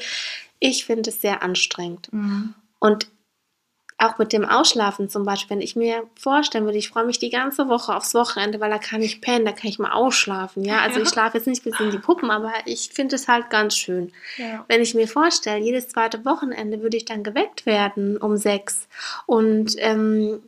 Ich 0.59 0.87
finde 0.87 1.11
es 1.11 1.21
sehr 1.21 1.43
anstrengend. 1.43 2.11
Mhm. 2.15 2.55
Und 2.79 3.09
auch 3.99 4.19
mit 4.19 4.35
dem 4.35 4.45
Ausschlafen 4.45 5.09
zum 5.09 5.25
Beispiel, 5.25 5.57
wenn 5.57 5.63
ich 5.63 5.75
mir 5.75 6.03
vorstellen 6.21 6.67
würde, 6.67 6.77
ich 6.77 6.91
freue 6.91 7.07
mich 7.07 7.19
die 7.19 7.31
ganze 7.31 7.69
Woche 7.69 7.97
aufs 7.97 8.13
Wochenende, 8.15 8.61
weil 8.61 8.69
da 8.71 8.77
kann 8.77 9.01
ich 9.01 9.23
pennen, 9.23 9.47
da 9.47 9.53
kann 9.53 9.71
ich 9.71 9.79
mal 9.79 9.93
ausschlafen. 9.93 10.65
Ja, 10.65 10.81
also 10.81 10.99
ich 11.01 11.07
Ja. 11.07 11.13
schlafe 11.13 11.39
jetzt 11.39 11.47
nicht 11.47 11.65
bis 11.65 11.81
in 11.81 11.91
die 11.91 11.99
Puppen, 11.99 12.31
aber 12.31 12.53
ich 12.67 12.91
finde 12.93 13.17
es 13.17 13.27
halt 13.27 13.49
ganz 13.49 13.75
schön. 13.75 14.13
Ja. 14.37 14.67
Wenn 14.69 14.83
ich 14.83 14.95
mir 14.95 15.09
vorstelle, 15.09 15.65
jedes 15.65 15.89
zweite 15.89 16.25
Wochenende 16.27 16.83
würde 16.83 16.99
ich 16.99 17.07
dann 17.07 17.23
geweckt 17.23 17.65
werden 17.65 18.19
um 18.19 18.37
sechs 18.37 18.87
und 19.25 19.75
ähm, 19.79 20.43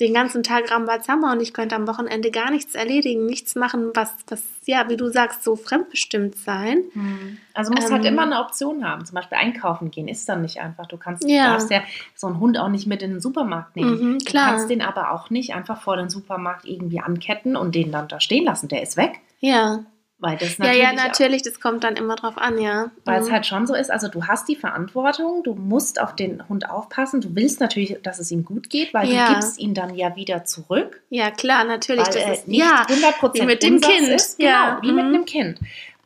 den 0.00 0.14
ganzen 0.14 0.42
Tag 0.42 0.70
Rambazamba 0.70 1.32
und 1.32 1.42
ich 1.42 1.52
könnte 1.52 1.76
am 1.76 1.86
Wochenende 1.86 2.30
gar 2.30 2.50
nichts 2.50 2.74
erledigen, 2.74 3.26
nichts 3.26 3.54
machen, 3.54 3.90
was, 3.94 4.14
was 4.28 4.42
ja, 4.64 4.88
wie 4.88 4.96
du 4.96 5.10
sagst, 5.10 5.44
so 5.44 5.56
fremdbestimmt 5.56 6.36
sein. 6.38 6.84
Mhm. 6.94 7.38
Also 7.54 7.72
muss 7.72 7.90
halt 7.90 8.04
Ähm, 8.04 8.12
immer 8.14 8.22
eine 8.22 8.40
Option 8.40 8.84
haben. 8.84 9.04
Zum 9.06 9.14
Beispiel 9.14 9.38
einkaufen 9.38 9.90
gehen 9.90 10.08
ist 10.08 10.28
dann 10.28 10.42
nicht 10.42 10.60
einfach. 10.60 10.86
Du 10.86 10.96
kannst, 10.96 11.22
Ja. 11.28 11.52
darfst 11.52 11.70
ja 11.70 11.82
so 12.14 12.26
einen 12.26 12.40
Hund 12.40 12.58
auch 12.58 12.68
nicht 12.68 12.86
mit 12.86 13.02
in 13.02 13.12
den 13.12 13.20
Supermarkt 13.20 13.76
nehmen. 13.76 14.14
Mhm, 14.14 14.18
klar. 14.18 14.46
Du 14.46 14.50
kannst 14.56 14.70
den 14.70 14.82
aber 14.82 15.12
auch 15.12 15.30
nicht 15.30 15.54
einfach 15.54 15.80
vor 15.80 15.96
den 15.96 16.10
Supermarkt 16.10 16.64
irgendwie 16.64 17.00
anketten 17.00 17.56
und 17.56 17.74
den 17.74 17.92
dann 17.92 18.08
da 18.08 18.18
stehen 18.20 18.44
lassen. 18.44 18.68
Der 18.68 18.82
ist 18.82 18.96
weg. 18.96 19.20
Ja, 19.40 19.84
Weil 20.18 20.36
das 20.38 20.56
ja, 20.56 20.64
natürlich, 20.64 20.82
ja, 20.82 20.92
natürlich, 20.94 21.42
das 21.42 21.60
kommt 21.60 21.84
dann 21.84 21.96
immer 21.96 22.14
drauf 22.14 22.38
an, 22.38 22.58
ja. 22.58 22.90
Weil 23.04 23.20
es 23.20 23.28
Mhm. 23.28 23.32
halt 23.32 23.46
schon 23.46 23.66
so 23.66 23.74
ist, 23.74 23.90
also 23.90 24.08
du 24.08 24.26
hast 24.26 24.48
die 24.48 24.56
Verantwortung, 24.56 25.42
du 25.42 25.54
musst 25.54 26.00
auf 26.00 26.14
den 26.16 26.48
Hund 26.48 26.70
aufpassen, 26.70 27.20
du 27.20 27.34
willst 27.34 27.60
natürlich, 27.60 27.98
dass 28.02 28.18
es 28.20 28.30
ihm 28.30 28.44
gut 28.44 28.70
geht, 28.70 28.94
weil 28.94 29.08
Ja. 29.12 29.26
du 29.26 29.34
gibst 29.34 29.58
ihn 29.58 29.74
dann 29.74 29.94
ja 29.94 30.16
wieder 30.16 30.44
zurück. 30.44 31.02
Ja, 31.10 31.30
klar, 31.30 31.64
natürlich. 31.64 32.06
weil 32.06 32.14
das 32.14 32.38
ist, 32.38 32.48
nicht 32.48 32.60
ja, 32.60 32.86
100% 32.88 33.42
wie 33.42 33.46
mit 33.46 33.62
dem 33.62 33.80
Kind. 33.80 34.08
Ist. 34.08 34.38
Genau, 34.38 34.48
Ja, 34.50 34.78
wie 34.82 34.92
mit 34.92 35.04
mhm. 35.04 35.14
einem 35.14 35.24
Kind. 35.26 35.58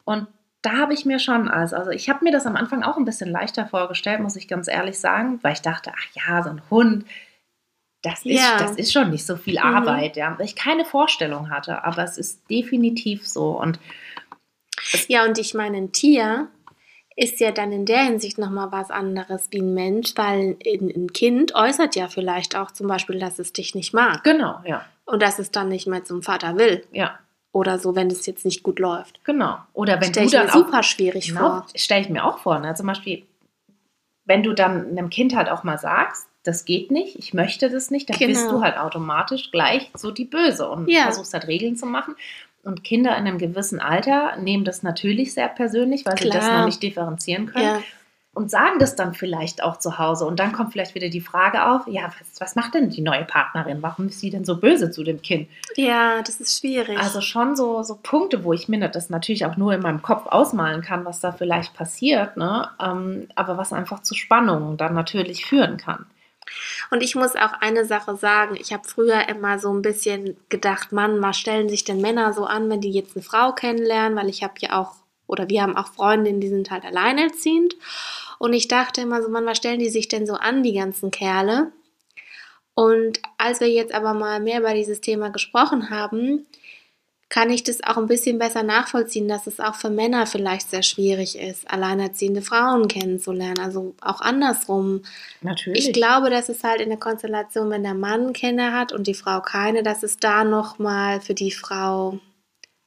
Und 0.04 0.26
da 0.68 0.76
habe 0.76 0.92
ich 0.94 1.04
mir 1.04 1.18
schon, 1.18 1.48
also, 1.48 1.76
also 1.76 1.90
ich 1.90 2.08
habe 2.08 2.24
mir 2.24 2.32
das 2.32 2.46
am 2.46 2.56
Anfang 2.56 2.82
auch 2.82 2.96
ein 2.96 3.04
bisschen 3.04 3.30
leichter 3.30 3.66
vorgestellt, 3.66 4.20
muss 4.20 4.36
ich 4.36 4.48
ganz 4.48 4.68
ehrlich 4.68 4.98
sagen, 4.98 5.38
weil 5.42 5.54
ich 5.54 5.62
dachte, 5.62 5.92
ach 5.96 6.06
ja, 6.14 6.42
so 6.42 6.50
ein 6.50 6.62
Hund, 6.70 7.04
das 8.02 8.24
ist, 8.24 8.40
Ja. 8.40 8.58
das 8.58 8.76
ist 8.76 8.92
schon 8.92 9.10
nicht 9.10 9.26
so 9.26 9.36
viel 9.36 9.54
Mhm. 9.58 9.74
Arbeit, 9.76 10.16
ja. 10.16 10.38
Weil 10.38 10.46
ich 10.46 10.56
keine 10.56 10.84
Vorstellung 10.84 11.50
hatte, 11.50 11.84
aber 11.84 12.02
es 12.04 12.18
ist 12.18 12.48
definitiv 12.50 13.26
so. 13.26 13.58
Und 13.60 13.78
Ja, 15.08 15.24
und 15.24 15.38
ich 15.38 15.54
meine, 15.54 15.76
ein 15.78 15.92
Tier 15.92 16.48
ist 17.16 17.40
ja 17.40 17.50
dann 17.50 17.72
in 17.72 17.84
der 17.84 18.04
Hinsicht 18.04 18.38
nochmal 18.38 18.70
was 18.70 18.90
anderes 18.90 19.48
wie 19.50 19.60
ein 19.60 19.74
Mensch, 19.74 20.12
weil 20.14 20.56
ein, 20.64 20.92
ein 20.94 21.12
Kind 21.12 21.54
äußert 21.54 21.96
ja 21.96 22.06
vielleicht 22.08 22.54
auch 22.56 22.70
zum 22.70 22.86
Beispiel, 22.86 23.18
dass 23.18 23.40
es 23.40 23.52
dich 23.52 23.74
nicht 23.74 23.92
mag 23.92 24.22
genau, 24.22 24.60
ja, 24.64 24.84
und 25.04 25.20
dass 25.22 25.40
es 25.40 25.50
dann 25.50 25.68
nicht 25.68 25.88
mehr 25.88 26.04
zum 26.04 26.22
Vater 26.22 26.56
will 26.56 26.84
ja, 26.92 27.18
oder 27.52 27.78
so, 27.78 27.94
wenn 27.96 28.08
es 28.08 28.26
jetzt 28.26 28.44
nicht 28.44 28.62
gut 28.62 28.78
läuft. 28.78 29.24
genau. 29.24 29.56
Oder 29.72 30.00
wenn 30.00 30.08
Stell 30.10 30.24
du 30.24 30.28
ich 30.28 30.34
mir 30.34 30.40
dann 30.46 30.50
auch 30.50 30.54
super 30.66 30.82
schwierig 30.82 31.28
Genau, 31.28 31.40
vor. 31.40 31.66
stelle 31.74 32.02
ich 32.02 32.08
mir 32.08 32.24
auch 32.24 32.38
vor. 32.38 32.58
Ne? 32.58 32.74
Zum 32.74 32.86
Beispiel, 32.86 33.24
wenn 34.24 34.42
du 34.42 34.52
dann 34.52 34.86
einem 34.90 35.10
Kind 35.10 35.34
halt 35.34 35.48
auch 35.48 35.64
mal 35.64 35.78
sagst, 35.78 36.26
das 36.44 36.64
geht 36.64 36.90
nicht, 36.90 37.18
ich 37.18 37.34
möchte 37.34 37.68
das 37.70 37.90
nicht, 37.90 38.08
dann 38.10 38.18
Genau. 38.18 38.32
bist 38.32 38.50
du 38.50 38.60
halt 38.62 38.78
automatisch 38.78 39.50
gleich 39.50 39.90
so 39.94 40.10
die 40.10 40.24
Böse 40.24 40.68
und 40.68 40.88
Ja. 40.88 41.04
versuchst 41.04 41.34
halt 41.34 41.46
Regeln 41.46 41.76
zu 41.76 41.86
machen. 41.86 42.14
Und 42.62 42.84
Kinder 42.84 43.10
in 43.16 43.26
einem 43.26 43.38
gewissen 43.38 43.80
Alter 43.80 44.36
nehmen 44.36 44.64
das 44.64 44.82
natürlich 44.82 45.32
sehr 45.32 45.48
persönlich, 45.48 46.04
weil 46.04 46.18
sie 46.18 46.28
das 46.28 46.46
Klar. 46.48 46.58
noch 46.60 46.66
nicht 46.66 46.82
differenzieren 46.82 47.46
können 47.46 47.64
Ja, 47.64 47.80
und 48.38 48.52
sagen 48.52 48.78
das 48.78 48.94
dann 48.94 49.14
vielleicht 49.14 49.64
auch 49.64 49.78
zu 49.78 49.98
Hause. 49.98 50.24
Und 50.24 50.38
dann 50.38 50.52
kommt 50.52 50.70
vielleicht 50.70 50.94
wieder 50.94 51.08
die 51.08 51.20
Frage 51.20 51.66
auf, 51.66 51.88
ja, 51.88 52.04
was, 52.04 52.40
was 52.40 52.54
macht 52.54 52.74
denn 52.74 52.88
die 52.88 53.00
neue 53.00 53.24
Partnerin? 53.24 53.82
Warum 53.82 54.06
ist 54.06 54.20
sie 54.20 54.30
denn 54.30 54.44
so 54.44 54.56
böse 54.56 54.92
zu 54.92 55.02
dem 55.02 55.20
Kind? 55.22 55.48
ja, 55.74 56.22
das 56.22 56.40
ist 56.40 56.60
schwierig. 56.60 56.98
Also 57.00 57.20
schon 57.20 57.56
so, 57.56 57.82
so 57.82 57.98
Punkte, 58.00 58.44
wo 58.44 58.52
ich 58.52 58.68
mir 58.68 58.88
das 58.88 59.10
natürlich 59.10 59.44
auch 59.44 59.56
nur 59.56 59.74
in 59.74 59.80
meinem 59.80 60.02
Kopf 60.02 60.26
ausmalen 60.26 60.82
kann, 60.82 61.04
was 61.04 61.18
da 61.18 61.32
vielleicht 61.32 61.74
passiert, 61.74 62.36
ne? 62.36 62.68
Ähm, 62.80 63.26
aber 63.34 63.58
was 63.58 63.72
einfach 63.72 64.02
zu 64.02 64.14
Spannungen 64.14 64.76
dann 64.76 64.94
natürlich 64.94 65.44
führen 65.44 65.76
kann. 65.76 66.06
Und 66.90 67.02
ich 67.02 67.16
muss 67.16 67.34
auch 67.34 67.54
eine 67.60 67.84
Sache 67.84 68.16
sagen. 68.16 68.56
Ich 68.56 68.72
habe 68.72 68.86
früher 68.86 69.28
immer 69.28 69.58
so 69.58 69.72
ein 69.72 69.82
bisschen 69.82 70.36
gedacht, 70.48 70.92
Mann, 70.92 71.20
was 71.22 71.38
stellen 71.38 71.68
sich 71.68 71.82
denn 71.82 72.00
Männer 72.00 72.32
so 72.32 72.44
an, 72.44 72.70
wenn 72.70 72.80
die 72.80 72.92
jetzt 72.92 73.16
eine 73.16 73.24
Frau 73.24 73.52
kennenlernen? 73.52 74.16
Weil 74.16 74.28
ich 74.28 74.44
habe 74.44 74.54
ja 74.60 74.80
auch, 74.80 74.94
oder 75.26 75.48
wir 75.48 75.62
haben 75.62 75.76
auch 75.76 75.88
Freundinnen, 75.88 76.40
die 76.40 76.48
sind 76.48 76.70
halt 76.70 76.84
alleinerziehend. 76.84 77.74
Und 78.38 78.52
ich 78.52 78.68
dachte 78.68 79.00
immer 79.00 79.22
so, 79.22 79.28
Mann, 79.28 79.46
was 79.46 79.58
stellen 79.58 79.80
die 79.80 79.90
sich 79.90 80.08
denn 80.08 80.26
so 80.26 80.34
an, 80.34 80.62
die 80.62 80.74
ganzen 80.74 81.10
Kerle? 81.10 81.72
Und 82.74 83.20
als 83.38 83.60
wir 83.60 83.68
jetzt 83.68 83.92
aber 83.92 84.14
mal 84.14 84.38
mehr 84.38 84.60
über 84.60 84.72
dieses 84.72 85.00
Thema 85.00 85.30
gesprochen 85.30 85.90
haben, 85.90 86.46
kann 87.28 87.50
ich 87.50 87.62
das 87.62 87.82
auch 87.84 87.98
ein 87.98 88.06
bisschen 88.06 88.38
besser 88.38 88.62
nachvollziehen, 88.62 89.28
dass 89.28 89.46
es 89.46 89.60
auch 89.60 89.74
für 89.74 89.90
Männer 89.90 90.26
vielleicht 90.26 90.70
sehr 90.70 90.82
schwierig 90.82 91.38
ist, 91.38 91.70
alleinerziehende 91.70 92.40
Frauen 92.40 92.88
kennenzulernen. 92.88 93.58
Also 93.58 93.94
auch 94.00 94.20
andersrum. 94.20 95.02
Natürlich. 95.42 95.88
Ich 95.88 95.92
glaube, 95.92 96.30
dass 96.30 96.48
es 96.48 96.64
halt 96.64 96.80
in 96.80 96.88
der 96.88 96.98
Konstellation, 96.98 97.68
wenn 97.68 97.82
der 97.82 97.94
Mann 97.94 98.32
Kinder 98.32 98.72
hat 98.72 98.92
und 98.92 99.06
die 99.06 99.14
Frau 99.14 99.40
keine, 99.40 99.82
dass 99.82 100.02
es 100.02 100.16
da 100.16 100.44
nochmal 100.44 101.20
für 101.20 101.34
die 101.34 101.50
Frau 101.50 102.18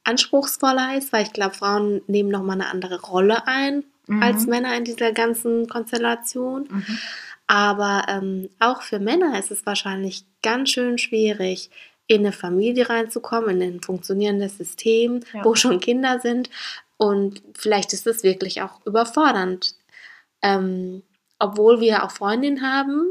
anspruchsvoller 0.04 0.96
ist, 0.96 1.12
weil 1.12 1.22
ich 1.22 1.32
glaube, 1.32 1.54
Frauen 1.54 2.00
nehmen 2.08 2.30
nochmal 2.30 2.60
eine 2.60 2.70
andere 2.70 3.00
Rolle 3.00 3.46
ein 3.46 3.84
Mhm. 4.06 4.22
als 4.22 4.46
Männer 4.46 4.76
in 4.76 4.84
dieser 4.84 5.12
ganzen 5.12 5.68
Konstellation. 5.68 6.68
Mhm. 6.70 6.98
Aber 7.46 8.04
ähm, 8.08 8.48
auch 8.58 8.82
für 8.82 8.98
Männer 8.98 9.38
ist 9.38 9.50
es 9.50 9.66
wahrscheinlich 9.66 10.24
ganz 10.42 10.70
schön 10.70 10.98
schwierig, 10.98 11.70
in 12.06 12.20
eine 12.20 12.32
Familie 12.32 12.88
reinzukommen, 12.88 13.60
in 13.60 13.76
ein 13.76 13.80
funktionierendes 13.80 14.58
System, 14.58 15.20
Ja. 15.32 15.44
wo 15.44 15.54
schon 15.54 15.80
Kinder 15.80 16.20
sind. 16.20 16.50
Und 16.96 17.42
vielleicht 17.54 17.92
ist 17.92 18.06
es 18.06 18.22
wirklich 18.22 18.62
auch 18.62 18.84
überfordernd. 18.86 19.74
Ähm, 20.42 21.02
obwohl 21.38 21.80
wir 21.80 22.04
auch 22.04 22.10
Freundinnen 22.10 22.62
haben 22.62 23.06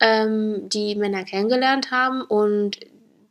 ähm, 0.00 0.68
die 0.68 0.94
Männer 0.96 1.24
kennengelernt 1.24 1.90
haben 1.90 2.22
und 2.22 2.80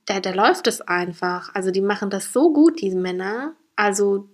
da, 0.05 0.19
da 0.19 0.31
läuft 0.31 0.67
es 0.67 0.81
einfach. 0.81 1.53
Also 1.53 1.71
die 1.71 1.81
machen 1.81 2.09
das 2.09 2.31
so 2.31 2.51
gut, 2.53 2.81
diese 2.81 2.97
Männer. 2.97 3.53
Also, 3.75 4.27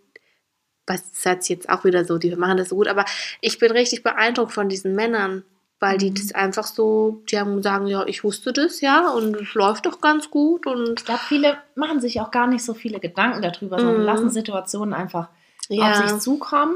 was 0.87 1.01
ist 1.01 1.49
jetzt 1.49 1.69
auch 1.69 1.83
wieder 1.83 2.05
so, 2.05 2.17
die 2.17 2.35
machen 2.35 2.57
das 2.57 2.69
so 2.69 2.75
gut, 2.75 2.87
aber 2.87 3.05
ich 3.41 3.57
bin 3.59 3.71
richtig 3.71 4.03
beeindruckt 4.03 4.51
von 4.53 4.69
diesen 4.69 4.95
Männern, 4.95 5.43
weil 5.79 5.97
die 5.97 6.11
Mhm. 6.11 6.15
das 6.15 6.31
einfach 6.33 6.65
so, 6.65 7.23
die 7.29 7.39
haben 7.39 7.61
sagen, 7.63 7.87
ja, 7.87 8.05
ich 8.05 8.23
wusste 8.23 8.53
das, 8.53 8.81
ja, 8.81 9.09
und 9.09 9.35
es 9.35 9.53
läuft 9.53 9.85
doch 9.85 9.99
ganz 10.01 10.29
gut 10.29 10.67
und 10.67 10.99
Ich 10.99 11.05
glaube, 11.05 11.21
viele 11.27 11.57
machen 11.75 11.99
sich 12.01 12.21
auch 12.21 12.31
gar 12.31 12.47
nicht 12.47 12.63
so 12.63 12.73
viele 12.73 12.99
Gedanken 12.99 13.41
darüber, 13.41 13.79
sondern 13.79 13.99
Mhm. 14.01 14.05
lassen 14.05 14.29
Situationen 14.29 14.93
einfach 14.93 15.29
auf 15.69 15.77
ja, 15.77 15.95
sich 15.95 16.19
zukommen. 16.21 16.75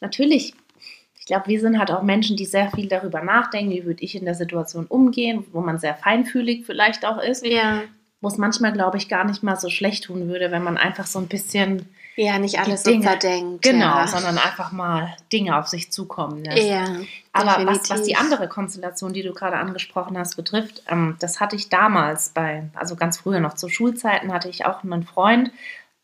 Natürlich, 0.00 0.54
ich 1.18 1.24
glaube, 1.26 1.46
wir 1.46 1.60
sind 1.60 1.78
halt 1.78 1.90
auch 1.90 2.02
Menschen, 2.02 2.36
die 2.36 2.44
sehr 2.44 2.70
viel 2.72 2.88
darüber 2.88 3.22
nachdenken, 3.22 3.70
wie 3.70 3.84
würde 3.86 4.02
ich 4.02 4.14
in 4.14 4.24
der 4.24 4.34
Situation 4.34 4.86
umgehen, 4.86 5.44
wo 5.52 5.60
man 5.60 5.78
sehr 5.78 5.94
feinfühlig 5.94 6.66
vielleicht 6.66 7.06
auch 7.06 7.22
ist, 7.22 7.46
ja, 7.46 7.82
wo 8.20 8.28
es 8.28 8.36
manchmal, 8.36 8.72
glaube 8.72 8.96
ich, 8.98 9.08
gar 9.08 9.24
nicht 9.24 9.42
mal 9.42 9.56
so 9.56 9.70
schlecht 9.70 10.04
tun 10.04 10.28
würde, 10.28 10.50
wenn 10.50 10.62
man 10.64 10.76
einfach 10.76 11.06
so 11.06 11.18
ein 11.18 11.28
bisschen, 11.28 11.86
ja, 12.16 12.38
nicht 12.38 12.58
alles 12.60 12.82
so 12.82 12.90
Dinge- 12.90 13.04
verdenkt. 13.04 13.62
genau, 13.62 13.96
ja. 13.96 14.06
sondern 14.06 14.38
einfach 14.38 14.72
mal 14.72 15.14
Dinge 15.32 15.58
auf 15.58 15.66
sich 15.68 15.90
zukommen 15.92 16.44
lässt. 16.44 16.68
Ja, 16.68 16.84
Aber 17.32 17.66
was, 17.66 17.90
was 17.90 18.02
die 18.02 18.16
andere 18.16 18.48
Konstellation, 18.48 19.12
die 19.12 19.22
du 19.22 19.32
gerade 19.32 19.56
angesprochen 19.56 20.16
hast, 20.18 20.36
betrifft, 20.36 20.82
ähm, 20.88 21.16
das 21.20 21.40
hatte 21.40 21.56
ich 21.56 21.68
damals 21.68 22.28
bei, 22.30 22.64
also 22.74 22.96
ganz 22.96 23.18
früher 23.18 23.40
noch 23.40 23.54
zu 23.54 23.68
Schulzeiten, 23.68 24.32
hatte 24.32 24.48
ich 24.48 24.64
auch 24.66 24.82
einen 24.84 25.02
Freund, 25.04 25.50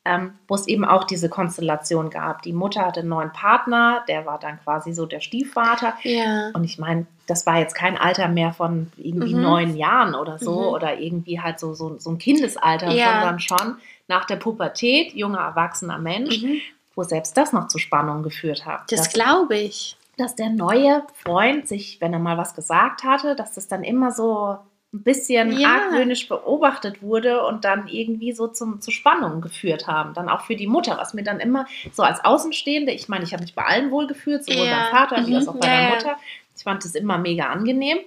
ähm, 0.07 0.33
wo 0.49 0.55
es 0.55 0.67
eben 0.67 0.87
auch 0.87 1.05
diese 1.05 1.29
Konstellation 1.29 2.09
gab. 2.09 2.41
Die 2.43 2.55
Mutter 2.55 2.87
hatte 2.87 3.01
einen 3.01 3.11
neuen 3.11 3.33
Partner, 3.33 4.03
der 4.09 4.25
war 4.25 4.39
dann 4.39 4.59
quasi 4.65 4.95
so 4.95 5.05
der 5.05 5.21
Stiefvater. 5.21 5.93
Ja, 6.05 6.51
Und 6.55 6.65
ich 6.65 6.79
meine, 6.79 7.05
das 7.27 7.45
war 7.47 7.59
jetzt 7.59 7.75
kein 7.75 7.99
Alter 7.99 8.27
mehr 8.29 8.55
von 8.55 8.91
irgendwie 8.97 9.35
Mhm. 9.35 9.43
neun 9.43 9.77
Jahren 9.77 10.15
oder 10.15 10.39
so 10.39 10.53
Mhm. 10.53 10.67
oder 10.75 10.99
irgendwie 10.99 11.41
halt 11.43 11.61
so, 11.61 11.75
so, 11.75 11.99
so 11.99 12.11
ein 12.11 12.19
Kindesalter, 12.19 12.91
Ja. 12.91 13.13
sondern 13.13 13.41
schon 13.41 13.77
nach 14.11 14.27
der 14.27 14.37
Pubertät, 14.37 15.15
junger, 15.15 15.39
erwachsener 15.41 15.99
Mensch, 15.99 16.43
mhm. 16.43 16.61
wo 16.95 17.03
selbst 17.05 17.37
das 17.37 17.53
noch 17.55 17.69
zu 17.69 17.79
Spannungen 17.79 18.23
geführt 18.23 18.67
hat. 18.67 18.91
das 18.93 19.11
glaube 19.13 19.57
ich. 19.57 19.97
dass 20.19 20.35
der 20.37 20.51
neue 20.51 21.03
Freund 21.25 21.67
sich, 21.67 21.99
wenn 22.03 22.13
er 22.13 22.19
mal 22.19 22.37
was 22.37 22.55
gesagt 22.55 23.05
hatte, 23.05 23.35
dass 23.37 23.53
das 23.55 23.69
dann 23.69 23.83
immer 23.85 24.11
so 24.13 24.59
ein 24.93 25.03
bisschen 25.05 25.57
Ja. 25.57 25.69
argwöhnisch 25.77 26.29
beobachtet 26.29 27.01
wurde 27.01 27.43
und 27.47 27.65
dann 27.65 27.87
irgendwie 27.89 28.33
so 28.33 28.49
zum, 28.49 28.81
zu 28.83 28.91
Spannungen 28.91 29.41
geführt 29.41 29.87
haben. 29.87 30.13
Dann 30.15 30.29
auch 30.29 30.43
für 30.43 30.57
die 30.57 30.67
Mutter, 30.67 30.99
was 30.99 31.15
mir 31.15 31.23
dann 31.23 31.39
immer 31.41 31.65
so 31.93 32.03
als 32.03 32.23
Außenstehende, 32.25 32.91
ich 32.93 33.09
meine, 33.09 33.25
ich 33.25 33.33
habe 33.33 33.43
mich 33.45 33.55
bei 33.55 33.65
allen 33.65 33.91
wohl 33.93 34.09
gefühlt, 34.09 34.45
sowohl 34.45 34.67
Ja. 34.67 34.81
beim 34.83 34.91
Vater 34.91 35.27
wie 35.27 35.31
Mhm. 35.31 35.37
als 35.37 35.49
auch 35.49 35.55
bei 35.61 35.67
Ja, 35.69 35.81
der. 35.81 35.91
Mutter. 35.95 36.17
Ich 36.57 36.65
fand 36.65 36.85
das 36.85 36.95
immer 36.97 37.17
mega 37.17 37.45
angenehm 37.47 37.99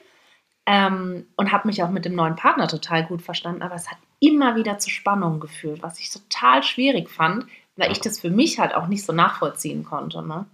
ähm, 0.66 1.28
und 1.36 1.52
habe 1.52 1.68
mich 1.68 1.84
auch 1.84 1.90
mit 1.90 2.06
dem 2.06 2.16
neuen 2.16 2.36
Partner 2.36 2.68
total 2.68 3.06
gut 3.06 3.22
verstanden, 3.22 3.62
aber 3.62 3.76
es 3.76 3.90
hat 3.90 3.98
immer 4.20 4.56
wieder 4.56 4.80
zu 4.80 4.90
Spannungen 4.90 5.40
geführt, 5.40 5.82
was 5.82 6.00
ich 6.00 6.12
total 6.12 6.64
schwierig 6.64 7.10
fand, 7.10 7.46
weil 7.76 7.92
ich 7.92 8.00
das 8.00 8.20
für 8.20 8.30
mich 8.30 8.60
halt 8.60 8.74
auch 8.74 8.88
nicht 8.88 9.06
so 9.06 9.14
nachvollziehen 9.14 9.84
konnte. 9.84 10.26
Ne? 10.26 10.46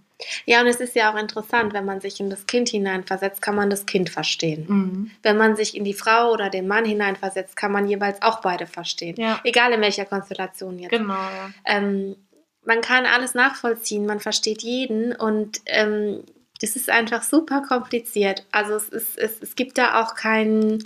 Ja, 0.44 0.60
und 0.60 0.66
es 0.66 0.80
ist 0.80 0.94
ja 0.94 1.12
auch 1.12 1.16
interessant, 1.16 1.72
wenn 1.72 1.84
man 1.84 2.00
sich 2.00 2.20
in 2.20 2.30
das 2.30 2.46
Kind 2.46 2.68
hineinversetzt, 2.68 3.40
kann 3.40 3.54
man 3.54 3.70
das 3.70 3.86
Kind 3.86 4.10
verstehen. 4.10 4.64
Mhm. 4.68 5.10
Wenn 5.22 5.36
man 5.36 5.56
sich 5.56 5.76
in 5.76 5.84
die 5.84 5.94
Frau 5.94 6.32
oder 6.32 6.50
den 6.50 6.66
Mann 6.66 6.84
hineinversetzt, 6.84 7.56
kann 7.56 7.72
man 7.72 7.88
jeweils 7.88 8.20
auch 8.22 8.40
beide 8.40 8.66
verstehen. 8.66 9.16
Ja. 9.18 9.40
Egal 9.44 9.72
in 9.72 9.80
welcher 9.80 10.04
Konstellation 10.04 10.78
jetzt. 10.78 10.90
Genau, 10.90 11.14
ja. 11.14 11.50
Ähm, 11.64 12.16
man 12.64 12.80
kann 12.82 13.06
alles 13.06 13.34
nachvollziehen, 13.34 14.06
man 14.06 14.20
versteht 14.20 14.62
jeden 14.62 15.14
und 15.14 15.60
ähm, 15.66 16.22
das 16.60 16.76
ist 16.76 16.90
einfach 16.90 17.22
super 17.22 17.62
kompliziert. 17.62 18.46
Also 18.52 18.74
es, 18.74 18.88
ist, 18.88 19.18
es, 19.18 19.40
es 19.40 19.56
gibt 19.56 19.78
da 19.78 20.00
auch 20.02 20.14
keinen, 20.14 20.82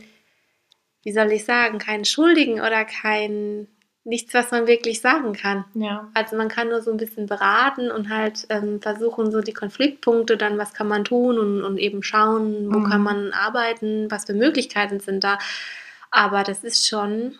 wie 1.02 1.12
soll 1.12 1.32
ich 1.32 1.44
sagen, 1.44 1.78
keinen 1.78 2.04
Schuldigen 2.04 2.60
oder 2.60 2.84
kein 2.84 3.68
nichts, 4.06 4.34
was 4.34 4.50
man 4.50 4.66
wirklich 4.66 5.00
sagen 5.00 5.32
kann. 5.32 5.64
Ja. 5.74 6.10
Also 6.12 6.36
man 6.36 6.48
kann 6.48 6.68
nur 6.68 6.82
so 6.82 6.90
ein 6.90 6.98
bisschen 6.98 7.26
beraten 7.26 7.90
und 7.90 8.10
halt 8.10 8.46
ähm, 8.50 8.80
versuchen, 8.82 9.32
so 9.32 9.40
die 9.40 9.54
Konfliktpunkte, 9.54 10.36
dann 10.36 10.58
was 10.58 10.74
kann 10.74 10.88
man 10.88 11.04
tun 11.04 11.38
und, 11.38 11.64
und 11.64 11.78
eben 11.78 12.02
schauen, 12.02 12.72
wo 12.72 12.80
Mhm. 12.80 12.90
kann 12.90 13.02
man 13.02 13.32
arbeiten, 13.32 14.10
was 14.10 14.26
für 14.26 14.34
Möglichkeiten 14.34 15.00
sind 15.00 15.24
da. 15.24 15.38
Aber 16.10 16.42
das 16.42 16.62
ist 16.64 16.86
schon 16.86 17.38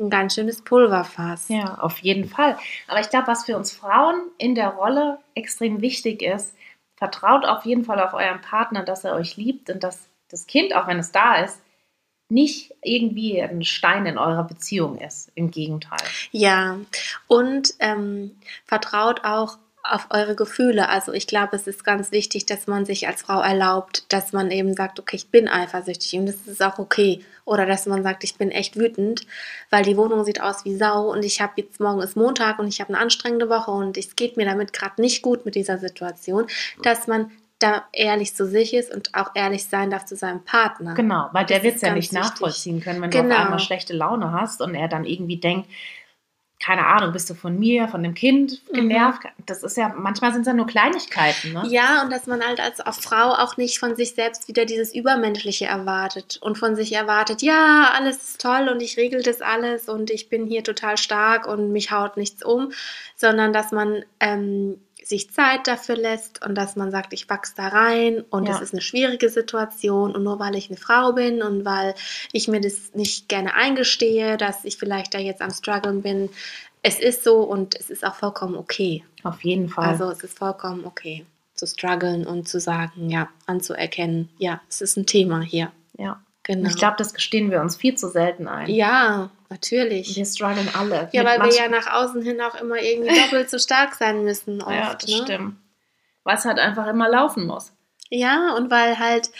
ein 0.00 0.10
ganz 0.10 0.34
schönes 0.34 0.62
Pulverfass. 0.62 1.48
Ja, 1.48 1.78
auf 1.78 1.98
jeden 1.98 2.28
Fall. 2.28 2.58
Aber 2.88 3.00
ich 3.00 3.10
glaube, 3.10 3.28
was 3.28 3.44
für 3.44 3.56
uns 3.56 3.70
Frauen 3.70 4.20
in 4.38 4.54
der 4.56 4.70
Rolle 4.70 5.18
extrem 5.34 5.80
wichtig 5.82 6.22
ist, 6.22 6.52
vertraut 7.00 7.46
auf 7.46 7.64
jeden 7.64 7.84
Fall 7.84 7.98
auf 7.98 8.12
euren 8.12 8.42
Partner, 8.42 8.84
dass 8.84 9.04
er 9.04 9.14
euch 9.14 9.36
liebt 9.36 9.70
und 9.70 9.82
dass 9.82 10.08
das 10.28 10.46
Kind, 10.46 10.76
auch 10.76 10.86
wenn 10.86 10.98
es 10.98 11.10
da 11.10 11.36
ist, 11.36 11.60
nicht 12.28 12.74
irgendwie 12.82 13.42
ein 13.42 13.64
Stein 13.64 14.06
in 14.06 14.18
eurer 14.18 14.44
Beziehung 14.44 14.98
ist. 14.98 15.32
Im 15.34 15.50
Gegenteil. 15.50 16.06
Ja, 16.30 16.76
und 17.26 17.74
ähm, 17.80 18.36
vertraut 18.66 19.24
auch 19.24 19.58
auf 19.82 20.06
eure 20.10 20.34
Gefühle. 20.34 20.88
Also 20.88 21.12
ich 21.12 21.26
glaube, 21.26 21.56
es 21.56 21.66
ist 21.66 21.84
ganz 21.84 22.12
wichtig, 22.12 22.46
dass 22.46 22.66
man 22.66 22.84
sich 22.84 23.08
als 23.08 23.22
Frau 23.22 23.40
erlaubt, 23.40 24.04
dass 24.12 24.32
man 24.32 24.50
eben 24.50 24.74
sagt, 24.74 25.00
okay, 25.00 25.16
ich 25.16 25.28
bin 25.28 25.48
eifersüchtig 25.48 26.18
und 26.18 26.26
das 26.26 26.36
ist 26.46 26.62
auch 26.62 26.78
okay. 26.78 27.24
Oder 27.44 27.66
dass 27.66 27.86
man 27.86 28.02
sagt, 28.02 28.22
ich 28.24 28.36
bin 28.36 28.50
echt 28.50 28.76
wütend, 28.76 29.26
weil 29.70 29.82
die 29.82 29.96
Wohnung 29.96 30.24
sieht 30.24 30.40
aus 30.40 30.64
wie 30.64 30.76
Sau 30.76 31.10
und 31.10 31.24
ich 31.24 31.40
habe 31.40 31.54
jetzt 31.56 31.80
morgen 31.80 32.00
ist 32.02 32.16
Montag 32.16 32.58
und 32.58 32.68
ich 32.68 32.80
habe 32.80 32.90
eine 32.94 32.98
anstrengende 33.02 33.48
Woche 33.48 33.70
und 33.70 33.96
es 33.96 34.14
geht 34.16 34.36
mir 34.36 34.44
damit 34.44 34.72
gerade 34.72 35.00
nicht 35.00 35.22
gut 35.22 35.44
mit 35.44 35.54
dieser 35.54 35.78
Situation, 35.78 36.46
dass 36.82 37.06
man 37.06 37.30
da 37.58 37.84
ehrlich 37.92 38.34
zu 38.34 38.46
sich 38.46 38.72
ist 38.72 38.92
und 38.94 39.14
auch 39.14 39.32
ehrlich 39.34 39.66
sein 39.66 39.90
darf 39.90 40.06
zu 40.06 40.16
seinem 40.16 40.42
Partner. 40.44 40.94
Genau, 40.94 41.28
weil 41.32 41.44
der 41.44 41.62
wird 41.62 41.76
es 41.76 41.82
ja 41.82 41.92
nicht 41.92 42.12
wichtig. 42.12 42.18
nachvollziehen 42.18 42.80
können, 42.80 43.02
wenn 43.02 43.10
du 43.10 43.20
Genau. 43.20 43.34
auf 43.34 43.40
einmal 43.42 43.58
schlechte 43.58 43.92
Laune 43.92 44.32
hast 44.32 44.62
und 44.62 44.74
er 44.74 44.88
dann 44.88 45.04
irgendwie 45.04 45.36
denkt, 45.36 45.68
keine 46.62 46.86
Ahnung, 46.86 47.12
bist 47.12 47.28
du 47.30 47.34
von 47.34 47.58
mir, 47.58 47.88
von 47.88 48.02
dem 48.02 48.14
Kind 48.14 48.60
Mhm. 48.68 48.74
genervt? 48.74 49.22
Das 49.46 49.62
ist 49.62 49.76
ja, 49.78 49.88
manchmal 49.96 50.32
sind 50.32 50.42
es 50.42 50.46
ja 50.46 50.52
nur 50.52 50.66
Kleinigkeiten, 50.66 51.52
ne? 51.54 51.62
Ja, 51.68 52.02
und 52.02 52.12
dass 52.12 52.26
man 52.26 52.44
halt 52.46 52.60
als 52.60 52.82
Frau 53.02 53.32
auch 53.32 53.56
nicht 53.56 53.78
von 53.78 53.96
sich 53.96 54.14
selbst 54.14 54.46
wieder 54.46 54.66
dieses 54.66 54.94
Übermenschliche 54.94 55.64
erwartet 55.64 56.38
und 56.42 56.58
von 56.58 56.76
sich 56.76 56.92
erwartet, 56.92 57.40
ja, 57.42 57.90
alles 57.96 58.16
ist 58.18 58.40
toll 58.42 58.68
und 58.70 58.80
ich 58.82 58.98
regel 58.98 59.22
das 59.22 59.40
alles 59.40 59.88
und 59.88 60.10
ich 60.10 60.28
bin 60.28 60.46
hier 60.46 60.62
total 60.62 60.98
stark 60.98 61.46
und 61.46 61.72
mich 61.72 61.90
haut 61.90 62.16
nichts 62.18 62.44
um, 62.44 62.72
sondern 63.16 63.52
dass 63.52 63.72
man 63.72 64.04
ähm, 64.20 64.78
sich 65.10 65.30
Zeit 65.30 65.66
dafür 65.66 65.96
lässt 65.96 66.44
und 66.44 66.54
dass 66.54 66.76
man 66.76 66.90
sagt, 66.90 67.12
ich 67.12 67.28
wachse 67.28 67.52
da 67.56 67.68
rein 67.68 68.24
und 68.30 68.46
Ja. 68.46 68.54
es 68.54 68.62
ist 68.62 68.72
eine 68.72 68.80
schwierige 68.80 69.28
Situation 69.28 70.14
und 70.16 70.22
nur 70.22 70.38
weil 70.38 70.56
ich 70.56 70.70
eine 70.70 70.78
Frau 70.78 71.12
bin 71.12 71.42
und 71.42 71.66
weil 71.66 71.94
ich 72.32 72.48
mir 72.48 72.60
das 72.62 72.94
nicht 72.94 73.28
gerne 73.28 73.54
eingestehe, 73.54 74.38
dass 74.38 74.64
ich 74.64 74.78
vielleicht 74.78 75.12
da 75.12 75.18
jetzt 75.18 75.42
am 75.42 75.50
struggeln 75.50 76.00
bin, 76.00 76.30
es 76.82 76.98
ist 76.98 77.24
so 77.24 77.42
und 77.42 77.78
es 77.78 77.90
ist 77.90 78.04
auch 78.06 78.14
vollkommen 78.14 78.56
okay. 78.56 79.04
Auf 79.22 79.44
jeden 79.44 79.68
Fall. 79.68 79.86
Also 79.88 80.10
es 80.10 80.22
ist 80.24 80.38
vollkommen 80.38 80.86
okay 80.86 81.26
zu 81.54 81.66
strugglen 81.66 82.26
und 82.26 82.48
zu 82.48 82.58
sagen, 82.58 83.10
ja, 83.10 83.28
anzuerkennen, 83.44 84.30
ja, 84.38 84.62
es 84.70 84.80
ist 84.80 84.96
ein 84.96 85.04
Thema 85.04 85.42
hier. 85.42 85.70
ja. 85.98 86.22
Genau. 86.42 86.70
Ich 86.70 86.76
glaube, 86.76 86.94
das 86.96 87.12
gestehen 87.12 87.50
wir 87.50 87.60
uns 87.60 87.76
viel 87.76 87.96
zu 87.96 88.08
selten 88.08 88.48
ein. 88.48 88.68
ja, 88.70 89.30
natürlich. 89.50 90.16
Wir 90.16 90.24
strugglen 90.24 90.68
alle. 90.74 91.08
Ja, 91.12 91.24
weil 91.24 91.40
wir 91.42 91.54
ja 91.54 91.68
nach 91.68 91.92
außen 91.92 92.22
hin 92.22 92.40
auch 92.40 92.54
immer 92.54 92.80
irgendwie 92.80 93.14
doppelt 93.20 93.50
so 93.50 93.58
stark 93.58 93.94
sein 93.94 94.24
müssen 94.24 94.62
oft. 94.62 94.72
Ja, 94.72 94.94
das 94.94 95.10
ne? 95.10 95.16
stimmt. 95.24 95.56
Weil 96.24 96.36
es 96.36 96.44
halt 96.44 96.58
einfach 96.58 96.86
immer 96.86 97.08
laufen 97.08 97.46
muss. 97.46 97.72
Ja, 98.08 98.54
und 98.54 98.70
weil 98.70 98.98
halt 98.98 99.30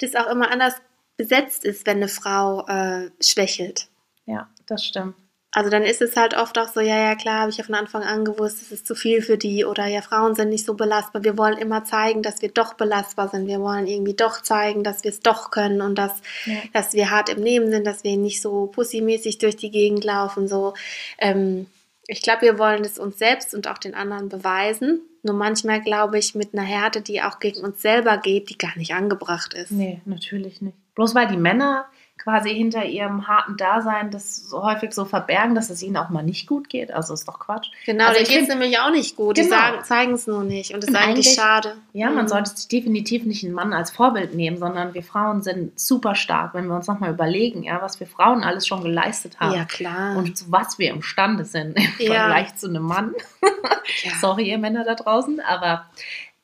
das 0.00 0.14
auch 0.14 0.28
immer 0.28 0.50
anders 0.50 0.74
besetzt 1.16 1.64
ist, 1.64 1.86
wenn 1.86 1.96
eine 1.98 2.08
Frau 2.08 2.66
äh, 2.66 3.10
schwächelt. 3.20 3.88
Ja, 4.26 4.48
das 4.66 4.84
stimmt. 4.84 5.16
Also 5.52 5.70
dann 5.70 5.82
ist 5.82 6.02
es 6.02 6.14
halt 6.14 6.36
oft 6.36 6.58
auch 6.58 6.68
so, 6.68 6.80
ja, 6.80 6.98
ja, 6.98 7.14
klar, 7.14 7.40
habe 7.40 7.50
ich 7.50 7.56
ja 7.56 7.64
von 7.64 7.74
Anfang 7.74 8.02
an 8.02 8.24
gewusst, 8.24 8.60
es 8.60 8.70
ist 8.70 8.86
zu 8.86 8.94
viel 8.94 9.22
für 9.22 9.38
die 9.38 9.64
oder 9.64 9.86
ja, 9.86 10.02
Frauen 10.02 10.34
sind 10.34 10.50
nicht 10.50 10.66
so 10.66 10.74
belastbar. 10.74 11.24
Wir 11.24 11.38
wollen 11.38 11.56
immer 11.56 11.84
zeigen, 11.84 12.22
dass 12.22 12.42
wir 12.42 12.50
doch 12.50 12.74
belastbar 12.74 13.28
sind. 13.28 13.46
Wir 13.46 13.60
wollen 13.60 13.86
irgendwie 13.86 14.12
doch 14.14 14.42
zeigen, 14.42 14.84
dass 14.84 15.04
wir 15.04 15.10
es 15.10 15.20
doch 15.20 15.50
können 15.50 15.80
und 15.80 15.96
dass, 15.96 16.12
Ja. 16.44 16.56
dass 16.74 16.92
wir 16.92 17.10
hart 17.10 17.30
im 17.30 17.42
Leben 17.42 17.70
sind, 17.70 17.86
dass 17.86 18.04
wir 18.04 18.16
nicht 18.18 18.42
so 18.42 18.66
pussymäßig 18.66 19.38
durch 19.38 19.56
die 19.56 19.70
Gegend 19.70 20.04
laufen. 20.04 20.48
So, 20.48 20.74
ähm, 21.16 21.66
ich 22.06 22.20
glaube, 22.20 22.42
wir 22.42 22.58
wollen 22.58 22.84
es 22.84 22.98
uns 22.98 23.18
selbst 23.18 23.54
und 23.54 23.68
auch 23.68 23.78
den 23.78 23.94
anderen 23.94 24.28
beweisen. 24.28 25.00
Nur 25.22 25.34
manchmal 25.34 25.80
glaube 25.80 26.18
ich 26.18 26.34
mit 26.34 26.52
einer 26.52 26.62
Härte, 26.62 27.00
die 27.00 27.22
auch 27.22 27.38
gegen 27.40 27.60
uns 27.64 27.80
selber 27.80 28.18
geht, 28.18 28.50
die 28.50 28.58
gar 28.58 28.76
nicht 28.76 28.92
angebracht 28.94 29.54
ist. 29.54 29.70
Nee, 29.72 30.02
natürlich 30.04 30.60
nicht. 30.60 30.76
Bloß 30.94 31.14
weil 31.14 31.26
die 31.26 31.36
Männer 31.36 31.86
quasi 32.28 32.54
hinter 32.54 32.84
ihrem 32.84 33.26
harten 33.26 33.56
Dasein 33.56 34.10
das 34.10 34.36
so 34.36 34.62
häufig 34.62 34.92
so 34.92 35.06
verbergen, 35.06 35.54
dass 35.54 35.70
es 35.70 35.82
ihnen 35.82 35.96
auch 35.96 36.10
mal 36.10 36.22
nicht 36.22 36.46
gut 36.46 36.68
geht. 36.68 36.92
Also 36.92 37.14
ist 37.14 37.26
doch 37.26 37.38
Quatsch. 37.38 37.68
Genau, 37.86 38.04
Also 38.08 38.18
denen 38.22 38.28
geht 38.28 38.42
es 38.42 38.48
nämlich 38.48 38.78
auch 38.78 38.90
nicht 38.90 39.16
gut. 39.16 39.38
Die 39.38 39.42
Genau. 39.44 39.56
sagen, 39.56 39.84
zeigen 39.84 40.12
es 40.12 40.26
nur 40.26 40.44
nicht. 40.44 40.74
Und 40.74 40.82
das 40.82 40.90
ist 40.90 40.96
eigentlich 40.96 41.32
schade. 41.32 41.76
Ja, 41.94 42.10
man 42.10 42.24
Mhm. 42.24 42.28
sollte 42.28 42.50
sich 42.50 42.68
definitiv 42.68 43.24
nicht 43.24 43.44
einen 43.44 43.54
Mann 43.54 43.72
als 43.72 43.90
Vorbild 43.90 44.34
nehmen, 44.34 44.58
sondern 44.58 44.92
wir 44.92 45.02
Frauen 45.02 45.40
sind 45.40 45.80
super 45.80 46.14
stark, 46.14 46.52
wenn 46.52 46.66
wir 46.66 46.76
uns 46.76 46.86
nochmal 46.86 47.10
überlegen, 47.12 47.62
ja, 47.62 47.80
was 47.80 47.98
wir 47.98 48.06
Frauen 48.06 48.44
alles 48.44 48.66
schon 48.66 48.82
geleistet 48.82 49.40
haben. 49.40 49.54
Ja, 49.56 49.64
klar. 49.64 50.16
Und 50.18 50.36
zu 50.36 50.52
was 50.52 50.78
wir 50.78 50.90
imstande 50.90 51.46
sind 51.46 51.78
im 51.98 52.06
Ja. 52.12 52.12
Vergleich 52.14 52.54
zu 52.56 52.68
einem 52.68 52.82
Mann. 52.82 53.14
ja. 54.04 54.10
Sorry, 54.20 54.50
ihr 54.50 54.58
Männer 54.58 54.84
da 54.84 54.94
draußen, 54.94 55.40
aber 55.40 55.86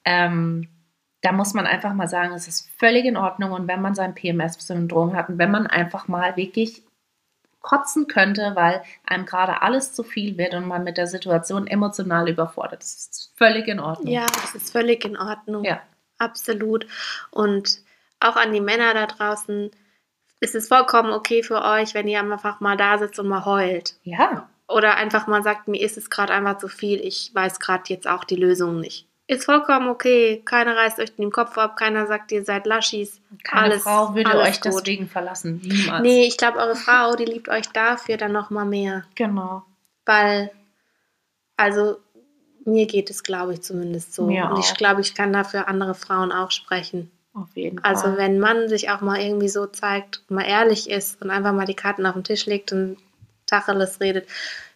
ähm, 0.06 0.68
da 1.24 1.32
muss 1.32 1.54
man 1.54 1.66
einfach 1.66 1.94
mal 1.94 2.06
sagen, 2.06 2.34
es 2.34 2.46
ist 2.46 2.68
völlig 2.78 3.06
in 3.06 3.16
Ordnung. 3.16 3.52
Und 3.52 3.66
wenn 3.66 3.80
man 3.80 3.94
sein 3.94 4.14
PMS-Syndrom 4.14 5.16
hat 5.16 5.30
und 5.30 5.38
wenn 5.38 5.50
man 5.50 5.66
einfach 5.66 6.06
mal 6.06 6.36
wirklich 6.36 6.82
kotzen 7.62 8.08
könnte, 8.08 8.52
weil 8.54 8.82
einem 9.06 9.24
gerade 9.24 9.62
alles 9.62 9.94
zu 9.94 10.02
viel 10.02 10.36
wird 10.36 10.52
und 10.52 10.68
man 10.68 10.84
mit 10.84 10.98
der 10.98 11.06
Situation 11.06 11.66
emotional 11.66 12.28
überfordert, 12.28 12.82
das 12.82 12.94
ist 12.94 13.32
völlig 13.36 13.68
in 13.68 13.80
Ordnung. 13.80 14.12
Ja, 14.12 14.26
das 14.26 14.54
ist 14.54 14.70
völlig 14.70 15.02
in 15.06 15.16
Ordnung. 15.16 15.64
Ja. 15.64 15.80
Absolut. 16.18 16.86
Und 17.30 17.78
auch 18.20 18.36
an 18.36 18.52
die 18.52 18.60
Männer 18.60 18.92
da 18.92 19.06
draußen, 19.06 19.70
es 20.40 20.54
ist 20.54 20.68
vollkommen 20.68 21.10
okay 21.10 21.42
für 21.42 21.64
euch, 21.64 21.94
wenn 21.94 22.06
ihr 22.06 22.20
einfach 22.20 22.60
mal 22.60 22.76
da 22.76 22.98
sitzt 22.98 23.18
und 23.18 23.28
mal 23.28 23.46
heult. 23.46 23.94
Ja. 24.02 24.46
Oder 24.68 24.96
einfach 24.96 25.26
mal 25.26 25.42
sagt, 25.42 25.68
mir 25.68 25.80
ist 25.80 25.96
es 25.96 26.10
gerade 26.10 26.34
einfach 26.34 26.58
zu 26.58 26.68
viel, 26.68 27.00
ich 27.00 27.34
weiß 27.34 27.60
gerade 27.60 27.84
jetzt 27.86 28.06
auch 28.06 28.24
die 28.24 28.36
Lösung 28.36 28.78
nicht. 28.78 29.08
Ist 29.26 29.46
vollkommen 29.46 29.88
okay. 29.88 30.42
Keiner 30.44 30.76
reißt 30.76 30.98
euch 30.98 31.14
den 31.16 31.30
Kopf 31.32 31.56
ab, 31.56 31.76
keiner 31.76 32.06
sagt, 32.06 32.30
ihr 32.32 32.44
seid 32.44 32.66
Laschis. 32.66 33.20
Keine 33.42 33.72
Alles- 33.72 33.82
Frau 33.82 34.14
würde 34.14 34.36
euch 34.38 34.60
gut. 34.60 34.72
deswegen 34.74 35.08
verlassen. 35.08 35.60
Niemals. 35.64 36.02
Nee, 36.02 36.26
ich 36.26 36.36
glaube, 36.36 36.58
eure 36.58 36.76
Frau, 36.76 37.16
die 37.16 37.24
liebt 37.24 37.48
euch 37.48 37.66
dafür 37.70 38.16
dann 38.18 38.32
noch 38.32 38.50
mal 38.50 38.66
mehr. 38.66 39.04
Genau. 39.14 39.62
Weil, 40.04 40.50
also, 41.56 41.96
mir 42.66 42.86
geht 42.86 43.08
es, 43.08 43.22
glaube 43.22 43.54
ich, 43.54 43.62
zumindest 43.62 44.14
so. 44.14 44.26
Mir 44.26 44.50
und 44.50 44.58
ich 44.58 44.74
glaube, 44.74 45.00
ich 45.00 45.14
kann 45.14 45.32
dafür 45.32 45.68
andere 45.68 45.94
Frauen 45.94 46.30
auch 46.32 46.50
sprechen. 46.50 47.10
Auf 47.32 47.48
jeden 47.56 47.82
Also, 47.82 48.02
Fall. 48.02 48.16
wenn 48.18 48.38
man 48.38 48.68
sich 48.68 48.90
auch 48.90 49.00
mal 49.00 49.20
irgendwie 49.20 49.48
so 49.48 49.66
zeigt, 49.66 50.22
mal 50.28 50.44
ehrlich 50.44 50.88
ist 50.90 51.20
und 51.22 51.30
einfach 51.30 51.52
mal 51.52 51.66
die 51.66 51.74
Karten 51.74 52.04
auf 52.06 52.14
den 52.14 52.24
Tisch 52.24 52.44
legt 52.46 52.72
und 52.72 52.98
Tacheles 53.46 54.00
redet, 54.00 54.28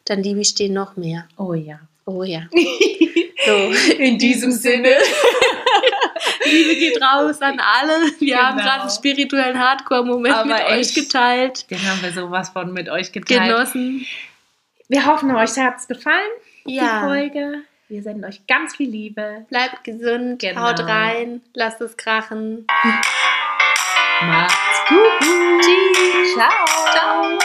dann 0.07 0.23
liebe 0.23 0.41
ich 0.41 0.55
den 0.55 0.73
noch 0.73 0.97
mehr. 0.97 1.27
Oh 1.37 1.53
ja. 1.55 1.81
Oh 2.07 2.23
ja. 2.25 2.43
So. 3.49 3.93
In 3.99 4.19
diesem 4.19 4.51
Sinne. 4.53 4.91
Liebe 6.45 6.75
geht 6.77 7.03
raus 7.03 7.41
an 7.43 7.61
alle. 7.61 8.11
Wir 8.19 8.37
Genau. 8.37 8.43
haben 8.49 8.59
gerade 8.59 8.81
einen 8.83 8.91
spirituellen 8.91 9.59
Hardcore-Moment 9.59 10.47
mit 10.47 10.55
euch 10.65 10.71
echt. 10.81 10.95
geteilt, 10.95 11.71
Den 11.71 11.79
haben 11.89 12.03
wir 12.03 12.13
sowas 12.13 12.51
von 12.51 12.73
mit 12.73 12.89
euch 12.89 13.13
geteilt. 13.13 13.43
genossen. 13.49 14.07
Wir 14.89 15.05
hoffen, 15.07 15.35
euch 15.37 15.57
hat 15.59 15.77
es 15.79 15.87
gefallen, 15.89 16.31
Ja. 16.65 17.01
die 17.01 17.07
Folge. 17.07 17.63
Wir 17.89 18.03
senden 18.03 18.25
euch 18.25 18.47
ganz 18.47 18.77
viel 18.77 18.89
Liebe. 18.91 19.47
Bleibt 19.51 19.85
gesund, 19.85 20.41
Genau. 20.41 20.63
haut 20.63 20.81
rein, 20.81 21.43
lasst 21.55 21.81
es 21.81 21.97
krachen. 21.97 22.67
Macht's 24.23 24.89
gut. 24.89 25.61
Tschüss. 25.61 26.35
Ciao. 26.35 26.67
Ciao. 26.93 27.39